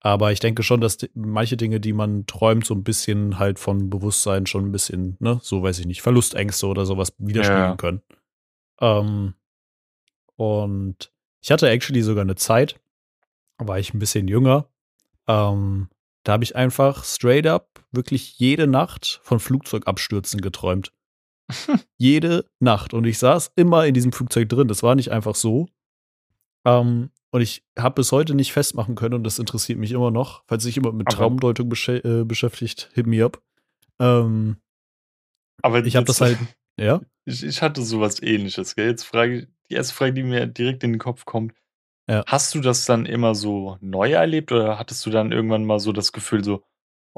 Aber 0.00 0.32
ich 0.32 0.38
denke 0.38 0.62
schon, 0.62 0.80
dass 0.80 0.98
manche 1.14 1.56
Dinge, 1.56 1.80
die 1.80 1.92
man 1.92 2.26
träumt, 2.26 2.64
so 2.64 2.74
ein 2.74 2.84
bisschen 2.84 3.38
halt 3.38 3.58
von 3.58 3.90
Bewusstsein 3.90 4.46
schon 4.46 4.66
ein 4.66 4.72
bisschen, 4.72 5.16
ne, 5.18 5.40
so 5.42 5.62
weiß 5.62 5.78
ich 5.80 5.86
nicht, 5.86 6.02
Verlustängste 6.02 6.66
oder 6.66 6.86
sowas 6.86 7.12
widerspiegeln 7.18 7.70
Ja. 7.70 7.76
können. 7.76 8.02
Ähm, 8.80 9.34
und 10.36 11.12
ich 11.42 11.50
hatte 11.50 11.68
actually 11.68 12.02
sogar 12.02 12.22
eine 12.22 12.36
Zeit, 12.36 12.80
da 13.58 13.68
war 13.68 13.78
ich 13.78 13.92
ein 13.94 13.98
bisschen 13.98 14.28
jünger. 14.28 14.68
Ähm, 15.26 15.88
da 16.24 16.32
habe 16.32 16.44
ich 16.44 16.56
einfach 16.56 17.04
straight 17.04 17.46
up 17.46 17.84
wirklich 17.92 18.38
jede 18.38 18.66
Nacht 18.66 19.20
von 19.22 19.40
Flugzeugabstürzen 19.40 20.40
geträumt. 20.40 20.92
jede 21.98 22.48
Nacht. 22.60 22.94
Und 22.94 23.04
ich 23.04 23.18
saß 23.18 23.52
immer 23.56 23.86
in 23.86 23.94
diesem 23.94 24.12
Flugzeug 24.12 24.48
drin. 24.48 24.68
Das 24.68 24.82
war 24.82 24.94
nicht 24.94 25.10
einfach 25.12 25.34
so. 25.34 25.68
Ähm, 26.64 27.10
und 27.30 27.40
ich 27.40 27.62
habe 27.78 27.96
bis 27.96 28.10
heute 28.12 28.34
nicht 28.34 28.52
festmachen 28.52 28.94
können, 28.94 29.14
und 29.14 29.24
das 29.24 29.38
interessiert 29.38 29.78
mich 29.78 29.92
immer 29.92 30.10
noch, 30.10 30.44
falls 30.46 30.62
sich 30.62 30.76
jemand 30.76 30.96
mit 30.96 31.08
Aber- 31.08 31.16
Traumdeutung 31.16 31.68
beschä 31.68 31.96
äh, 31.98 32.24
beschäftigt, 32.24 32.90
hit 32.94 33.06
me 33.06 33.24
up. 33.24 33.42
Ähm, 33.98 34.56
Aber 35.62 35.84
ich 35.84 35.96
habe 35.96 36.06
das 36.06 36.20
halt, 36.20 36.38
ja. 36.78 37.00
Ich, 37.26 37.42
ich 37.42 37.62
hatte 37.62 37.80
sowas 37.82 38.20
ähnliches, 38.22 38.74
gell? 38.76 38.88
Jetzt 38.88 39.04
frage 39.04 39.38
ich, 39.38 39.48
die 39.70 39.74
erste 39.74 39.94
Frage, 39.94 40.14
die 40.14 40.22
mir 40.22 40.46
direkt 40.46 40.84
in 40.84 40.92
den 40.92 40.98
Kopf 40.98 41.24
kommt. 41.24 41.54
Ja. 42.08 42.22
Hast 42.26 42.54
du 42.54 42.60
das 42.60 42.84
dann 42.84 43.06
immer 43.06 43.34
so 43.34 43.78
neu 43.80 44.12
erlebt 44.12 44.52
oder 44.52 44.78
hattest 44.78 45.04
du 45.06 45.10
dann 45.10 45.32
irgendwann 45.32 45.64
mal 45.64 45.80
so 45.80 45.92
das 45.92 46.12
Gefühl 46.12 46.44
so, 46.44 46.62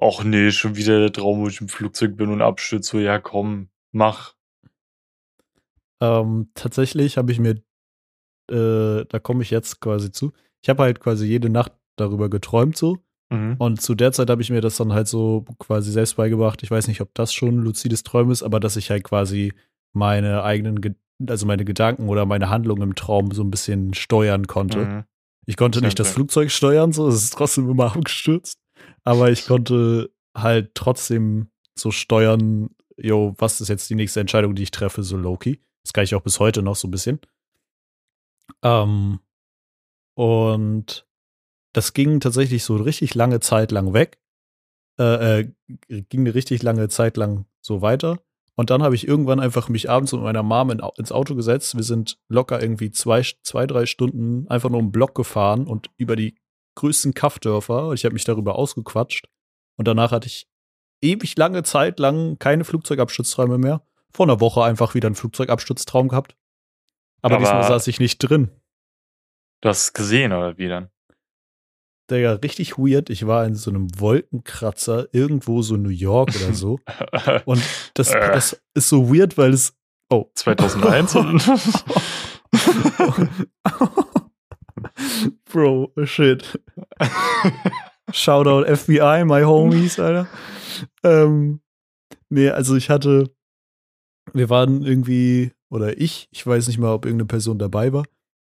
ach 0.00 0.22
nee, 0.22 0.50
schon 0.50 0.76
wieder 0.76 1.00
der 1.00 1.12
Traum, 1.12 1.40
wo 1.40 1.48
ich 1.48 1.60
im 1.60 1.68
Flugzeug 1.68 2.16
bin 2.16 2.30
und 2.30 2.42
abstürze, 2.42 2.90
so, 2.90 2.98
ja 2.98 3.18
komm, 3.18 3.68
mach. 3.92 4.34
Ähm, 6.00 6.50
tatsächlich 6.54 7.16
habe 7.16 7.32
ich 7.32 7.40
mir, 7.40 7.62
äh, 8.50 9.04
da 9.08 9.18
komme 9.20 9.42
ich 9.42 9.50
jetzt 9.50 9.80
quasi 9.80 10.12
zu. 10.12 10.32
Ich 10.62 10.68
habe 10.68 10.82
halt 10.82 11.00
quasi 11.00 11.26
jede 11.26 11.48
Nacht 11.48 11.72
darüber 11.96 12.28
geträumt 12.28 12.76
so. 12.76 12.98
Mhm. 13.30 13.56
Und 13.58 13.80
zu 13.80 13.94
der 13.94 14.12
Zeit 14.12 14.30
habe 14.30 14.42
ich 14.42 14.50
mir 14.50 14.60
das 14.60 14.76
dann 14.76 14.92
halt 14.92 15.08
so 15.08 15.44
quasi 15.58 15.90
selbst 15.90 16.16
beigebracht. 16.16 16.62
Ich 16.62 16.70
weiß 16.70 16.86
nicht, 16.86 17.00
ob 17.00 17.12
das 17.14 17.32
schon 17.32 17.58
luzides 17.58 18.02
Träumen 18.04 18.30
ist, 18.30 18.42
aber 18.42 18.60
dass 18.60 18.76
ich 18.76 18.90
halt 18.90 19.02
quasi 19.04 19.52
meine 19.92 20.44
eigenen, 20.44 20.80
Ge 20.80 20.94
also 21.26 21.46
meine 21.46 21.64
Gedanken 21.64 22.08
oder 22.08 22.26
meine 22.26 22.50
Handlungen 22.50 22.82
im 22.82 22.94
Traum 22.94 23.30
so 23.32 23.42
ein 23.42 23.50
bisschen 23.50 23.94
steuern 23.94 24.46
konnte. 24.46 24.78
Mhm. 24.78 25.04
Ich 25.46 25.56
konnte 25.56 25.80
nicht 25.80 25.98
das. 25.98 26.10
Flugzeug 26.10 26.50
steuern, 26.50 26.92
so, 26.92 27.08
es 27.08 27.22
ist 27.22 27.34
trotzdem 27.34 27.70
immer 27.70 27.86
abgestürzt. 27.96 28.58
Aber 29.04 29.30
ich 29.30 29.46
konnte 29.46 30.10
halt 30.36 30.74
trotzdem 30.74 31.48
so 31.78 31.90
steuern, 31.90 32.70
yo, 32.96 33.34
was 33.38 33.60
ist 33.60 33.68
jetzt 33.68 33.88
die 33.88 33.94
nächste 33.94 34.20
Entscheidung, 34.20 34.54
die 34.54 34.64
ich 34.64 34.70
treffe, 34.70 35.02
so 35.02 35.16
Loki. 35.16 35.60
Das 35.84 35.92
kann 35.92 36.04
ich 36.04 36.14
auch 36.14 36.22
bis 36.22 36.40
heute 36.40 36.62
noch 36.62 36.76
so 36.76 36.88
ein 36.88 36.90
bisschen. 36.90 37.20
Ähm, 38.62 39.20
und 40.14 41.06
das 41.72 41.92
ging 41.92 42.20
tatsächlich 42.20 42.64
so 42.64 42.76
richtig 42.76 43.14
lange 43.14 43.40
Zeit 43.40 43.70
lang 43.70 43.92
weg. 43.92 44.18
Äh, 44.98 45.40
äh, 45.40 45.52
ging 45.88 46.20
eine 46.20 46.34
richtig 46.34 46.62
lange 46.62 46.88
Zeit 46.88 47.16
lang 47.16 47.44
so 47.60 47.82
weiter. 47.82 48.18
Und 48.58 48.70
dann 48.70 48.82
habe 48.82 48.94
ich 48.94 49.06
irgendwann 49.06 49.38
einfach 49.38 49.68
mich 49.68 49.90
abends 49.90 50.12
mit 50.12 50.22
meiner 50.22 50.42
Mom 50.42 50.70
in, 50.70 50.80
ins 50.96 51.12
Auto 51.12 51.34
gesetzt. 51.34 51.76
Wir 51.76 51.82
sind 51.82 52.18
locker 52.28 52.60
irgendwie 52.62 52.90
zwei, 52.90 53.22
zwei 53.42 53.66
drei 53.66 53.84
Stunden 53.86 54.48
einfach 54.48 54.70
nur 54.70 54.80
im 54.80 54.92
Block 54.92 55.14
gefahren 55.14 55.66
und 55.66 55.90
über 55.98 56.16
die 56.16 56.38
größten 56.76 57.12
Kaffdörfer. 57.14 57.92
Ich 57.92 58.04
habe 58.04 58.14
mich 58.14 58.24
darüber 58.24 58.56
ausgequatscht. 58.56 59.28
Und 59.76 59.86
danach 59.86 60.10
hatte 60.10 60.26
ich 60.26 60.48
ewig 61.02 61.36
lange 61.36 61.62
Zeit 61.64 61.98
lang 61.98 62.38
keine 62.38 62.64
Flugzeugabsturzträume 62.64 63.58
mehr. 63.58 63.86
Vor 64.12 64.24
einer 64.26 64.40
Woche 64.40 64.64
einfach 64.64 64.94
wieder 64.94 65.06
einen 65.08 65.14
Flugzeugabsturztraum 65.16 66.08
gehabt. 66.08 66.34
Aber, 67.20 67.34
Aber- 67.36 67.44
diesmal 67.44 67.62
saß 67.64 67.86
ich 67.88 68.00
nicht 68.00 68.18
drin. 68.18 68.50
Du 69.62 69.68
hast 69.68 69.82
es 69.84 69.92
gesehen 69.92 70.32
oder 70.32 70.56
wie 70.56 70.68
dann? 70.68 70.90
Digga, 72.10 72.34
richtig 72.34 72.78
weird. 72.78 73.10
Ich 73.10 73.26
war 73.26 73.44
in 73.44 73.54
so 73.56 73.70
einem 73.70 73.88
Wolkenkratzer 73.98 75.08
irgendwo 75.12 75.62
so 75.62 75.76
New 75.76 75.88
York 75.88 76.30
oder 76.36 76.54
so. 76.54 76.78
Und 77.46 77.60
das, 77.94 78.12
Äh. 78.12 78.32
das 78.32 78.60
ist 78.74 78.88
so 78.88 79.12
weird, 79.12 79.36
weil 79.38 79.52
es. 79.52 79.74
Oh. 80.08 80.30
2001 80.34 81.16
und 81.16 81.44
Bro, 85.50 85.92
shit. 86.04 86.60
Shoutout 88.12 88.64
FBI, 88.76 89.24
my 89.24 89.42
homies, 89.42 89.98
Alter. 89.98 90.28
Ähm, 91.02 91.60
nee, 92.28 92.48
also 92.50 92.76
ich 92.76 92.88
hatte, 92.88 93.28
wir 94.32 94.48
waren 94.48 94.82
irgendwie, 94.82 95.50
oder 95.70 95.98
ich, 95.98 96.28
ich 96.30 96.46
weiß 96.46 96.68
nicht 96.68 96.78
mal, 96.78 96.92
ob 96.92 97.04
irgendeine 97.04 97.26
Person 97.26 97.58
dabei 97.58 97.92
war. 97.92 98.04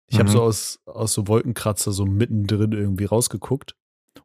Ich 0.10 0.20
habe 0.20 0.30
Mhm. 0.30 0.34
so 0.34 0.42
aus, 0.44 0.80
aus 0.86 1.14
so 1.14 1.28
Wolkenkratzer 1.28 1.92
so 1.92 2.06
mittendrin 2.06 2.72
irgendwie 2.72 3.06
rausgeguckt 3.06 3.76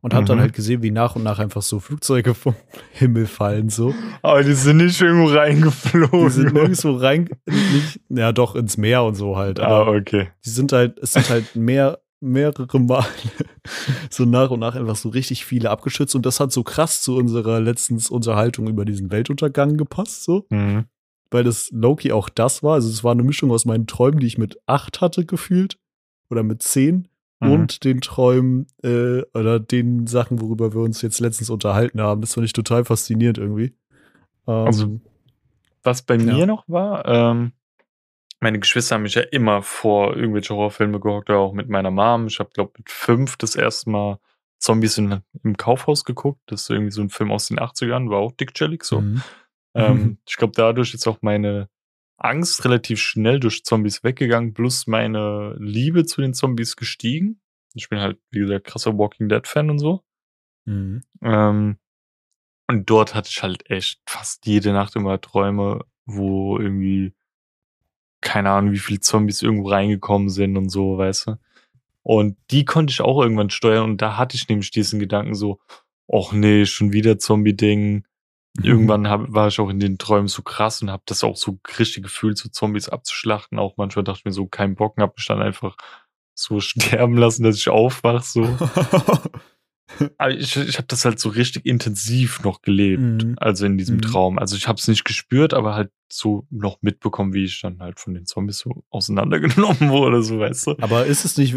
und 0.01 0.13
habe 0.15 0.27
dann 0.27 0.37
Mhm. 0.39 0.43
halt 0.43 0.53
gesehen, 0.53 0.83
wie 0.83 0.91
nach 0.91 1.17
und 1.17 1.23
nach 1.23 1.39
einfach 1.39 1.63
so 1.63 1.81
Flugzeuge 1.81 2.35
vom 2.35 2.55
Himmel 2.93 3.27
fallen, 3.27 3.69
so. 3.71 3.95
Aber 4.23 4.43
die 4.45 4.53
sind 4.55 4.79
nicht 4.79 5.01
irgendwo 5.01 5.33
reingeflogen. 5.33 6.25
Die 6.27 6.31
sind 6.31 6.53
nirgendwo 6.53 6.97
rein, 6.97 7.29
nicht, 7.47 8.01
ja 8.11 8.33
doch, 8.33 8.55
ins 8.55 8.77
Meer 8.77 9.05
und 9.05 9.15
so 9.15 9.37
halt. 9.37 9.61
ah, 9.61 9.81
Aber 9.83 9.93
okay. 9.93 10.29
die 10.45 10.51
sind 10.51 10.73
halt, 10.73 10.99
es 10.99 11.13
sind 11.13 11.29
halt 11.31 11.55
mehr, 11.57 12.01
mehrere 12.21 12.81
Male 12.81 13.07
so 14.11 14.25
nach 14.25 14.51
und 14.51 14.61
nach 14.61 14.75
einfach 14.75 14.97
so 14.97 15.09
richtig 15.09 15.45
viele 15.45 15.71
abgeschützt 15.71 16.15
und 16.17 16.27
das 16.27 16.41
hat 16.41 16.53
so 16.53 16.63
krass 16.65 17.01
zu 17.01 17.17
unserer 17.17 17.61
letztens 17.61 18.11
Unterhaltung 18.11 18.67
über 18.69 18.85
diesen 18.85 19.11
Weltuntergang 19.11 19.77
gepasst, 19.77 20.25
so, 20.25 20.45
Mhm. 20.51 20.87
Weil 21.31 21.45
das 21.45 21.71
Loki 21.73 22.13
auch 22.13 22.29
das 22.29 22.63
war. 22.63 22.75
Also 22.75 22.89
es 22.89 23.05
war 23.05 23.13
eine 23.13 23.23
Mischung 23.23 23.51
aus 23.51 23.65
meinen 23.65 23.87
Träumen, 23.87 24.21
die 24.21 24.27
ich 24.27 24.39
mit 24.39 24.59
acht 24.67 25.01
hatte 25.01 25.25
gefühlt 25.27 25.79
oder 26.31 26.43
mit 26.43 26.63
zehn 26.63 27.09
Mhm. 27.41 27.51
und 27.53 27.85
den 27.85 28.01
Träumen 28.01 28.67
äh, 28.83 29.23
oder 29.33 29.61
den 29.61 30.07
Sachen, 30.09 30.41
worüber 30.41 30.75
wir 30.75 30.81
uns 30.81 31.03
jetzt 31.03 31.21
letztens 31.21 31.51
unterhalten 31.51 32.01
haben. 32.01 32.21
Das 32.21 32.35
fand 32.35 32.45
ich 32.47 32.53
total 32.53 32.85
faszinierend 32.85 33.39
irgendwie. 33.39 33.75
Ähm, 34.49 34.67
Also, 34.67 35.01
Was 35.85 36.03
bei 36.03 36.17
Ja. 36.17 36.35
mir 36.35 36.47
noch 36.47 36.65
war, 36.69 37.07
ähm, 37.07 37.53
meine 38.41 38.59
Geschwister 38.59 38.97
haben 38.97 39.03
mich 39.03 39.15
ja 39.15 39.23
immer 39.23 39.63
vor 39.63 40.17
irgendwelche 40.17 40.55
Horrorfilme 40.55 40.99
gehockt, 41.01 41.31
auch 41.31 41.53
mit 41.53 41.69
meiner 41.69 41.91
Mom. 41.93 42.27
Ich 42.27 42.39
habe, 42.41 42.51
glaube 42.53 42.73
mit 42.79 42.91
fünf 42.91 43.37
das 43.37 43.55
erste 43.57 43.91
Mal 43.91 44.19
Zombies 44.59 44.99
in, 44.99 45.21
im 45.45 45.57
Kaufhaus 45.57 46.05
geguckt. 46.05 46.41
Das 46.47 46.63
ist 46.63 46.71
irgendwie 46.71 46.91
so 46.91 47.01
ein 47.03 47.11
Film 47.11 47.31
aus 47.31 47.47
den 47.47 47.59
80ern, 47.61 48.11
war 48.11 48.19
auch 48.19 48.33
dickjellig 48.33 48.83
so. 48.83 49.01
mhm. 49.03 49.23
Ähm, 49.79 50.19
ich 50.27 50.37
glaube, 50.37 50.53
dadurch 50.57 50.95
ist 50.95 51.07
auch 51.07 51.19
meine 51.23 51.69
Angst 52.17 52.65
relativ 52.65 53.01
schnell 53.01 53.39
durch 53.39 53.65
Zombies 53.65 54.03
weggegangen, 54.03 54.53
plus 54.53 54.87
meine 54.87 55.57
Liebe 55.59 56.05
zu 56.05 56.21
den 56.21 56.35
Zombies 56.35 56.77
gestiegen. 56.77 57.41
Ich 57.75 57.89
bin 57.89 58.01
halt, 58.01 58.19
wie 58.31 58.41
gesagt, 58.41 58.67
krasser 58.67 58.99
Walking 58.99 59.29
Dead-Fan 59.29 59.71
und 59.71 59.79
so. 59.79 60.03
Mhm. 60.65 61.03
Ähm, 61.23 61.79
und 62.67 62.91
dort 62.91 63.15
hatte 63.15 63.31
ich 63.31 63.43
halt 63.43 63.71
echt 63.71 64.01
fast 64.07 64.47
jede 64.47 64.73
Nacht 64.73 64.97
immer 64.97 65.21
Träume, 65.21 65.85
wo 66.05 66.59
irgendwie, 66.59 67.15
keine 68.21 68.51
Ahnung, 68.51 68.73
wie 68.73 68.79
viele 68.79 69.01
Zombies 69.01 69.43
irgendwo 69.43 69.69
reingekommen 69.69 70.29
sind 70.29 70.57
und 70.57 70.69
so, 70.69 70.99
weißt 70.99 71.29
du. 71.29 71.39
Und 72.03 72.37
die 72.51 72.65
konnte 72.65 72.91
ich 72.91 73.01
auch 73.01 73.23
irgendwann 73.23 73.51
steuern 73.51 73.85
und 73.85 74.03
da 74.03 74.17
hatte 74.17 74.37
ich 74.37 74.49
nämlich 74.49 74.71
diesen 74.71 74.99
Gedanken 74.99 75.35
so, 75.35 75.61
ach 76.13 76.33
nee, 76.33 76.65
schon 76.65 76.93
wieder 76.93 77.19
Zombie-Ding. 77.19 78.05
Irgendwann 78.63 79.09
hab, 79.09 79.33
war 79.33 79.49
ich 79.49 79.61
auch 79.61 79.69
in 79.71 79.81
den 79.81 79.99
Träumen 79.99 80.29
so 80.29 80.43
krass 80.43 80.83
und 80.83 80.91
habe 80.91 81.03
das 81.07 81.23
auch 81.25 81.37
so 81.37 81.59
richtig 81.79 82.03
gefühlt, 82.03 82.39
so 82.39 82.49
Zombies 82.49 82.89
abzuschlachten. 82.89 83.59
Auch 83.59 83.77
manchmal 83.77 84.05
dachte 84.05 84.21
ich 84.21 84.25
mir 84.25 84.33
so, 84.33 84.47
keinen 84.47 84.75
Bock, 84.75 84.97
hab 84.99 85.17
mich 85.17 85.27
dann 85.27 85.41
einfach 85.43 85.77
so 86.35 86.61
sterben 86.61 87.17
lassen, 87.17 87.45
dass 87.45 87.57
ich 87.57 87.69
aufwach, 87.69 88.23
so. 88.23 88.45
Aber 90.19 90.31
ich, 90.33 90.57
ich 90.57 90.77
habe 90.77 90.87
das 90.87 91.05
halt 91.05 91.19
so 91.19 91.31
richtig 91.31 91.65
intensiv 91.67 92.43
noch 92.45 92.61
gelebt, 92.63 93.01
Mhm. 93.03 93.35
also 93.39 93.65
in 93.67 93.79
diesem 93.79 93.97
Mhm. 93.97 94.03
Traum. 94.03 94.39
Also 94.39 94.55
ich 94.57 94.69
habe 94.69 94.79
es 94.79 94.87
nicht 94.87 95.05
gespürt, 95.05 95.55
aber 95.55 95.75
halt 95.75 95.91
so 96.13 96.47
noch 96.51 96.79
mitbekommen, 96.83 97.33
wie 97.35 97.45
ich 97.45 97.61
dann 97.61 97.81
halt 97.81 98.01
von 98.01 98.15
den 98.15 98.27
Zombies 98.27 98.59
so 98.59 98.85
auseinandergenommen 98.91 99.91
wurde, 99.91 100.23
so 100.23 100.39
weißt 100.39 100.67
du. 100.69 100.75
Aber 100.81 101.07
ist 101.07 101.25
es 101.25 101.37
nicht, 101.37 101.55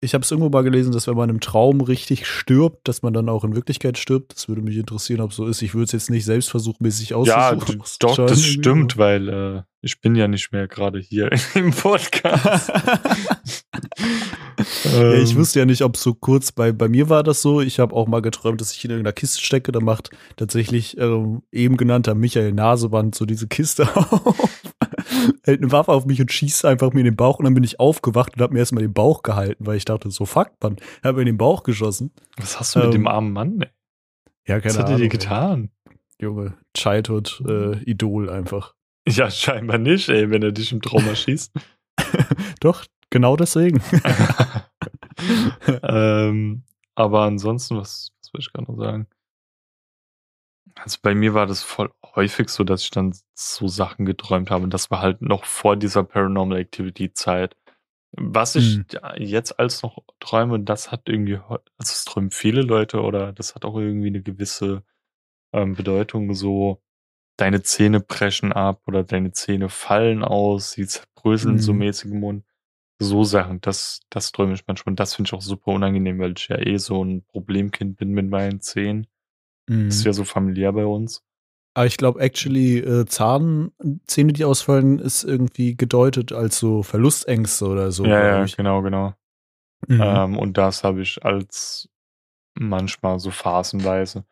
ich 0.00 0.14
habe 0.14 0.22
es 0.22 0.30
irgendwo 0.30 0.50
mal 0.50 0.62
gelesen, 0.62 0.92
dass 0.92 1.06
wenn 1.06 1.16
man 1.16 1.30
im 1.30 1.40
Traum 1.40 1.80
richtig 1.80 2.26
stirbt, 2.26 2.86
dass 2.88 3.02
man 3.02 3.12
dann 3.12 3.28
auch 3.28 3.44
in 3.44 3.54
Wirklichkeit 3.56 3.98
stirbt. 3.98 4.34
Das 4.34 4.48
würde 4.48 4.62
mich 4.62 4.76
interessieren, 4.76 5.20
ob 5.20 5.32
so 5.32 5.46
ist. 5.46 5.62
Ich 5.62 5.74
würde 5.74 5.84
es 5.84 5.92
jetzt 5.92 6.10
nicht 6.10 6.24
selbstversuchmäßig 6.24 7.10
Ja, 7.10 7.16
ausversuchen. 7.16 7.78
d- 7.78 7.84
doch, 8.00 8.16
Scheint 8.16 8.30
das 8.30 8.42
stimmt, 8.44 8.96
weil 8.98 9.28
äh, 9.28 9.62
ich 9.80 10.00
bin 10.00 10.14
ja 10.16 10.26
nicht 10.28 10.52
mehr 10.52 10.66
gerade 10.68 10.98
hier 10.98 11.30
im 11.54 11.70
Podcast. 11.72 12.70
ja, 14.84 15.12
ich 15.14 15.30
Ähm, 15.32 15.36
wusste 15.36 15.60
ja 15.60 15.64
nicht, 15.66 15.82
ob 15.82 15.96
so 15.96 16.14
kurz 16.14 16.52
bei, 16.52 16.72
bei 16.72 16.88
mir 16.88 17.08
war 17.08 17.22
das 17.22 17.42
so. 17.42 17.60
Ich 17.60 17.78
habe 17.78 17.94
auch 17.94 18.06
mal 18.08 18.20
geträumt, 18.22 18.60
dass 18.60 18.72
ich 18.72 18.84
in 18.84 18.90
irgendeiner 18.90 19.12
Kiste 19.12 19.40
stecke. 19.40 19.72
Da 19.72 19.80
macht 19.80 20.10
tatsächlich 20.36 20.98
ähm, 20.98 21.42
eben 21.52 21.76
genannter 21.76 22.14
Michael 22.14 22.52
Naseband 22.52 23.14
so 23.14 23.24
diese 23.24 23.46
Kiste 23.48 23.77
auf, 23.96 24.74
hält 25.44 25.62
eine 25.62 25.72
Waffe 25.72 25.92
auf 25.92 26.06
mich 26.06 26.20
und 26.20 26.32
schießt 26.32 26.64
einfach 26.64 26.92
mir 26.92 27.00
in 27.00 27.06
den 27.06 27.16
Bauch. 27.16 27.38
Und 27.38 27.44
dann 27.44 27.54
bin 27.54 27.64
ich 27.64 27.80
aufgewacht 27.80 28.34
und 28.34 28.42
habe 28.42 28.52
mir 28.52 28.60
erstmal 28.60 28.82
den 28.82 28.92
Bauch 28.92 29.22
gehalten, 29.22 29.66
weil 29.66 29.76
ich 29.76 29.84
dachte, 29.84 30.10
so 30.10 30.26
fuck, 30.26 30.52
man, 30.62 30.76
hat 31.02 31.14
mir 31.14 31.22
in 31.22 31.26
den 31.26 31.38
Bauch 31.38 31.62
geschossen. 31.62 32.12
Was 32.36 32.58
hast 32.58 32.74
du 32.74 32.80
mit 32.80 32.86
ähm, 32.86 32.92
dem 32.92 33.06
armen 33.06 33.32
Mann? 33.32 33.60
Ey? 33.60 33.68
Ja, 34.46 34.56
Was 34.56 34.62
keine 34.62 34.74
hat 34.74 34.80
er 34.80 34.86
Ahnung. 34.86 34.98
dir 34.98 35.04
ey. 35.04 35.08
getan? 35.08 35.70
Junge, 36.20 36.54
Childhood 36.74 37.42
äh, 37.46 37.82
Idol 37.84 38.28
einfach. 38.28 38.74
Ja, 39.06 39.30
scheinbar 39.30 39.78
nicht, 39.78 40.08
ey, 40.08 40.30
wenn 40.30 40.42
er 40.42 40.52
dich 40.52 40.72
im 40.72 40.82
Traum 40.82 41.06
erschießt. 41.06 41.52
Doch, 42.60 42.84
genau 43.10 43.36
deswegen. 43.36 43.80
ähm, 45.82 46.64
aber 46.94 47.22
ansonsten, 47.22 47.76
was, 47.76 48.12
was 48.20 48.32
will 48.32 48.40
ich 48.40 48.52
gerade 48.52 48.70
noch 48.70 48.78
sagen? 48.78 49.06
Also 50.74 50.98
bei 51.02 51.14
mir 51.14 51.34
war 51.34 51.46
das 51.46 51.62
voll 51.62 51.90
häufig 52.16 52.48
so, 52.50 52.64
dass 52.64 52.82
ich 52.82 52.90
dann 52.90 53.14
so 53.34 53.68
Sachen 53.68 54.04
geträumt 54.06 54.50
habe. 54.50 54.64
Und 54.64 54.74
das 54.74 54.90
war 54.90 55.00
halt 55.00 55.22
noch 55.22 55.44
vor 55.44 55.76
dieser 55.76 56.04
Paranormal 56.04 56.58
Activity 56.58 57.12
Zeit. 57.12 57.56
Was 58.12 58.56
ich 58.56 58.76
Hm. 58.76 58.86
jetzt 59.18 59.58
als 59.60 59.82
noch 59.82 59.98
träume, 60.20 60.60
das 60.60 60.90
hat 60.92 61.08
irgendwie, 61.08 61.36
also 61.36 61.60
es 61.78 62.04
träumen 62.04 62.30
viele 62.30 62.62
Leute 62.62 63.02
oder 63.02 63.32
das 63.32 63.54
hat 63.54 63.64
auch 63.64 63.76
irgendwie 63.78 64.08
eine 64.08 64.22
gewisse 64.22 64.82
ähm, 65.52 65.74
Bedeutung, 65.74 66.34
so 66.34 66.82
deine 67.38 67.62
Zähne 67.62 68.00
preschen 68.00 68.52
ab 68.52 68.82
oder 68.86 69.04
deine 69.04 69.32
Zähne 69.32 69.68
fallen 69.70 70.24
aus, 70.24 70.72
sie 70.72 70.86
zerbröseln 70.86 71.58
so 71.58 71.74
Mhm. 71.74 71.78
mäßig 71.78 72.10
im 72.12 72.20
Mund. 72.20 72.44
So 73.00 73.24
Sachen, 73.24 73.60
das, 73.62 74.00
das 74.10 74.32
träume 74.32 74.54
ich 74.54 74.66
manchmal. 74.66 74.92
Und 74.92 75.00
das 75.00 75.14
finde 75.16 75.28
ich 75.28 75.34
auch 75.34 75.42
super 75.42 75.72
unangenehm, 75.72 76.18
weil 76.20 76.34
ich 76.36 76.48
ja 76.48 76.58
eh 76.58 76.78
so 76.78 77.04
ein 77.04 77.24
Problemkind 77.24 77.96
bin 77.98 78.10
mit 78.12 78.28
meinen 78.30 78.60
Zähnen. 78.60 79.06
Mhm. 79.68 79.88
Das 79.88 79.98
ist 79.98 80.04
ja 80.04 80.12
so 80.14 80.24
familiär 80.24 80.72
bei 80.72 80.86
uns. 80.86 81.24
Aber 81.78 81.86
ich 81.86 81.96
glaube, 81.96 82.18
actually, 82.18 82.78
äh, 82.78 83.06
Zahnzähne, 83.06 84.32
die 84.32 84.44
ausfallen, 84.44 84.98
ist 84.98 85.22
irgendwie 85.22 85.76
gedeutet 85.76 86.32
als 86.32 86.58
so 86.58 86.82
Verlustängste 86.82 87.66
oder 87.68 87.92
so. 87.92 88.04
ja, 88.04 88.40
ja, 88.40 88.44
genau, 88.46 88.82
genau. 88.82 89.14
Mhm. 89.86 90.00
Ähm, 90.00 90.38
und 90.38 90.58
das 90.58 90.82
habe 90.82 91.02
ich 91.02 91.24
als 91.24 91.88
manchmal 92.58 93.20
so 93.20 93.30
phasenweise. 93.30 94.24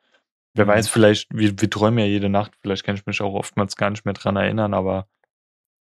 Wer 0.54 0.64
Mhm. 0.64 0.70
weiß, 0.70 0.88
vielleicht, 0.88 1.28
wir, 1.32 1.52
wir 1.60 1.70
träumen 1.70 2.00
ja 2.00 2.06
jede 2.06 2.28
Nacht, 2.28 2.50
vielleicht 2.62 2.82
kann 2.82 2.96
ich 2.96 3.06
mich 3.06 3.20
auch 3.20 3.34
oftmals 3.34 3.76
gar 3.76 3.90
nicht 3.90 4.04
mehr 4.04 4.14
dran 4.14 4.34
erinnern, 4.34 4.74
aber 4.74 5.06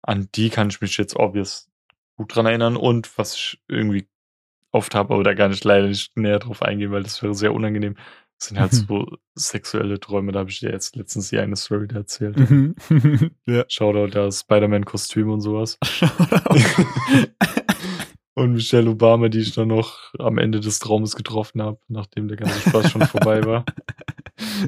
an 0.03 0.29
die 0.35 0.51
kann 0.51 0.69
ich 0.69 0.81
mich 0.81 0.95
jetzt 0.97 1.15
obvious 1.15 1.71
gut 2.15 2.35
dran 2.35 2.45
erinnern 2.45 2.77
und 2.77 3.17
was 3.17 3.33
ich 3.33 3.59
irgendwie 3.67 4.07
oft 4.71 4.93
habe, 4.93 5.15
aber 5.15 5.23
da 5.23 5.33
gar 5.33 5.47
nicht 5.49 5.63
leider 5.63 5.87
nicht 5.87 6.15
näher 6.15 6.37
drauf 6.37 6.61
eingehen, 6.61 6.91
weil 6.91 7.01
das 7.01 7.23
wäre 7.23 7.33
sehr 7.33 7.55
unangenehm. 7.55 7.95
Das 8.37 8.47
sind 8.49 8.59
halt 8.59 8.73
Mhm. 8.73 8.85
so 8.87 9.07
sexuelle 9.35 9.99
Träume, 9.99 10.31
da 10.31 10.39
habe 10.39 10.49
ich 10.49 10.59
dir 10.59 10.69
jetzt 10.71 10.95
letztens 10.95 11.29
die 11.29 11.39
eine 11.39 11.55
Story 11.55 11.87
da 11.87 11.97
erzählt. 11.97 12.37
Mhm. 12.37 12.75
ja. 13.45 13.63
Shoutout 13.67 14.07
da 14.11 14.31
Spider-Man-Kostüm 14.31 15.29
und 15.29 15.41
sowas. 15.41 15.77
Und 18.37 18.51
Michelle 18.51 18.89
Obama, 18.89 19.29
die 19.29 19.39
ich 19.39 19.53
dann 19.53 19.69
noch 19.69 20.13
am 20.19 20.37
Ende 20.37 20.59
des 20.59 20.79
Traumes 20.79 21.15
getroffen 21.15 21.61
habe, 21.61 21.79
nachdem 21.87 22.27
der 22.27 22.35
ganze 22.35 22.59
Spaß 22.69 22.91
schon 22.91 23.03
vorbei 23.07 23.41
war. 23.45 23.63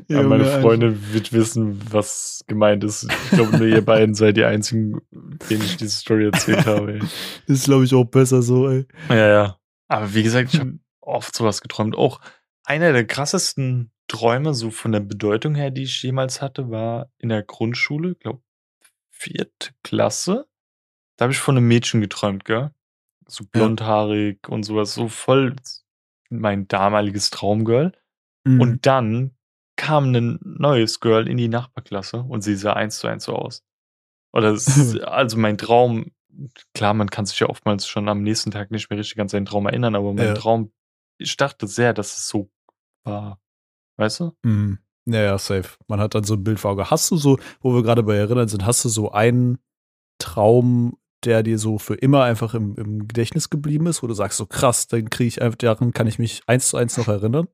Ja, 0.07 0.20
Aber 0.20 0.30
meine 0.30 0.45
Junge, 0.45 0.61
Freundin 0.61 1.13
wird 1.13 1.34
wissen, 1.34 1.82
was 1.91 2.45
gemeint 2.47 2.86
ist. 2.86 3.03
Ich 3.03 3.30
glaube, 3.32 3.57
nur 3.57 3.68
ihr 3.68 3.84
beiden 3.84 4.15
seid 4.15 4.38
die 4.38 4.45
einzigen, 4.45 5.01
denen 5.49 5.63
ich 5.63 5.76
diese 5.76 5.97
Story 5.97 6.26
erzählt 6.28 6.65
habe. 6.65 6.93
Ey. 6.93 7.01
Ist, 7.47 7.65
glaube 7.65 7.84
ich, 7.84 7.93
auch 7.93 8.05
besser 8.05 8.41
so, 8.41 8.70
ey. 8.70 8.86
Ja, 9.09 9.28
ja. 9.28 9.57
Aber 9.89 10.13
wie 10.13 10.24
gesagt, 10.24 10.53
ich 10.53 10.61
habe 10.61 10.80
oft 11.01 11.36
sowas 11.36 11.59
geträumt. 11.59 11.97
Auch 11.97 12.22
einer 12.68 12.91
der 12.91 13.07
krassesten 13.07 13.91
Träume, 14.07 14.53
so 14.53 14.72
von 14.72 14.91
der 14.91 14.99
Bedeutung 14.99 15.55
her, 15.55 15.72
die 15.72 15.84
ich 15.84 16.03
jemals 16.03 16.41
hatte, 16.41 16.70
war 16.70 17.09
in 17.18 17.30
der 17.30 17.43
Grundschule, 17.43 18.15
glaube 18.15 18.41
vierte 19.09 19.72
Klasse. 19.84 20.47
Da 21.15 21.24
habe 21.24 21.34
ich 21.34 21.39
von 21.39 21.57
einem 21.57 21.68
Mädchen 21.68 22.01
geträumt, 22.01 22.45
gell? 22.45 22.72
So 23.26 23.45
blondhaarig 23.45 24.47
und 24.47 24.63
sowas, 24.63 24.93
so 24.93 25.07
voll 25.07 25.55
mein 26.30 26.68
damaliges 26.68 27.30
Traumgirl. 27.30 27.93
Mhm. 28.43 28.61
Und 28.61 28.86
dann 28.86 29.36
kam 29.78 30.13
ein 30.13 30.39
neues 30.41 30.99
Girl 30.99 31.28
in 31.28 31.38
die 31.38 31.47
Nachbarklasse 31.47 32.20
und 32.22 32.41
sie 32.41 32.55
sah 32.55 32.74
eins 32.74 32.99
zu 32.99 33.07
eins 33.07 33.24
so 33.24 33.34
aus. 33.34 33.63
Oder 34.34 34.51
ist, 34.53 34.99
also 35.01 35.38
mein 35.38 35.57
Traum, 35.57 36.11
klar, 36.74 36.93
man 36.93 37.09
kann 37.09 37.26
sich 37.26 37.39
ja 37.39 37.47
oftmals 37.47 37.88
schon 37.88 38.09
am 38.09 38.24
nächsten 38.24 38.51
Tag 38.51 38.72
nicht 38.72 38.89
mehr 38.89 38.99
richtig 38.99 39.20
an 39.20 39.30
seinen 39.30 39.45
Traum 39.45 39.65
erinnern, 39.68 39.95
aber 39.95 40.13
mein 40.13 40.28
Ja. 40.28 40.34
Traum, 40.34 40.72
ich 41.18 41.38
dachte 41.38 41.65
sehr, 41.65 41.93
dass 41.93 42.18
es 42.18 42.28
so 42.28 42.51
war. 43.07 43.39
Weißt 43.97 44.19
du? 44.19 44.33
Mhm. 44.43 44.79
Ja, 45.05 45.21
ja, 45.21 45.37
safe. 45.37 45.77
Man 45.87 45.99
hat 45.99 46.15
dann 46.15 46.23
so 46.25 46.33
ein 46.35 46.43
Bild 46.43 46.59
vor 46.59 46.71
Augen. 46.71 46.89
Hast 46.89 47.09
du 47.11 47.17
so, 47.17 47.39
wo 47.61 47.73
wir 47.73 47.81
gerade 47.81 48.03
bei 48.03 48.15
erinnern 48.17 48.49
sind, 48.49 48.65
hast 48.65 48.83
du 48.83 48.89
so 48.89 49.11
einen 49.11 49.57
Traum, 50.19 50.97
der 51.23 51.43
dir 51.43 51.57
so 51.57 51.77
für 51.77 51.95
immer 51.95 52.23
einfach 52.23 52.53
im, 52.53 52.75
im 52.75 53.07
Gedächtnis 53.07 53.49
geblieben 53.49 53.87
ist, 53.87 54.03
wo 54.03 54.07
du 54.07 54.13
sagst, 54.13 54.37
so 54.37 54.45
krass, 54.45 54.87
dann 54.87 55.09
kriege 55.09 55.29
ich 55.29 55.41
einfach, 55.41 55.57
daran 55.57 55.93
kann 55.93 56.07
ich 56.07 56.19
mich 56.19 56.41
eins 56.47 56.69
zu 56.69 56.77
eins 56.77 56.97
noch 56.97 57.07
erinnern? 57.07 57.47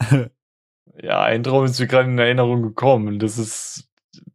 Ja, 1.00 1.22
ein 1.22 1.44
Traum 1.44 1.64
ist 1.64 1.78
mir 1.78 1.86
gerade 1.86 2.08
in 2.08 2.18
Erinnerung 2.18 2.62
gekommen. 2.62 3.18
Das 3.20 3.38
ist, 3.38 3.88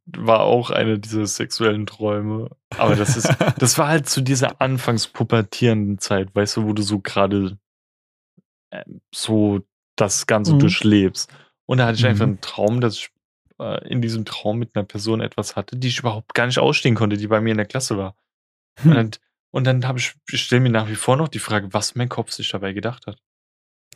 war 0.05 0.41
auch 0.41 0.69
einer 0.69 0.97
dieser 0.97 1.25
sexuellen 1.25 1.85
Träume. 1.85 2.51
Aber 2.77 2.95
das 2.95 3.17
ist, 3.17 3.27
das 3.59 3.77
war 3.77 3.89
halt 3.89 4.07
zu 4.07 4.21
dieser 4.21 4.61
anfangs 4.61 5.07
pubertierenden 5.07 5.99
Zeit, 5.99 6.33
weißt 6.33 6.57
du, 6.57 6.65
wo 6.65 6.73
du 6.73 6.81
so 6.81 6.99
gerade 6.99 7.57
ähm, 8.71 9.01
so 9.13 9.59
das 9.95 10.27
Ganze 10.27 10.53
Mhm. 10.55 10.59
durchlebst. 10.59 11.31
Und 11.65 11.77
da 11.77 11.85
hatte 11.87 11.97
ich 11.97 12.05
einfach 12.05 12.25
Mhm. 12.25 12.31
einen 12.33 12.41
Traum, 12.41 12.81
dass 12.81 12.95
ich 12.97 13.09
äh, 13.59 13.87
in 13.87 14.01
diesem 14.01 14.25
Traum 14.25 14.57
mit 14.57 14.75
einer 14.75 14.83
Person 14.85 15.21
etwas 15.21 15.55
hatte, 15.55 15.77
die 15.77 15.87
ich 15.87 15.99
überhaupt 15.99 16.33
gar 16.33 16.47
nicht 16.47 16.57
ausstehen 16.59 16.95
konnte, 16.95 17.17
die 17.17 17.27
bei 17.27 17.39
mir 17.39 17.51
in 17.51 17.57
der 17.57 17.67
Klasse 17.67 17.97
war. 17.97 18.15
Und 18.83 18.95
dann, 18.95 19.11
und 19.51 19.65
dann 19.65 19.87
habe 19.87 19.99
ich, 19.99 20.15
ich 20.31 20.41
stelle 20.41 20.61
mir 20.61 20.71
nach 20.71 20.89
wie 20.89 20.95
vor 20.95 21.15
noch 21.17 21.27
die 21.27 21.39
Frage, 21.39 21.71
was 21.73 21.93
mein 21.95 22.09
Kopf 22.09 22.31
sich 22.31 22.49
dabei 22.49 22.73
gedacht 22.73 23.05
hat. 23.05 23.17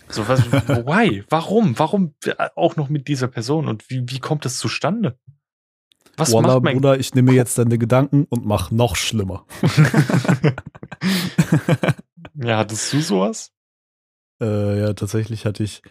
So, 0.09 0.27
was, 0.27 0.45
why? 0.51 1.23
Warum? 1.29 1.77
Warum 1.79 2.13
äh, 2.25 2.35
auch 2.55 2.75
noch 2.75 2.87
mit 2.89 3.07
dieser 3.07 3.27
Person? 3.27 3.67
Und 3.67 3.89
wie, 3.89 4.03
wie 4.07 4.19
kommt 4.19 4.45
das 4.45 4.57
zustande? 4.59 5.17
Was 6.15 6.31
Wallah, 6.31 6.53
macht 6.55 6.63
mein 6.63 6.75
Bruder, 6.75 6.99
ich 6.99 7.13
nehme 7.15 7.29
Kopf? 7.31 7.35
jetzt 7.37 7.57
deine 7.57 7.77
Gedanken 7.79 8.25
und 8.29 8.45
mach 8.45 8.69
noch 8.71 8.95
schlimmer. 8.95 9.45
ja, 12.35 12.57
hattest 12.57 12.93
du 12.93 13.01
sowas? 13.01 13.51
Äh, 14.41 14.79
ja, 14.79 14.93
tatsächlich 14.93 15.45
hatte 15.45 15.63
ich 15.63 15.81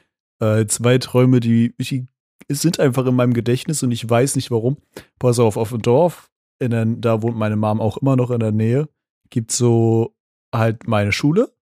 äh, 0.40 0.66
zwei 0.66 0.98
Träume, 0.98 1.40
die, 1.40 1.74
die 1.78 2.06
sind 2.48 2.78
einfach 2.80 3.06
in 3.06 3.14
meinem 3.14 3.34
Gedächtnis 3.34 3.82
und 3.82 3.90
ich 3.92 4.08
weiß 4.08 4.36
nicht 4.36 4.50
warum. 4.50 4.78
Pass 5.18 5.38
auf, 5.38 5.56
auf 5.56 5.70
dem 5.70 5.82
Dorf, 5.82 6.30
der, 6.60 6.84
da 6.84 7.22
wohnt 7.22 7.36
meine 7.36 7.56
Mom 7.56 7.80
auch 7.80 7.96
immer 7.96 8.16
noch 8.16 8.30
in 8.30 8.40
der 8.40 8.52
Nähe, 8.52 8.88
gibt 9.30 9.52
so 9.52 10.14
halt 10.54 10.86
meine 10.86 11.12
Schule 11.12 11.52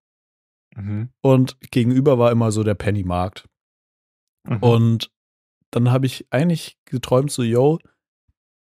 Mhm. 0.75 1.09
und 1.21 1.57
gegenüber 1.71 2.19
war 2.19 2.31
immer 2.31 2.51
so 2.51 2.63
der 2.63 2.75
Pennymarkt. 2.75 3.47
Mhm. 4.45 4.57
Und 4.57 5.11
dann 5.71 5.91
habe 5.91 6.05
ich 6.05 6.27
eigentlich 6.31 6.77
geträumt, 6.85 7.31
so, 7.31 7.43
yo, 7.43 7.79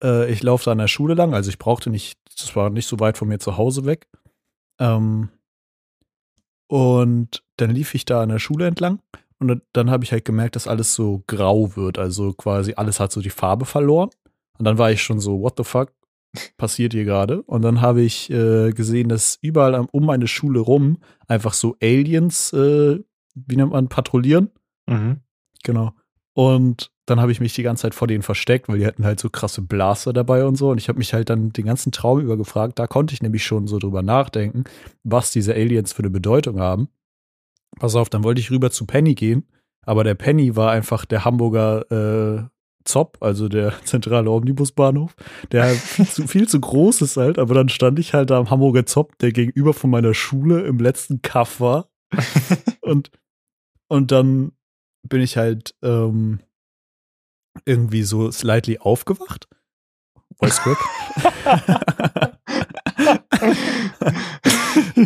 äh, 0.04 0.30
ich 0.30 0.42
laufe 0.42 0.66
da 0.66 0.72
an 0.72 0.78
der 0.78 0.88
Schule 0.88 1.14
lang, 1.14 1.34
also 1.34 1.48
ich 1.48 1.58
brauchte 1.58 1.90
nicht, 1.90 2.18
das 2.38 2.54
war 2.54 2.70
nicht 2.70 2.86
so 2.86 3.00
weit 3.00 3.16
von 3.18 3.28
mir 3.28 3.38
zu 3.38 3.56
Hause 3.56 3.86
weg. 3.86 4.08
Ähm, 4.78 5.30
und 6.68 7.42
dann 7.62 7.70
lief 7.74 7.94
ich 7.94 8.04
da 8.04 8.22
an 8.22 8.28
der 8.28 8.38
Schule 8.38 8.66
entlang 8.66 9.00
und 9.38 9.48
dann, 9.48 9.62
dann 9.72 9.90
habe 9.90 10.04
ich 10.04 10.12
halt 10.12 10.24
gemerkt, 10.24 10.56
dass 10.56 10.68
alles 10.68 10.94
so 10.94 11.22
grau 11.26 11.76
wird, 11.76 11.98
also 11.98 12.32
quasi 12.32 12.74
alles 12.76 13.00
hat 13.00 13.12
so 13.12 13.20
die 13.20 13.30
Farbe 13.30 13.64
verloren. 13.64 14.10
Und 14.58 14.64
dann 14.66 14.78
war 14.78 14.92
ich 14.92 15.02
schon 15.02 15.18
so, 15.18 15.40
what 15.40 15.54
the 15.56 15.64
fuck 15.64 15.92
passiert 16.56 16.92
hier 16.92 17.04
gerade? 17.04 17.42
Und 17.42 17.62
dann 17.62 17.80
habe 17.80 18.02
ich 18.02 18.30
äh, 18.30 18.70
gesehen, 18.72 19.08
dass 19.08 19.38
überall 19.42 19.74
am- 19.74 19.88
um 19.90 20.06
meine 20.06 20.28
Schule 20.28 20.60
rum 20.60 20.98
einfach 21.26 21.52
so 21.54 21.76
Aliens, 21.82 22.52
äh, 22.52 23.00
wie 23.34 23.56
nennt 23.56 23.72
man, 23.72 23.88
patrouillieren. 23.88 24.50
Mhm. 24.86 25.20
Genau. 25.64 25.92
Und 26.34 26.90
dann 27.06 27.20
habe 27.20 27.32
ich 27.32 27.40
mich 27.40 27.52
die 27.54 27.62
ganze 27.62 27.82
Zeit 27.82 27.94
vor 27.94 28.06
denen 28.08 28.22
versteckt, 28.22 28.68
weil 28.68 28.78
die 28.78 28.86
hatten 28.86 29.04
halt 29.04 29.20
so 29.20 29.28
krasse 29.28 29.60
Blaster 29.60 30.12
dabei 30.12 30.44
und 30.46 30.56
so. 30.56 30.70
Und 30.70 30.78
ich 30.78 30.88
habe 30.88 30.98
mich 30.98 31.12
halt 31.12 31.28
dann 31.28 31.50
den 31.50 31.66
ganzen 31.66 31.92
Traum 31.92 32.20
über 32.20 32.36
gefragt. 32.36 32.78
Da 32.78 32.86
konnte 32.86 33.12
ich 33.12 33.22
nämlich 33.22 33.44
schon 33.44 33.66
so 33.66 33.78
drüber 33.78 34.02
nachdenken, 34.02 34.64
was 35.02 35.32
diese 35.32 35.54
Aliens 35.54 35.92
für 35.92 36.02
eine 36.02 36.10
Bedeutung 36.10 36.60
haben. 36.60 36.88
Pass 37.78 37.94
auf, 37.94 38.10
dann 38.10 38.24
wollte 38.24 38.40
ich 38.40 38.50
rüber 38.50 38.70
zu 38.70 38.86
Penny 38.86 39.14
gehen. 39.14 39.46
Aber 39.84 40.04
der 40.04 40.14
Penny 40.14 40.54
war 40.54 40.70
einfach 40.70 41.04
der 41.04 41.24
Hamburger 41.24 41.90
äh, 41.90 42.44
Zopp, 42.84 43.18
also 43.20 43.48
der 43.48 43.72
zentrale 43.84 44.30
Omnibusbahnhof, 44.30 45.14
der 45.50 45.64
halt 45.64 45.78
viel 45.78 46.06
zu, 46.06 46.26
viel 46.26 46.48
zu 46.48 46.60
groß 46.60 47.02
ist 47.02 47.16
halt. 47.16 47.38
Aber 47.38 47.54
dann 47.54 47.68
stand 47.68 47.98
ich 47.98 48.14
halt 48.14 48.30
da 48.30 48.38
am 48.38 48.50
Hamburger 48.50 48.86
Zopp, 48.86 49.18
der 49.18 49.32
gegenüber 49.32 49.72
von 49.74 49.90
meiner 49.90 50.14
Schule 50.14 50.62
im 50.62 50.78
letzten 50.78 51.22
Kaff 51.22 51.60
war. 51.60 51.88
Und, 52.82 53.10
und 53.88 54.10
dann 54.10 54.52
bin 55.08 55.20
ich 55.20 55.36
halt 55.36 55.74
ähm, 55.82 56.40
irgendwie 57.64 58.02
so 58.02 58.30
slightly 58.30 58.78
aufgewacht. 58.78 59.48
Voice 60.38 60.60
crack. 60.60 60.78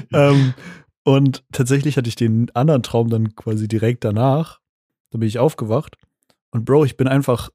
ähm, 0.13 0.55
und 1.07 1.45
tatsächlich 1.53 1.97
hatte 1.97 2.09
ich 2.09 2.17
den 2.17 2.51
anderen 2.55 2.83
Traum 2.83 3.09
dann 3.09 3.35
quasi 3.37 3.69
direkt 3.69 4.05
danach. 4.05 4.61
Da 5.11 5.19
bin 5.19 5.29
ich 5.29 5.39
aufgewacht. 5.39 5.97
Und 6.51 6.65
Bro, 6.65 6.85
ich 6.85 6.97
bin 6.97 7.07
einfach, 7.07 7.51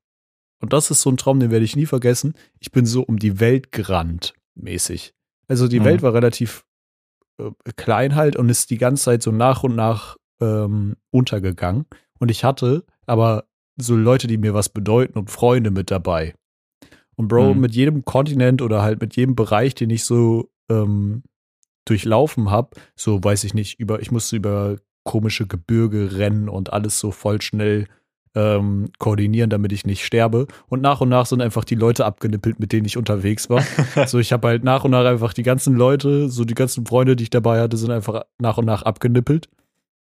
und 0.61 0.73
das 0.73 0.89
ist 0.89 1.01
so 1.01 1.09
ein 1.09 1.17
Traum, 1.17 1.39
den 1.39 1.51
werde 1.51 1.65
ich 1.65 1.75
nie 1.75 1.85
vergessen. 1.85 2.33
Ich 2.59 2.71
bin 2.71 2.85
so 2.85 3.03
um 3.03 3.19
die 3.19 3.39
Welt 3.39 3.71
gerannt, 3.71 4.33
mäßig. 4.55 5.13
Also 5.47 5.67
die 5.67 5.79
Mhm. 5.81 5.85
Welt 5.85 6.01
war 6.01 6.13
relativ 6.13 6.65
äh, 7.39 7.51
klein 7.75 8.15
halt 8.15 8.35
und 8.37 8.47
ist 8.49 8.69
die 8.69 8.77
ganze 8.77 9.03
Zeit 9.03 9.21
so 9.23 9.31
nach 9.31 9.63
und 9.63 9.75
nach 9.75 10.15
ähm, 10.39 10.95
untergegangen. 11.11 11.85
Und 12.19 12.31
ich 12.31 12.43
hatte 12.43 12.85
aber 13.05 13.45
so 13.77 13.95
Leute, 13.95 14.27
die 14.27 14.37
mir 14.37 14.53
was 14.53 14.69
bedeuten 14.69 15.17
und 15.19 15.29
Freunde 15.29 15.71
mit 15.71 15.91
dabei. 15.91 16.35
Und 17.17 17.27
Bro, 17.27 17.53
Mhm. 17.55 17.59
mit 17.61 17.75
jedem 17.75 18.05
Kontinent 18.05 18.61
oder 18.61 18.81
halt 18.81 19.01
mit 19.01 19.15
jedem 19.17 19.35
Bereich, 19.35 19.75
den 19.75 19.89
ich 19.89 20.03
so 20.05 20.49
ähm, 20.69 21.23
durchlaufen 21.85 22.51
habe, 22.51 22.71
so 22.95 23.23
weiß 23.23 23.43
ich 23.43 23.53
nicht, 23.53 23.79
über, 23.79 24.01
ich 24.01 24.11
musste 24.11 24.35
über 24.35 24.75
komische 25.03 25.47
Gebirge 25.47 26.17
rennen 26.17 26.47
und 26.49 26.73
alles 26.73 26.99
so 26.99 27.11
voll 27.11 27.41
schnell 27.41 27.87
ähm, 28.33 28.89
koordinieren, 28.99 29.49
damit 29.49 29.71
ich 29.71 29.85
nicht 29.85 30.05
sterbe. 30.05 30.47
Und 30.69 30.81
nach 30.81 31.01
und 31.01 31.09
nach 31.09 31.25
sind 31.25 31.41
einfach 31.41 31.65
die 31.65 31.75
Leute 31.75 32.05
abgenippelt, 32.05 32.59
mit 32.59 32.71
denen 32.71 32.85
ich 32.85 32.97
unterwegs 32.97 33.49
war. 33.49 33.63
So, 34.07 34.19
ich 34.19 34.31
habe 34.31 34.47
halt 34.47 34.63
nach 34.63 34.83
und 34.83 34.91
nach 34.91 35.05
einfach 35.05 35.33
die 35.33 35.43
ganzen 35.43 35.75
Leute, 35.75 36.29
so 36.29 36.45
die 36.45 36.53
ganzen 36.53 36.85
Freunde, 36.85 37.15
die 37.15 37.23
ich 37.23 37.29
dabei 37.29 37.59
hatte, 37.59 37.77
sind 37.77 37.91
einfach 37.91 38.23
nach 38.39 38.57
und 38.57 38.65
nach 38.65 38.83
abgenippelt. 38.83 39.49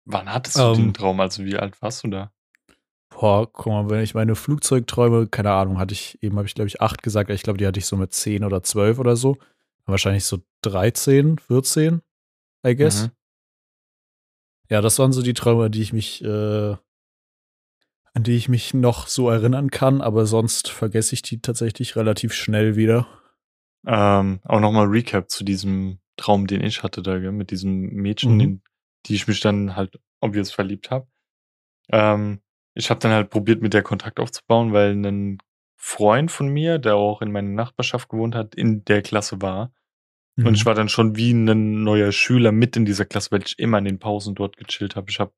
Wann 0.05 0.34
hattest 0.34 0.57
du 0.57 0.61
Ähm. 0.61 0.76
den 0.76 0.93
Traum? 0.93 1.20
Also 1.20 1.43
wie 1.45 1.57
alt 1.57 1.80
warst 1.82 2.03
du 2.03 2.07
da? 2.07 2.32
Boah, 3.09 3.51
guck 3.51 3.68
mal, 3.68 3.89
wenn 3.89 4.01
ich 4.03 4.13
meine 4.13 4.36
Flugzeugträume, 4.36 5.28
keine 5.28 5.51
Ahnung, 5.51 5.80
hatte 5.80 5.93
ich, 5.93 6.18
eben 6.22 6.38
habe 6.38 6.47
ich 6.47 6.55
glaube 6.55 6.68
ich 6.68 6.82
acht 6.82 7.03
gesagt, 7.03 7.30
ich 7.30 7.43
glaube, 7.43 7.57
die 7.57 7.65
hatte 7.68 7.80
ich 7.80 7.86
so 7.86 7.97
mit 7.97 8.13
zehn 8.13 8.43
oder 8.43 8.63
zwölf 8.63 8.99
oder 8.99 9.15
so. 9.15 9.38
Wahrscheinlich 9.88 10.25
so 10.25 10.39
13, 10.61 11.39
14, 11.39 12.01
I 12.65 12.75
guess. 12.75 13.03
Mhm. 13.07 13.11
Ja, 14.69 14.81
das 14.81 14.99
waren 14.99 15.13
so 15.13 15.21
die 15.21 15.33
Träume, 15.33 15.69
die 15.69 15.81
ich 15.81 15.93
mich, 15.93 16.21
äh, 16.23 16.75
an 18.13 18.23
die 18.23 18.35
ich 18.35 18.49
mich 18.49 18.73
noch 18.73 19.07
so 19.07 19.29
erinnern 19.29 19.69
kann, 19.71 20.01
aber 20.01 20.25
sonst 20.25 20.69
vergesse 20.69 21.13
ich 21.13 21.21
die 21.21 21.39
tatsächlich 21.41 21.95
relativ 21.95 22.33
schnell 22.33 22.75
wieder. 22.75 23.07
Ähm, 23.85 24.41
auch 24.43 24.59
nochmal 24.59 24.88
Recap 24.88 25.29
zu 25.29 25.45
diesem 25.45 25.99
Traum, 26.17 26.47
den 26.47 26.61
ich 26.61 26.83
hatte 26.83 27.01
da, 27.01 27.19
gell, 27.19 27.31
mit 27.31 27.51
diesem 27.51 27.79
Mädchen, 27.93 28.33
Mhm. 28.35 28.39
in 28.41 28.61
die 29.05 29.15
ich 29.15 29.27
mich 29.27 29.39
dann 29.39 29.75
halt 29.77 29.97
obvious 30.19 30.51
verliebt 30.51 30.91
habe. 30.91 31.07
Ähm, 31.89 32.41
ich 32.73 32.89
habe 32.89 32.99
dann 32.99 33.11
halt 33.11 33.29
probiert, 33.29 33.61
mit 33.61 33.73
der 33.73 33.83
Kontakt 33.83 34.19
aufzubauen, 34.19 34.73
weil 34.73 34.93
ein 34.93 35.38
Freund 35.77 36.31
von 36.31 36.49
mir, 36.49 36.79
der 36.79 36.95
auch 36.95 37.21
in 37.21 37.31
meiner 37.31 37.49
Nachbarschaft 37.49 38.09
gewohnt 38.09 38.35
hat, 38.35 38.55
in 38.55 38.83
der 38.83 39.01
Klasse 39.01 39.41
war. 39.41 39.71
Und 40.38 40.53
ich 40.53 40.63
Mhm. 40.63 40.65
war 40.67 40.75
dann 40.75 40.89
schon 40.89 41.15
wie 41.15 41.31
ein 41.31 41.83
neuer 41.83 42.11
Schüler 42.11 42.51
mit 42.51 42.75
in 42.77 42.85
dieser 42.85 43.05
Klasse, 43.05 43.31
weil 43.31 43.41
ich 43.43 43.57
immer 43.57 43.79
in 43.79 43.85
den 43.85 43.99
Pausen 43.99 44.35
dort 44.35 44.57
gechillt 44.57 44.95
habe. 44.95 45.09
Ich 45.09 45.19
habe 45.19 45.31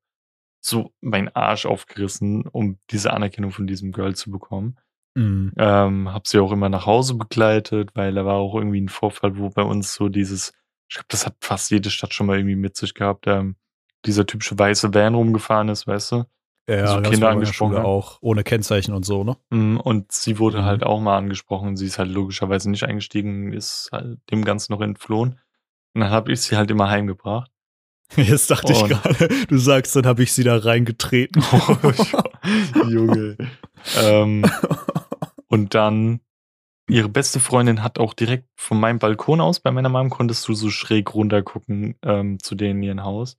so 0.60 0.92
meinen 1.00 1.28
Arsch 1.28 1.64
aufgerissen, 1.66 2.46
um 2.46 2.78
diese 2.90 3.12
Anerkennung 3.12 3.50
von 3.50 3.66
diesem 3.66 3.92
Girl 3.92 4.14
zu 4.14 4.30
bekommen. 4.30 4.76
Mhm. 5.14 5.52
Ähm, 5.56 6.12
hab 6.12 6.26
sie 6.26 6.38
auch 6.38 6.52
immer 6.52 6.68
nach 6.68 6.86
Hause 6.86 7.14
begleitet, 7.14 7.90
weil 7.94 8.12
da 8.14 8.24
war 8.26 8.34
auch 8.34 8.54
irgendwie 8.54 8.80
ein 8.80 8.88
Vorfall, 8.90 9.38
wo 9.38 9.48
bei 9.48 9.62
uns 9.62 9.94
so 9.94 10.08
dieses, 10.08 10.52
ich 10.88 10.96
glaube, 10.96 11.06
das 11.08 11.24
hat 11.26 11.36
fast 11.40 11.70
jede 11.70 11.90
Stadt 11.90 12.12
schon 12.12 12.26
mal 12.26 12.36
irgendwie 12.36 12.56
mit 12.56 12.76
sich 12.76 12.92
gehabt, 12.94 13.26
ähm, 13.26 13.56
dieser 14.06 14.26
typische 14.26 14.58
weiße 14.58 14.92
Van 14.94 15.14
rumgefahren 15.14 15.68
ist, 15.68 15.86
weißt 15.86 16.12
du? 16.12 16.24
Ja, 16.78 16.86
so 16.88 16.94
gab's 16.96 17.10
Kinder 17.10 17.28
angesprochen 17.30 17.70
Schule 17.72 17.78
hat. 17.80 17.86
auch, 17.86 18.18
ohne 18.20 18.44
Kennzeichen 18.44 18.94
und 18.94 19.04
so, 19.04 19.24
ne? 19.24 19.36
Mm, 19.50 19.76
Und 19.78 20.12
sie 20.12 20.38
wurde 20.38 20.58
Mhm. 20.58 20.64
halt 20.64 20.82
auch 20.84 21.00
mal 21.00 21.16
angesprochen. 21.16 21.76
Sie 21.76 21.86
ist 21.86 21.98
halt 21.98 22.10
logischerweise 22.10 22.70
nicht 22.70 22.84
eingestiegen, 22.84 23.52
ist 23.52 23.88
halt 23.92 24.18
dem 24.30 24.44
Ganzen 24.44 24.72
noch 24.72 24.80
entflohen. 24.80 25.38
Und 25.94 26.02
dann 26.02 26.10
habe 26.10 26.32
ich 26.32 26.40
sie 26.42 26.56
halt 26.56 26.70
immer 26.70 26.88
heimgebracht. 26.88 27.50
Jetzt 28.16 28.50
dachte 28.50 28.72
ich 28.72 28.82
Und- 28.82 28.88
gerade, 28.90 29.28
du 29.48 29.58
sagst, 29.58 29.94
dann 29.96 30.06
habe 30.06 30.22
ich 30.22 30.32
sie 30.32 30.44
da 30.44 30.56
reingetreten. 30.56 31.42
Junge. 32.88 33.36
ähm, 34.02 34.44
und 35.48 35.74
dann, 35.74 36.20
ihre 36.88 37.08
beste 37.08 37.40
Freundin 37.40 37.82
hat 37.82 37.98
auch 37.98 38.14
direkt 38.14 38.48
von 38.56 38.78
meinem 38.80 38.98
Balkon 38.98 39.40
aus, 39.40 39.60
bei 39.60 39.70
meiner 39.70 39.88
Mom 39.88 40.10
konntest 40.10 40.46
du 40.48 40.54
so 40.54 40.70
schräg 40.70 41.14
runter 41.14 41.42
gucken 41.42 41.94
ähm, 42.02 42.38
zu 42.42 42.54
denen 42.54 42.82
in 42.82 42.88
ihrem 42.88 43.04
Haus. 43.04 43.38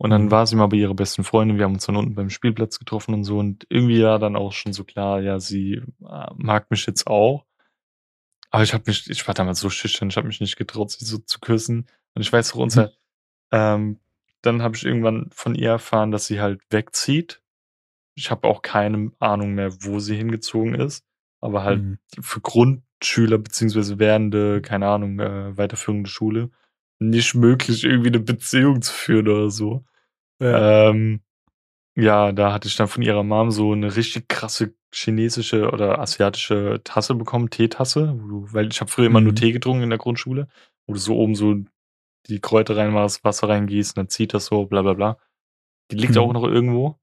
Und 0.00 0.08
dann 0.08 0.24
Mhm. 0.24 0.30
war 0.30 0.46
sie 0.46 0.56
mal 0.56 0.66
bei 0.68 0.78
ihrer 0.78 0.94
besten 0.94 1.24
Freundin, 1.24 1.58
wir 1.58 1.66
haben 1.66 1.74
uns 1.74 1.84
dann 1.84 1.96
unten 1.96 2.14
beim 2.14 2.30
Spielplatz 2.30 2.78
getroffen 2.78 3.12
und 3.12 3.24
so. 3.24 3.38
Und 3.38 3.66
irgendwie 3.68 4.02
war 4.02 4.18
dann 4.18 4.34
auch 4.34 4.52
schon 4.52 4.72
so 4.72 4.82
klar, 4.82 5.20
ja, 5.20 5.38
sie 5.40 5.74
äh, 5.74 6.26
mag 6.36 6.70
mich 6.70 6.86
jetzt 6.86 7.06
auch. 7.06 7.44
Aber 8.50 8.62
ich 8.62 8.72
habe 8.72 8.84
mich, 8.86 9.10
ich 9.10 9.26
war 9.28 9.34
damals 9.34 9.60
so 9.60 9.68
schüchtern, 9.68 10.08
ich 10.08 10.16
habe 10.16 10.26
mich 10.26 10.40
nicht 10.40 10.56
getraut, 10.56 10.90
sie 10.90 11.04
so 11.04 11.18
zu 11.18 11.38
küssen. 11.38 11.86
Und 12.14 12.22
ich 12.22 12.32
weiß 12.32 12.54
auch, 12.54 12.60
unser, 12.60 12.92
ähm, 13.52 14.00
dann 14.42 14.62
habe 14.62 14.74
ich 14.74 14.86
irgendwann 14.86 15.28
von 15.32 15.54
ihr 15.54 15.68
erfahren, 15.70 16.12
dass 16.12 16.24
sie 16.26 16.40
halt 16.40 16.62
wegzieht. 16.70 17.42
Ich 18.14 18.30
habe 18.30 18.48
auch 18.48 18.62
keine 18.62 19.12
Ahnung 19.18 19.52
mehr, 19.54 19.70
wo 19.82 19.98
sie 19.98 20.16
hingezogen 20.16 20.74
ist. 20.76 21.04
Aber 21.42 21.62
halt 21.62 21.82
Mhm. 21.82 21.98
für 22.22 22.40
Grundschüler 22.40 23.36
beziehungsweise 23.38 23.98
werdende, 23.98 24.62
keine 24.62 24.88
Ahnung, 24.88 25.20
äh, 25.20 25.56
weiterführende 25.58 26.08
Schule 26.08 26.50
nicht 26.98 27.34
möglich, 27.34 27.84
irgendwie 27.84 28.08
eine 28.08 28.20
Beziehung 28.20 28.80
zu 28.82 28.92
führen 28.94 29.28
oder 29.28 29.50
so. 29.50 29.84
Ja. 30.40 30.90
Ähm, 30.90 31.20
ja, 31.96 32.32
da 32.32 32.52
hatte 32.52 32.68
ich 32.68 32.76
dann 32.76 32.88
von 32.88 33.02
ihrer 33.02 33.22
Mom 33.24 33.50
so 33.50 33.72
eine 33.72 33.94
richtig 33.96 34.28
krasse 34.28 34.74
chinesische 34.92 35.70
oder 35.70 35.98
asiatische 36.00 36.80
Tasse 36.84 37.14
bekommen, 37.14 37.50
Teetasse, 37.50 38.14
weil 38.18 38.68
ich 38.68 38.80
habe 38.80 38.90
früher 38.90 39.06
immer 39.06 39.20
nur 39.20 39.32
Mhm. 39.32 39.36
Tee 39.36 39.52
getrunken 39.52 39.82
in 39.84 39.90
der 39.90 39.98
Grundschule, 39.98 40.48
wo 40.86 40.94
du 40.94 40.98
so 40.98 41.16
oben 41.16 41.34
so 41.34 41.56
die 42.28 42.40
Kräuter 42.40 42.76
reinmachst, 42.76 43.22
Wasser 43.24 43.48
reingießt, 43.48 43.96
und 43.96 43.98
dann 43.98 44.08
zieht 44.08 44.34
das 44.34 44.46
so, 44.46 44.66
bla 44.66 44.82
bla 44.82 44.94
bla. 44.94 45.18
Die 45.90 45.96
liegt 45.96 46.14
Mhm. 46.14 46.20
auch 46.20 46.32
noch 46.32 46.44
irgendwo. 46.44 46.98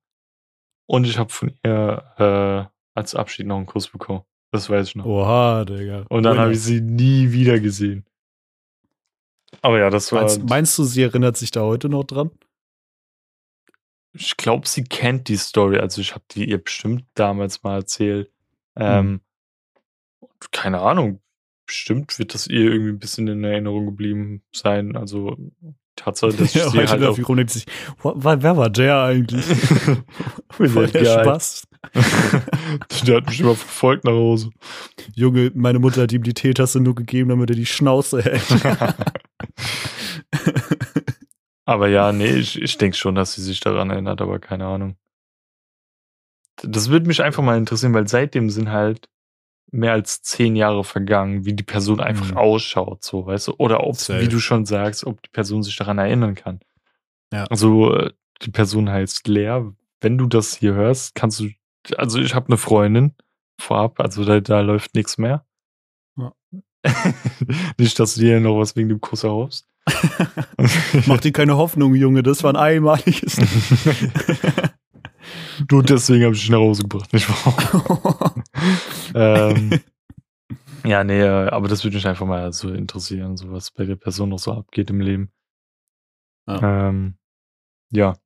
Und 0.87 1.05
ich 1.05 1.17
habe 1.17 1.29
von 1.31 1.53
ihr 1.63 2.03
äh, 2.17 2.97
als 2.97 3.13
Abschied 3.15 3.45
noch 3.47 3.57
einen 3.57 3.65
Kuss 3.65 3.89
bekommen. 3.89 4.21
Das 4.51 4.69
weiß 4.69 4.87
ich 4.87 4.95
noch. 4.95 5.05
Oha, 5.05 5.65
Digga. 5.65 6.05
Und 6.09 6.23
dann 6.23 6.37
habe 6.39 6.53
ich 6.53 6.61
sie 6.61 6.79
nie 6.81 7.31
wieder 7.33 7.59
gesehen. 7.59 8.05
Aber 9.61 9.79
ja, 9.79 9.89
das 9.89 10.11
war. 10.11 10.21
Meinst, 10.21 10.43
meinst 10.49 10.77
du, 10.77 10.83
sie 10.83 11.03
erinnert 11.03 11.35
sich 11.37 11.51
da 11.51 11.61
heute 11.61 11.89
noch 11.89 12.03
dran? 12.05 12.31
Ich 14.17 14.37
glaube, 14.37 14.67
sie 14.67 14.83
kennt 14.83 15.27
die 15.27 15.37
Story. 15.37 15.77
Also 15.79 16.01
ich 16.01 16.13
habe 16.13 16.23
die 16.31 16.49
ihr 16.49 16.63
bestimmt 16.63 17.05
damals 17.13 17.63
mal 17.63 17.75
erzählt. 17.75 18.31
Ähm, 18.75 19.21
und 20.19 20.51
keine 20.51 20.79
Ahnung. 20.81 21.21
Bestimmt 21.65 22.17
wird 22.17 22.33
das 22.33 22.47
ihr 22.47 22.71
irgendwie 22.71 22.91
ein 22.91 22.99
bisschen 22.99 23.27
in 23.27 23.43
Erinnerung 23.43 23.85
geblieben 23.85 24.41
sein. 24.53 24.95
Also 24.95 25.35
Tatsache, 25.97 26.31
dass 26.33 26.49
ich 26.55 26.55
Ja, 26.55 26.69
sie 26.69 26.77
heute 26.77 26.91
halt 26.91 27.01
läuft 27.01 27.11
auch 27.11 27.15
die 27.15 27.21
Runde 27.23 27.49
sich. 27.49 27.65
Wer 28.03 28.57
war 28.57 28.69
der 28.69 29.03
eigentlich? 29.03 29.45
Voll 30.49 30.87
der. 30.87 31.21
Spaß. 31.21 31.67
Der 33.05 33.17
hat 33.17 33.27
mich 33.27 33.39
immer 33.39 33.55
verfolgt 33.55 34.03
nach 34.03 34.11
Hause. 34.11 34.49
Junge, 35.13 35.51
meine 35.53 35.79
Mutter 35.79 36.01
hat 36.01 36.11
ihm 36.11 36.23
die 36.23 36.33
Teetasse 36.33 36.81
nur 36.81 36.95
gegeben, 36.95 37.29
damit 37.29 37.49
er 37.49 37.55
die 37.55 37.65
Schnauze 37.65 38.21
hält. 38.21 38.43
Aber 41.67 41.87
ja, 41.89 42.11
nee, 42.11 42.33
ich, 42.35 42.59
ich 42.61 42.77
denke 42.77 42.97
schon, 42.97 43.13
dass 43.15 43.33
sie 43.33 43.43
sich 43.43 43.59
daran 43.59 43.89
erinnert, 43.91 44.21
aber 44.21 44.39
keine 44.39 44.65
Ahnung. 44.65 44.95
Das 46.63 46.89
würde 46.89 47.05
mich 47.07 47.21
einfach 47.21 47.43
mal 47.43 47.57
interessieren, 47.57 47.93
weil 47.93 48.07
seitdem 48.07 48.49
sind 48.49 48.71
halt 48.71 49.09
mehr 49.71 49.91
als 49.91 50.21
zehn 50.21 50.55
Jahre 50.55 50.83
vergangen, 50.83 51.45
wie 51.45 51.53
die 51.53 51.63
Person 51.63 51.99
einfach 51.99 52.31
Mhm. 52.31 52.37
ausschaut, 52.37 53.03
so, 53.03 53.25
weißt 53.25 53.49
du? 53.49 53.55
Oder 53.57 53.83
ob, 53.85 53.97
Safe. 53.97 54.21
wie 54.21 54.27
du 54.29 54.39
schon 54.39 54.65
sagst, 54.65 55.05
ob 55.05 55.21
die 55.21 55.29
Person 55.29 55.61
sich 55.61 55.75
daran 55.75 55.97
erinnern 55.99 56.35
kann. 56.35 56.61
Ja. 57.33 57.43
Also, 57.45 57.93
äh, 57.93 58.13
die 58.41 58.51
Person 58.51 58.89
heißt 58.89 59.27
Lea. 59.27 59.61
Wenn 59.99 60.17
du 60.17 60.25
das 60.27 60.55
hier 60.55 60.73
hörst, 60.73 61.15
kannst 61.15 61.39
du, 61.41 61.49
also 61.97 62.19
ich 62.19 62.33
habe 62.33 62.47
eine 62.47 62.57
Freundin 62.57 63.13
vorab, 63.59 63.99
also 63.99 64.23
da, 64.23 64.39
da 64.39 64.61
läuft 64.61 64.95
nichts 64.95 65.17
mehr. 65.17 65.45
Ja. 66.17 66.33
Nicht, 67.77 67.99
dass 67.99 68.15
du 68.15 68.21
dir 68.21 68.39
noch 68.39 68.57
was 68.57 68.75
wegen 68.75 68.89
dem 68.89 69.01
Kuss 69.01 69.23
erhoffst. 69.23 69.67
Mach 71.07 71.19
dir 71.19 71.31
keine 71.31 71.57
Hoffnung, 71.57 71.95
Junge, 71.95 72.23
das 72.23 72.43
war 72.43 72.51
ein 72.51 72.57
einmaliges. 72.57 73.37
Nur 75.71 75.83
deswegen 75.83 76.23
habe 76.25 76.35
ich 76.35 76.41
dich 76.41 76.49
nach 76.49 76.59
Hause 76.59 76.83
gebracht, 76.83 77.11
nicht 77.13 77.27
wahr? 77.29 78.35
ähm, 79.15 79.79
ja, 80.85 81.03
nee, 81.03 81.21
aber 81.23 81.67
das 81.67 81.83
würde 81.83 81.97
mich 81.97 82.07
einfach 82.07 82.25
mal 82.25 82.53
so 82.53 82.69
interessieren, 82.71 83.35
so 83.37 83.51
was 83.51 83.71
bei 83.71 83.85
der 83.85 83.95
Person 83.95 84.29
noch 84.29 84.39
so 84.39 84.53
abgeht 84.53 84.89
im 84.89 85.01
Leben. 85.01 85.31
Ja. 86.47 86.89
Ähm, 86.89 87.17
ja. 87.91 88.17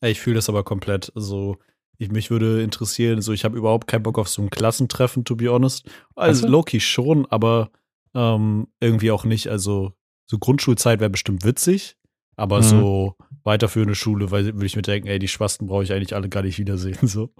Ich 0.00 0.20
fühle 0.20 0.36
das 0.36 0.48
aber 0.48 0.64
komplett. 0.64 1.12
Also, 1.14 1.58
ich, 1.98 2.10
mich 2.10 2.30
würde 2.30 2.62
interessieren, 2.62 3.20
so 3.20 3.32
ich 3.32 3.44
habe 3.44 3.58
überhaupt 3.58 3.88
keinen 3.88 4.04
Bock 4.04 4.18
auf 4.18 4.28
so 4.28 4.40
ein 4.40 4.50
Klassentreffen, 4.50 5.24
to 5.24 5.36
be 5.36 5.50
honest. 5.50 5.90
Also 6.14 6.46
du? 6.46 6.52
Loki 6.52 6.80
schon, 6.80 7.26
aber 7.26 7.70
ähm, 8.14 8.68
irgendwie 8.80 9.10
auch 9.10 9.24
nicht. 9.24 9.48
Also, 9.48 9.92
so 10.30 10.38
Grundschulzeit 10.38 11.00
wäre 11.00 11.10
bestimmt 11.10 11.44
witzig, 11.44 11.96
aber 12.36 12.58
Mhm. 12.58 12.62
so 12.62 13.16
weiterführende 13.44 13.94
Schule, 13.94 14.30
weil 14.30 14.44
würde 14.46 14.66
ich 14.66 14.76
mir 14.76 14.82
denken, 14.82 15.08
ey, 15.08 15.18
die 15.18 15.28
Schwasten 15.28 15.66
brauche 15.66 15.82
ich 15.82 15.92
eigentlich 15.92 16.14
alle 16.14 16.28
gar 16.28 16.42
nicht 16.42 16.58
wiedersehen, 16.58 16.98
so. 17.08 17.32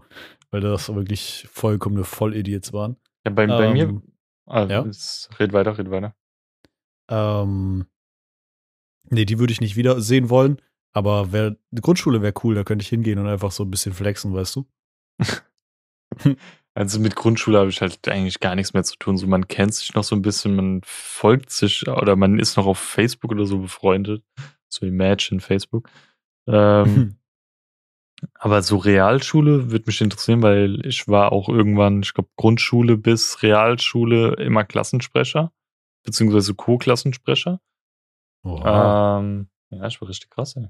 Weil 0.51 0.61
das 0.63 0.89
wirklich 0.95 1.47
vollkommene 1.53 2.05
Vollidiots 2.05 2.73
waren. 2.73 2.97
ja 3.27 3.31
bei, 3.33 3.47
bei 3.47 3.73
mir, 3.73 3.85
Ähm, 3.85 4.03
ah, 4.47 4.65
ja. 4.65 4.81
red 5.39 5.53
weiter, 5.53 5.77
red 5.77 5.91
weiter. 5.91 6.15
Ähm, 7.11 7.87
nee, 9.11 9.25
die 9.25 9.39
würde 9.39 9.53
ich 9.53 9.61
nicht 9.61 9.77
wiedersehen 9.77 10.31
wollen. 10.31 10.61
Aber 10.95 11.33
wär, 11.33 11.57
die 11.71 11.83
Grundschule 11.83 12.23
wäre 12.23 12.33
cool, 12.43 12.55
da 12.55 12.65
könnte 12.65 12.83
ich 12.83 12.89
hingehen 12.89 13.19
und 13.19 13.27
einfach 13.29 13.53
so 13.53 13.63
ein 13.65 13.71
bisschen 13.71 13.93
flexen, 13.93 14.33
weißt 14.35 14.57
du? 14.57 14.67
Also 16.79 17.01
mit 17.01 17.17
Grundschule 17.17 17.59
habe 17.59 17.71
ich 17.71 17.81
halt 17.81 18.07
eigentlich 18.07 18.39
gar 18.39 18.55
nichts 18.55 18.73
mehr 18.73 18.85
zu 18.85 18.97
tun. 18.97 19.17
So, 19.17 19.27
man 19.27 19.49
kennt 19.49 19.75
sich 19.75 19.95
noch 19.95 20.05
so 20.05 20.15
ein 20.15 20.23
bisschen, 20.23 20.55
man 20.55 20.81
folgt 20.85 21.51
sich 21.51 21.89
oder 21.89 22.15
man 22.15 22.39
ist 22.39 22.57
noch 22.57 22.67
auf 22.67 22.79
Facebook 22.79 23.33
oder 23.33 23.47
so 23.47 23.59
befreundet. 23.59 24.23
So 24.69 24.87
Imagine 24.87 25.41
Facebook. 25.41 25.91
Ähm, 26.47 27.17
Aber 28.35 28.63
so 28.63 28.77
Realschule 28.77 29.73
würde 29.73 29.87
mich 29.87 30.01
interessieren, 30.01 30.43
weil 30.43 30.87
ich 30.87 31.09
war 31.09 31.33
auch 31.33 31.49
irgendwann, 31.49 32.03
ich 32.03 32.15
glaube, 32.15 32.31
Grundschule 32.37 32.97
bis 32.97 33.43
Realschule 33.43 34.35
immer 34.35 34.65
Klassensprecher, 34.65 35.53
beziehungsweise 36.05 36.55
Co-Klassensprecher. 36.55 37.61
Ähm, 38.45 39.49
ja, 39.71 39.87
ich 39.87 40.01
war 40.01 40.09
richtig 40.09 40.31
krass, 40.31 40.55
ey. 40.57 40.69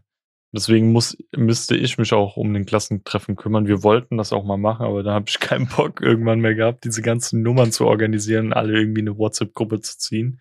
Deswegen 0.53 0.93
muss, 0.93 1.17
müsste 1.37 1.77
ich 1.77 1.99
mich 1.99 2.13
auch 2.15 2.37
um 2.39 2.55
den 2.55 2.65
Klassentreffen 2.65 3.37
kümmern. 3.37 3.67
Wir 3.67 3.83
wollten 3.83 4.17
das 4.17 4.33
auch 4.33 4.45
mal 4.45 4.57
machen, 4.57 4.87
aber 4.87 5.03
da 5.03 5.13
habe 5.13 5.27
ich 5.29 5.39
keinen 5.41 5.69
Bock 5.69 6.01
irgendwann 6.01 6.41
mehr 6.41 6.55
gehabt, 6.55 6.85
diese 6.85 7.03
ganzen 7.03 7.43
Nummern 7.43 7.71
zu 7.73 7.87
organisieren, 7.87 8.53
alle 8.53 8.79
irgendwie 8.79 9.03
eine 9.03 9.19
WhatsApp-Gruppe 9.19 9.81
zu 9.81 9.99
ziehen. 9.99 10.41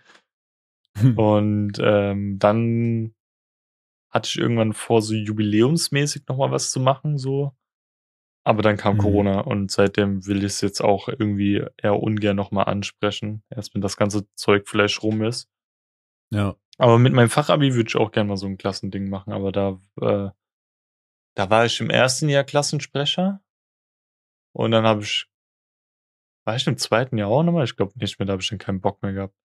Und 1.15 1.73
ähm, 1.79 2.39
dann 2.39 3.13
hatte 4.09 4.29
ich 4.29 4.39
irgendwann 4.39 4.73
vor, 4.73 5.01
so 5.01 5.13
jubiläumsmäßig 5.13 6.23
nochmal 6.27 6.51
was 6.51 6.71
zu 6.71 6.79
machen, 6.79 7.17
so. 7.17 7.51
Aber 8.45 8.61
dann 8.61 8.77
kam 8.77 8.95
Mhm. 8.95 8.99
Corona 8.99 9.39
und 9.41 9.69
seitdem 9.71 10.25
will 10.25 10.37
ich 10.37 10.45
es 10.45 10.61
jetzt 10.61 10.81
auch 10.81 11.09
irgendwie 11.09 11.65
eher 11.75 12.01
ungern 12.01 12.37
nochmal 12.37 12.65
ansprechen. 12.65 13.43
Erst 13.49 13.75
wenn 13.75 13.81
das 13.81 13.97
ganze 13.97 14.25
Zeug 14.35 14.67
vielleicht 14.67 15.03
rum 15.03 15.21
ist. 15.21 15.49
Ja. 16.31 16.55
Aber 16.79 16.99
mit 16.99 17.13
meinem 17.13 17.29
Fachabi 17.29 17.73
würde 17.73 17.87
ich 17.89 17.95
auch 17.95 18.11
gerne 18.11 18.29
mal 18.29 18.37
so 18.37 18.45
ein 18.45 18.57
Klassending 18.57 19.09
machen, 19.09 19.33
aber 19.33 19.51
da, 19.51 19.79
äh, 20.01 20.29
da 21.35 21.49
war 21.49 21.65
ich 21.65 21.79
im 21.81 21.89
ersten 21.89 22.29
Jahr 22.29 22.43
Klassensprecher 22.43 23.41
Und 24.53 24.71
dann 24.71 24.85
habe 24.85 25.01
ich, 25.03 25.27
war 26.45 26.55
ich 26.55 26.65
im 26.67 26.77
zweiten 26.77 27.17
Jahr 27.17 27.29
auch 27.29 27.43
nochmal? 27.43 27.65
Ich 27.65 27.75
glaube 27.75 27.93
nicht 27.99 28.17
mehr, 28.19 28.25
da 28.25 28.33
habe 28.33 28.41
ich 28.41 28.49
dann 28.49 28.57
keinen 28.59 28.81
Bock 28.81 29.01
mehr 29.03 29.13
gehabt. 29.13 29.35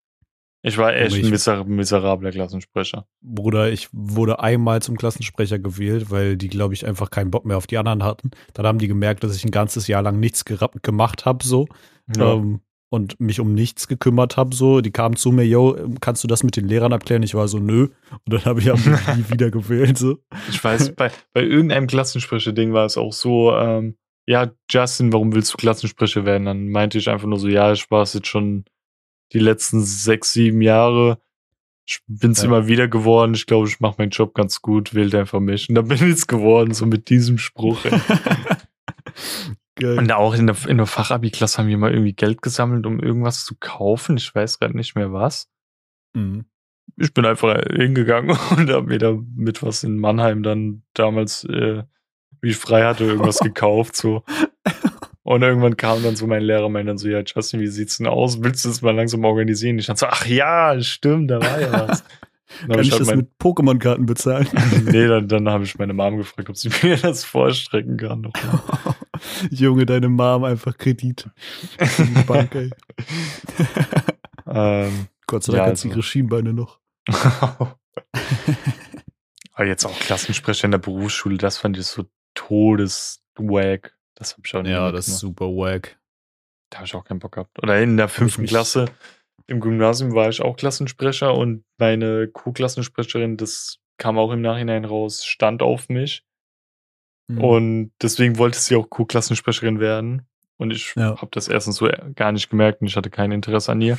Ich 0.64 0.78
war 0.78 0.94
echt 0.94 1.16
Ich- 1.16 1.24
ein 1.24 1.30
miser 1.30 1.64
miserabler 1.64 2.30
Klassensprecher. 2.30 3.06
Bruder, 3.20 3.72
ich 3.72 3.88
wurde 3.92 4.38
einmal 4.40 4.80
zum 4.80 4.96
Klassensprecher 4.96 5.58
gewählt, 5.58 6.10
weil 6.10 6.36
die, 6.36 6.48
glaube 6.48 6.74
ich, 6.74 6.86
einfach 6.86 7.10
keinen 7.10 7.30
Bock 7.32 7.44
mehr 7.44 7.56
auf 7.56 7.66
die 7.66 7.78
anderen 7.78 8.04
hatten. 8.04 8.30
Dann 8.54 8.66
haben 8.66 8.78
die 8.78 8.86
gemerkt, 8.88 9.24
dass 9.24 9.34
ich 9.34 9.44
ein 9.44 9.50
ganzes 9.50 9.86
Jahr 9.88 10.02
lang 10.02 10.20
nichts 10.20 10.44
gemacht 10.44 11.24
habe, 11.26 11.44
so. 11.44 11.66
Ja. 12.16 12.34
Ähm, 12.34 12.60
und 12.92 13.18
mich 13.18 13.40
um 13.40 13.54
nichts 13.54 13.88
gekümmert 13.88 14.36
habe, 14.36 14.54
so. 14.54 14.82
Die 14.82 14.90
kamen 14.90 15.16
zu 15.16 15.32
mir, 15.32 15.46
yo, 15.46 15.76
kannst 16.00 16.22
du 16.22 16.28
das 16.28 16.42
mit 16.42 16.56
den 16.58 16.68
Lehrern 16.68 16.92
abklären? 16.92 17.22
Ich 17.22 17.34
war 17.34 17.48
so, 17.48 17.58
nö. 17.58 17.84
Und 18.10 18.32
dann 18.34 18.44
habe 18.44 18.60
ich 18.60 18.66
mich 18.66 18.84
nie 19.16 19.24
wieder 19.30 19.50
gewählt, 19.50 19.96
so. 19.96 20.18
Ich 20.50 20.62
weiß, 20.62 20.94
bei, 20.94 21.10
bei 21.32 21.42
irgendeinem 21.42 21.86
Klassensprecher-Ding 21.86 22.74
war 22.74 22.84
es 22.84 22.98
auch 22.98 23.14
so, 23.14 23.56
ähm, 23.56 23.96
ja, 24.26 24.52
Justin, 24.70 25.10
warum 25.10 25.34
willst 25.34 25.54
du 25.54 25.56
Klassensprecher 25.56 26.26
werden? 26.26 26.44
Dann 26.44 26.68
meinte 26.68 26.98
ich 26.98 27.08
einfach 27.08 27.26
nur 27.26 27.38
so, 27.38 27.48
ja, 27.48 27.72
ich 27.72 27.90
war 27.90 28.02
es 28.02 28.12
jetzt 28.12 28.28
schon 28.28 28.66
die 29.32 29.38
letzten 29.38 29.82
sechs, 29.82 30.34
sieben 30.34 30.60
Jahre. 30.60 31.18
Ich 31.86 32.00
bin's 32.06 32.42
Ja. 32.42 32.48
immer 32.48 32.68
wieder 32.68 32.88
geworden. 32.88 33.32
Ich 33.32 33.46
glaube, 33.46 33.68
ich 33.68 33.80
mache 33.80 33.94
meinen 33.98 34.10
Job 34.10 34.34
ganz 34.34 34.60
gut, 34.60 34.94
wählt 34.94 35.14
einfach 35.14 35.40
mich. 35.40 35.66
Und 35.70 35.76
dann 35.76 35.88
bin 35.88 35.96
ich 35.96 36.02
es 36.14 36.26
geworden, 36.26 36.74
so 36.74 36.84
mit 36.84 37.08
diesem 37.08 37.38
Spruch. 37.38 37.78
Geil. 39.82 39.98
Und 39.98 40.12
auch 40.12 40.34
in 40.34 40.46
der, 40.46 40.56
in 40.68 40.76
der 40.76 40.86
Fachabi-Klasse 40.86 41.58
haben 41.58 41.68
wir 41.68 41.76
mal 41.78 41.90
irgendwie 41.92 42.12
Geld 42.14 42.40
gesammelt, 42.42 42.86
um 42.86 43.00
irgendwas 43.00 43.44
zu 43.44 43.54
kaufen. 43.58 44.16
Ich 44.16 44.34
weiß 44.34 44.58
gerade 44.60 44.76
nicht 44.76 44.94
mehr 44.94 45.12
was. 45.12 45.48
Mhm. 46.14 46.44
ich 46.98 47.12
bin 47.14 47.24
einfach 47.24 47.60
hingegangen 47.70 48.30
und 48.56 48.70
habe 48.70 48.86
mir 48.86 48.98
da 48.98 49.16
mit 49.34 49.62
was 49.62 49.82
in 49.82 49.98
Mannheim 49.98 50.42
dann 50.42 50.82
damals, 50.94 51.44
äh, 51.44 51.82
wie 52.42 52.50
ich 52.50 52.56
frei 52.56 52.84
hatte, 52.84 53.04
irgendwas 53.04 53.38
gekauft. 53.40 53.96
So. 53.96 54.22
Und 55.24 55.42
irgendwann 55.42 55.76
kam 55.76 56.02
dann 56.02 56.16
so 56.16 56.26
mein 56.26 56.42
Lehrer, 56.42 56.68
meinte 56.68 56.90
dann 56.90 56.98
so, 56.98 57.08
ja, 57.08 57.22
Justin, 57.24 57.60
wie 57.60 57.68
sieht's 57.68 57.98
denn 57.98 58.06
aus? 58.08 58.42
Willst 58.42 58.64
du 58.64 58.68
das 58.68 58.82
mal 58.82 58.94
langsam 58.94 59.24
organisieren? 59.24 59.78
Ich 59.78 59.86
dann 59.86 59.96
so, 59.96 60.06
ach 60.06 60.26
ja, 60.26 60.78
stimmt, 60.80 61.30
da 61.30 61.40
war 61.40 61.60
ja 61.60 61.72
was. 61.88 62.04
Kann 62.68 62.80
ich 62.80 62.90
halt 62.90 63.00
das 63.00 63.06
mein- 63.08 63.16
mit 63.18 63.30
Pokémon-Karten 63.38 64.04
bezahlen? 64.04 64.46
nee, 64.84 65.06
dann, 65.06 65.28
dann 65.28 65.48
habe 65.48 65.64
ich 65.64 65.78
meine 65.78 65.94
Mom 65.94 66.18
gefragt, 66.18 66.50
ob 66.50 66.56
sie 66.58 66.68
mir 66.82 66.96
das 66.98 67.24
vorstrecken 67.24 67.96
kann. 67.96 68.30
Junge, 69.50 69.86
deine 69.86 70.08
Mom 70.08 70.44
einfach 70.44 70.76
Kredit. 70.76 71.28
Bank, 72.26 72.54
ey. 72.54 72.70
ähm, 74.46 75.08
Gott 75.26 75.44
sei 75.44 75.52
Dank 75.52 75.64
Ja, 75.66 75.70
hat 75.70 75.78
sie 75.78 75.88
also- 75.88 75.96
ihre 75.98 76.02
Schienbeine 76.02 76.52
noch. 76.52 76.78
Aber 79.54 79.66
jetzt 79.66 79.84
auch 79.84 79.98
Klassensprecher 79.98 80.64
in 80.64 80.70
der 80.70 80.78
Berufsschule, 80.78 81.36
das 81.36 81.58
fand 81.58 81.76
ich 81.78 81.86
so 81.86 82.06
todeswack. 82.34 83.96
Das 84.14 84.32
habe 84.32 84.42
ich 84.44 84.54
auch 84.54 84.62
nicht 84.62 84.72
Ja, 84.72 84.90
das 84.92 85.08
ist 85.08 85.18
super 85.18 85.46
wack. 85.46 85.98
Da 86.70 86.78
habe 86.78 86.86
ich 86.86 86.94
auch 86.94 87.04
keinen 87.04 87.18
Bock 87.18 87.32
gehabt. 87.32 87.62
Oder 87.62 87.82
in 87.82 87.96
der 87.96 88.08
fünften 88.08 88.46
Klasse 88.46 88.86
im 89.46 89.60
Gymnasium 89.60 90.14
war 90.14 90.28
ich 90.28 90.40
auch 90.40 90.56
Klassensprecher 90.56 91.34
und 91.34 91.64
meine 91.78 92.28
Co-Klassensprecherin, 92.28 93.36
das 93.36 93.78
kam 93.98 94.18
auch 94.18 94.32
im 94.32 94.40
Nachhinein 94.40 94.84
raus, 94.84 95.24
stand 95.24 95.62
auf 95.62 95.88
mich. 95.88 96.24
Mhm. 97.34 97.44
Und 97.44 97.92
deswegen 98.00 98.38
wollte 98.38 98.58
sie 98.58 98.76
auch 98.76 98.88
Co-Klassensprecherin 98.90 99.80
werden. 99.80 100.26
Und 100.58 100.70
ich 100.70 100.94
Ja. 100.96 101.16
habe 101.20 101.28
das 101.32 101.48
erstens 101.48 101.76
so 101.76 101.88
gar 102.14 102.32
nicht 102.32 102.50
gemerkt 102.50 102.80
und 102.80 102.86
ich 102.86 102.96
hatte 102.96 103.10
kein 103.10 103.32
Interesse 103.32 103.72
an 103.72 103.80
ihr. 103.80 103.98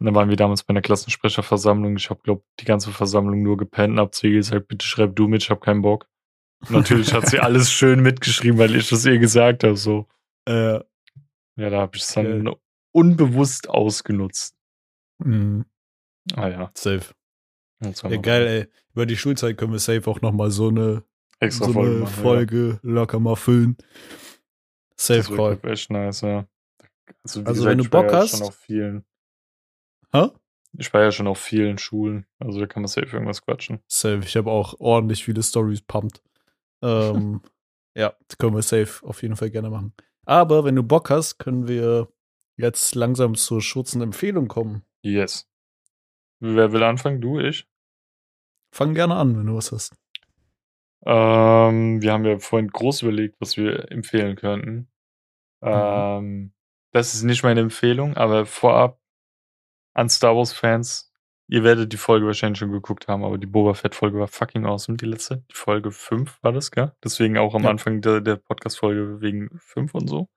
Und 0.00 0.06
dann 0.06 0.14
waren 0.14 0.28
wir 0.28 0.36
damals 0.36 0.62
bei 0.62 0.70
einer 0.70 0.80
Klassensprecherversammlung. 0.82 1.96
Ich 1.96 2.08
habe, 2.10 2.20
glaube 2.22 2.42
die 2.60 2.64
ganze 2.64 2.92
Versammlung 2.92 3.42
nur 3.42 3.56
gepennt 3.56 3.94
und 3.94 3.98
hab 4.00 4.14
zu 4.14 4.28
ihr 4.28 4.36
gesagt, 4.36 4.68
bitte 4.68 4.86
schreib 4.86 5.16
du 5.16 5.26
mit, 5.26 5.42
ich 5.42 5.50
habe 5.50 5.60
keinen 5.60 5.82
Bock. 5.82 6.06
Und 6.62 6.70
natürlich 6.72 7.12
hat 7.12 7.26
sie 7.28 7.38
alles 7.40 7.70
schön 7.72 8.00
mitgeschrieben, 8.00 8.58
weil 8.58 8.76
ich 8.76 8.88
das 8.88 9.04
ihr 9.06 9.18
gesagt 9.18 9.64
habe. 9.64 9.76
So. 9.76 10.06
Äh, 10.48 10.80
Ja, 11.56 11.70
da 11.70 11.80
habe 11.80 11.96
ich 11.96 12.02
es 12.02 12.12
dann 12.14 12.48
unbewusst 12.92 13.68
ausgenutzt. 13.68 14.54
mh, 15.24 15.64
Ah 16.34 16.48
ja. 16.48 16.70
safe. 16.74 17.14
Ja, 17.82 18.16
geil, 18.18 18.46
ey. 18.46 18.66
Über 18.92 19.06
die 19.06 19.16
Schulzeit 19.16 19.56
können 19.56 19.72
wir 19.72 19.78
safe 19.78 20.08
auch 20.10 20.20
noch 20.20 20.32
mal 20.32 20.50
so 20.50 20.68
eine, 20.68 21.02
Extra 21.40 21.66
so 21.66 21.72
Folge 21.72 21.90
eine 21.90 22.00
machen, 22.00 22.22
Folge 22.22 22.78
locker 22.82 23.18
mal 23.20 23.36
füllen. 23.36 23.76
Ja. 23.80 23.86
Safe 24.96 25.18
Das 25.28 25.36
Call. 25.36 25.58
echt 25.70 25.90
nice, 25.90 26.20
ja. 26.22 26.46
Also, 27.22 27.40
Also, 27.40 27.42
gesagt, 27.44 27.66
wenn 27.70 27.78
du 27.78 27.84
ich 27.84 27.92
war 27.92 28.02
Bock 28.02 28.12
ja 28.12 28.18
hast- 28.18 28.38
Schon 28.38 28.46
auf 28.48 28.56
vielen, 28.56 29.04
Hä? 30.12 30.28
ich 30.76 30.92
war 30.92 31.02
ja 31.02 31.12
schon 31.12 31.26
auf 31.28 31.38
vielen 31.38 31.78
Schulen. 31.78 32.26
Also 32.38 32.60
da 32.60 32.66
kann 32.66 32.82
man 32.82 32.88
safe 32.88 33.06
irgendwas 33.12 33.42
quatschen. 33.42 33.80
Safe. 33.86 34.20
Ich 34.24 34.36
habe 34.36 34.50
auch 34.50 34.74
ordentlich 34.80 35.24
viele 35.24 35.42
Stories 35.42 35.82
pumpt. 35.82 36.22
Ähm, 36.82 37.40
ja, 37.94 38.14
das 38.26 38.38
können 38.38 38.54
wir 38.54 38.62
safe 38.62 39.06
auf 39.06 39.22
jeden 39.22 39.36
Fall 39.36 39.50
gerne 39.50 39.70
machen. 39.70 39.92
Aber 40.26 40.64
wenn 40.64 40.76
du 40.76 40.82
Bock 40.82 41.10
hast, 41.10 41.38
können 41.38 41.68
wir 41.68 42.08
jetzt 42.56 42.94
langsam 42.94 43.34
zur 43.36 43.62
schutzenden 43.62 44.08
Empfehlung 44.08 44.48
kommen. 44.48 44.82
Yes. 45.02 45.48
Wer 46.40 46.72
will 46.72 46.82
anfangen? 46.82 47.20
Du, 47.20 47.38
ich? 47.38 47.66
Fang 48.72 48.94
gerne 48.94 49.14
an, 49.16 49.36
wenn 49.38 49.46
du 49.46 49.54
was 49.54 49.72
hast. 49.72 49.94
Ähm, 51.04 52.02
wir 52.02 52.12
haben 52.12 52.24
ja 52.24 52.38
vorhin 52.38 52.68
groß 52.68 53.02
überlegt, 53.02 53.40
was 53.40 53.56
wir 53.56 53.90
empfehlen 53.90 54.36
könnten. 54.36 54.88
Ähm, 55.62 56.52
das 56.92 57.14
ist 57.14 57.22
nicht 57.22 57.42
meine 57.42 57.60
Empfehlung, 57.60 58.16
aber 58.16 58.46
vorab 58.46 59.00
an 59.94 60.08
Star 60.08 60.36
Wars-Fans, 60.36 61.12
ihr 61.48 61.64
werdet 61.64 61.92
die 61.92 61.96
Folge 61.96 62.26
wahrscheinlich 62.26 62.58
schon 62.58 62.72
geguckt 62.72 63.08
haben, 63.08 63.24
aber 63.24 63.38
die 63.38 63.46
Boba 63.46 63.74
Fett-Folge 63.74 64.18
war 64.18 64.28
fucking 64.28 64.66
awesome, 64.66 64.96
die 64.96 65.06
letzte. 65.06 65.44
Die 65.50 65.56
Folge 65.56 65.90
5 65.90 66.38
war 66.42 66.52
das, 66.52 66.70
gell? 66.70 66.92
Deswegen 67.02 67.38
auch 67.38 67.54
am 67.54 67.64
Ja. 67.64 67.70
Anfang 67.70 68.00
der, 68.00 68.20
der 68.20 68.36
Podcast-Folge 68.36 69.20
wegen 69.20 69.50
5 69.58 69.94
und 69.94 70.08
so. 70.08 70.28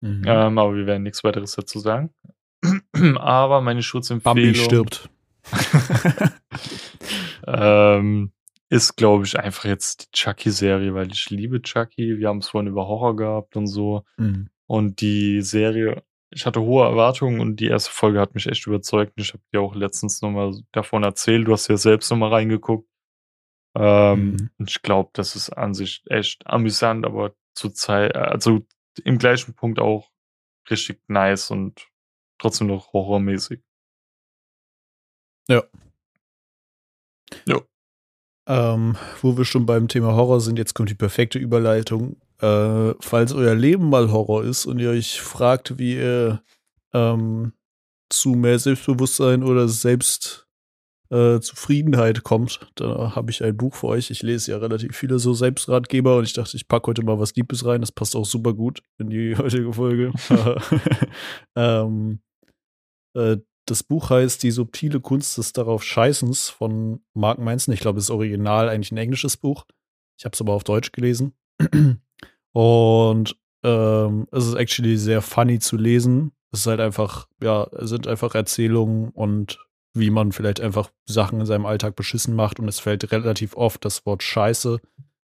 Mhm. 0.00 0.24
Ähm, 0.26 0.58
aber 0.58 0.74
wir 0.74 0.86
werden 0.86 1.02
nichts 1.02 1.24
weiteres 1.24 1.54
dazu 1.54 1.78
sagen. 1.78 2.10
aber 3.16 3.60
meine 3.60 3.82
Schutzempfehlung 3.82 4.34
Bambi 4.36 4.54
stirbt. 4.54 5.10
ähm, 7.46 8.32
ist, 8.68 8.96
glaube 8.96 9.24
ich, 9.24 9.38
einfach 9.38 9.64
jetzt 9.64 10.06
die 10.06 10.18
Chucky-Serie, 10.18 10.94
weil 10.94 11.12
ich 11.12 11.30
liebe 11.30 11.62
Chucky. 11.62 12.18
Wir 12.18 12.28
haben 12.28 12.38
es 12.38 12.48
vorhin 12.48 12.70
über 12.70 12.86
Horror 12.88 13.16
gehabt 13.16 13.56
und 13.56 13.66
so. 13.66 14.04
Mhm. 14.16 14.48
Und 14.66 15.00
die 15.00 15.42
Serie, 15.42 16.02
ich 16.30 16.46
hatte 16.46 16.60
hohe 16.60 16.84
Erwartungen 16.84 17.40
und 17.40 17.60
die 17.60 17.68
erste 17.68 17.92
Folge 17.92 18.20
hat 18.20 18.34
mich 18.34 18.46
echt 18.46 18.66
überzeugt. 18.66 19.12
Und 19.16 19.22
ich 19.22 19.32
habe 19.32 19.42
dir 19.52 19.60
auch 19.60 19.74
letztens 19.74 20.20
nochmal 20.22 20.52
davon 20.72 21.04
erzählt. 21.04 21.46
Du 21.46 21.52
hast 21.52 21.68
ja 21.68 21.76
selbst 21.76 22.10
nochmal 22.10 22.32
reingeguckt. 22.32 22.88
Ähm, 23.76 24.30
Mhm. 24.32 24.50
Und 24.58 24.70
ich 24.70 24.82
glaube, 24.82 25.10
das 25.12 25.36
ist 25.36 25.50
an 25.50 25.74
sich 25.74 26.02
echt 26.06 26.46
amüsant, 26.46 27.06
aber 27.06 27.34
zur 27.54 27.74
Zeit, 27.74 28.16
also 28.16 28.66
im 29.04 29.18
gleichen 29.18 29.54
Punkt 29.54 29.78
auch 29.78 30.10
richtig 30.70 31.00
nice 31.08 31.50
und 31.50 31.88
trotzdem 32.38 32.66
noch 32.66 32.92
horrormäßig. 32.92 33.62
Ähm, 38.48 38.96
wo 39.22 39.36
wir 39.36 39.44
schon 39.44 39.66
beim 39.66 39.88
Thema 39.88 40.14
Horror 40.14 40.40
sind, 40.40 40.58
jetzt 40.58 40.74
kommt 40.74 40.90
die 40.90 40.94
perfekte 40.94 41.38
Überleitung. 41.38 42.16
Äh, 42.40 42.94
falls 43.00 43.32
euer 43.32 43.54
Leben 43.54 43.88
mal 43.88 44.12
Horror 44.12 44.44
ist 44.44 44.66
und 44.66 44.78
ihr 44.78 44.90
euch 44.90 45.20
fragt, 45.20 45.78
wie 45.78 45.96
ihr 45.96 46.42
ähm, 46.92 47.52
zu 48.08 48.30
mehr 48.30 48.58
Selbstbewusstsein 48.58 49.42
oder 49.42 49.68
Selbstzufriedenheit 49.68 52.18
äh, 52.18 52.22
kommt, 52.22 52.70
da 52.76 53.16
habe 53.16 53.32
ich 53.32 53.42
ein 53.42 53.56
Buch 53.56 53.74
für 53.74 53.88
euch. 53.88 54.10
Ich 54.10 54.22
lese 54.22 54.52
ja 54.52 54.58
relativ 54.58 54.96
viele 54.96 55.18
so 55.18 55.34
Selbstratgeber 55.34 56.18
und 56.18 56.24
ich 56.24 56.34
dachte, 56.34 56.56
ich 56.56 56.68
packe 56.68 56.86
heute 56.88 57.04
mal 57.04 57.18
was 57.18 57.34
Liebes 57.34 57.64
rein. 57.64 57.80
Das 57.80 57.90
passt 57.90 58.14
auch 58.14 58.26
super 58.26 58.54
gut 58.54 58.80
in 58.98 59.10
die 59.10 59.34
heutige 59.38 59.72
Folge. 59.72 60.12
ähm, 61.56 62.20
äh, 63.14 63.38
das 63.66 63.82
Buch 63.82 64.10
heißt 64.10 64.42
Die 64.42 64.50
subtile 64.50 65.00
Kunst 65.00 65.36
des 65.38 65.52
darauf 65.52 65.82
Scheißens 65.82 66.48
von 66.48 67.00
Mark 67.14 67.38
Manson. 67.38 67.74
Ich 67.74 67.80
glaube, 67.80 67.98
es 67.98 68.06
ist 68.06 68.10
original 68.10 68.68
eigentlich 68.68 68.92
ein 68.92 68.98
englisches 68.98 69.36
Buch. 69.36 69.66
Ich 70.18 70.24
habe 70.24 70.34
es 70.34 70.40
aber 70.40 70.54
auf 70.54 70.64
Deutsch 70.64 70.92
gelesen. 70.92 71.34
Und 72.52 73.36
ähm, 73.64 74.26
es 74.30 74.46
ist 74.46 74.54
actually 74.54 74.96
sehr 74.96 75.20
funny 75.20 75.58
zu 75.58 75.76
lesen. 75.76 76.32
Es 76.52 76.60
ist 76.60 76.66
halt 76.66 76.80
einfach, 76.80 77.28
ja, 77.42 77.64
es 77.72 77.90
sind 77.90 78.06
einfach 78.06 78.34
Erzählungen 78.34 79.10
und 79.10 79.58
wie 79.92 80.10
man 80.10 80.32
vielleicht 80.32 80.60
einfach 80.60 80.90
Sachen 81.06 81.40
in 81.40 81.46
seinem 81.46 81.66
Alltag 81.66 81.96
beschissen 81.96 82.34
macht. 82.34 82.60
Und 82.60 82.68
es 82.68 82.80
fällt 82.80 83.10
relativ 83.12 83.56
oft 83.56 83.84
das 83.84 84.06
Wort 84.06 84.22
Scheiße 84.22 84.80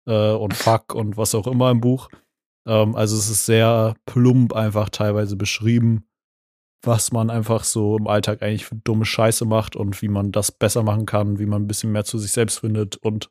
äh, 0.07 0.31
und 0.31 0.53
Fuck 0.53 0.95
und 0.95 1.17
was 1.17 1.35
auch 1.35 1.47
immer 1.47 1.69
im 1.71 1.81
Buch. 1.81 2.09
Ähm, 2.65 2.95
also 2.95 3.17
es 3.17 3.29
ist 3.29 3.45
sehr 3.45 3.95
plump 4.05 4.53
einfach 4.53 4.89
teilweise 4.89 5.35
beschrieben, 5.35 6.05
was 6.81 7.11
man 7.11 7.29
einfach 7.29 7.63
so 7.63 7.97
im 7.97 8.07
Alltag 8.07 8.41
eigentlich 8.41 8.65
für 8.65 8.75
dumme 8.75 9.05
Scheiße 9.05 9.45
macht 9.45 9.75
und 9.75 10.01
wie 10.01 10.07
man 10.07 10.31
das 10.31 10.51
besser 10.51 10.83
machen 10.83 11.05
kann, 11.05 11.39
wie 11.39 11.45
man 11.45 11.63
ein 11.63 11.67
bisschen 11.67 11.91
mehr 11.91 12.05
zu 12.05 12.17
sich 12.17 12.31
selbst 12.31 12.59
findet 12.59 12.95
und 12.97 13.29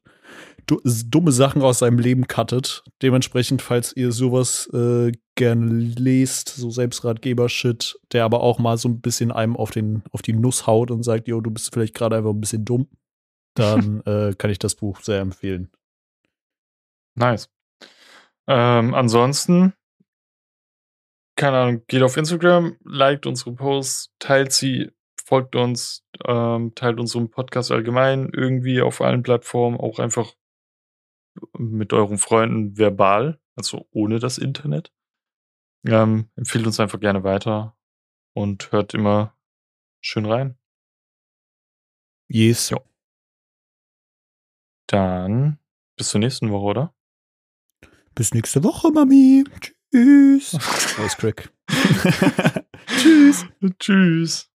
du 0.66 0.80
dumme 0.84 1.32
Sachen 1.32 1.62
aus 1.62 1.78
seinem 1.78 1.98
Leben 1.98 2.26
cuttet. 2.28 2.84
Dementsprechend, 3.00 3.62
falls 3.62 3.96
ihr 3.96 4.12
sowas 4.12 4.68
äh, 4.72 5.12
gerne 5.34 5.66
lest, 5.70 6.50
so 6.50 6.70
Selbstratgeber-Shit, 6.70 7.98
der 8.12 8.24
aber 8.24 8.40
auch 8.40 8.58
mal 8.58 8.76
so 8.76 8.88
ein 8.88 9.00
bisschen 9.00 9.32
einem 9.32 9.56
auf, 9.56 9.70
den, 9.70 10.02
auf 10.12 10.20
die 10.20 10.34
Nuss 10.34 10.66
haut 10.66 10.90
und 10.90 11.02
sagt, 11.02 11.26
jo, 11.26 11.40
du 11.40 11.50
bist 11.50 11.72
vielleicht 11.72 11.94
gerade 11.94 12.16
einfach 12.16 12.30
ein 12.30 12.40
bisschen 12.40 12.64
dumm, 12.64 12.88
dann 13.54 14.00
äh, 14.06 14.34
kann 14.36 14.50
ich 14.50 14.58
das 14.58 14.74
Buch 14.74 15.00
sehr 15.00 15.20
empfehlen. 15.20 15.70
Nice. 17.14 17.50
Ähm, 18.46 18.94
ansonsten 18.94 19.72
keine 21.38 21.56
Ahnung, 21.56 21.82
geht 21.86 22.02
auf 22.02 22.16
Instagram, 22.16 22.76
liked 22.84 23.24
unsere 23.24 23.52
Posts, 23.54 24.12
teilt 24.18 24.52
sie, 24.52 24.90
folgt 25.24 25.54
uns, 25.54 26.04
ähm, 26.26 26.74
teilt 26.74 26.98
unseren 26.98 27.30
Podcast 27.30 27.70
allgemein 27.70 28.30
irgendwie 28.34 28.82
auf 28.82 29.00
allen 29.00 29.22
Plattformen, 29.22 29.78
auch 29.78 30.00
einfach 30.00 30.34
mit 31.56 31.92
euren 31.92 32.18
Freunden 32.18 32.76
verbal, 32.76 33.40
also 33.54 33.86
ohne 33.92 34.18
das 34.18 34.38
Internet. 34.38 34.92
Ähm, 35.86 36.28
empfiehlt 36.34 36.66
uns 36.66 36.80
einfach 36.80 36.98
gerne 36.98 37.22
weiter 37.22 37.76
und 38.34 38.72
hört 38.72 38.92
immer 38.94 39.36
schön 40.00 40.26
rein. 40.26 40.58
Yes. 42.26 42.70
Jo. 42.70 42.80
Dann 44.88 45.60
bis 45.96 46.08
zur 46.10 46.18
nächsten 46.18 46.50
Woche, 46.50 46.64
oder? 46.64 46.94
Bis 48.16 48.34
nächste 48.34 48.64
Woche, 48.64 48.90
Mami. 48.90 49.44
Tschüss. 49.60 49.77
Alles 50.98 51.16
Crack. 51.16 51.50
Tschüss. 52.98 53.44
Tschüss. 53.78 54.44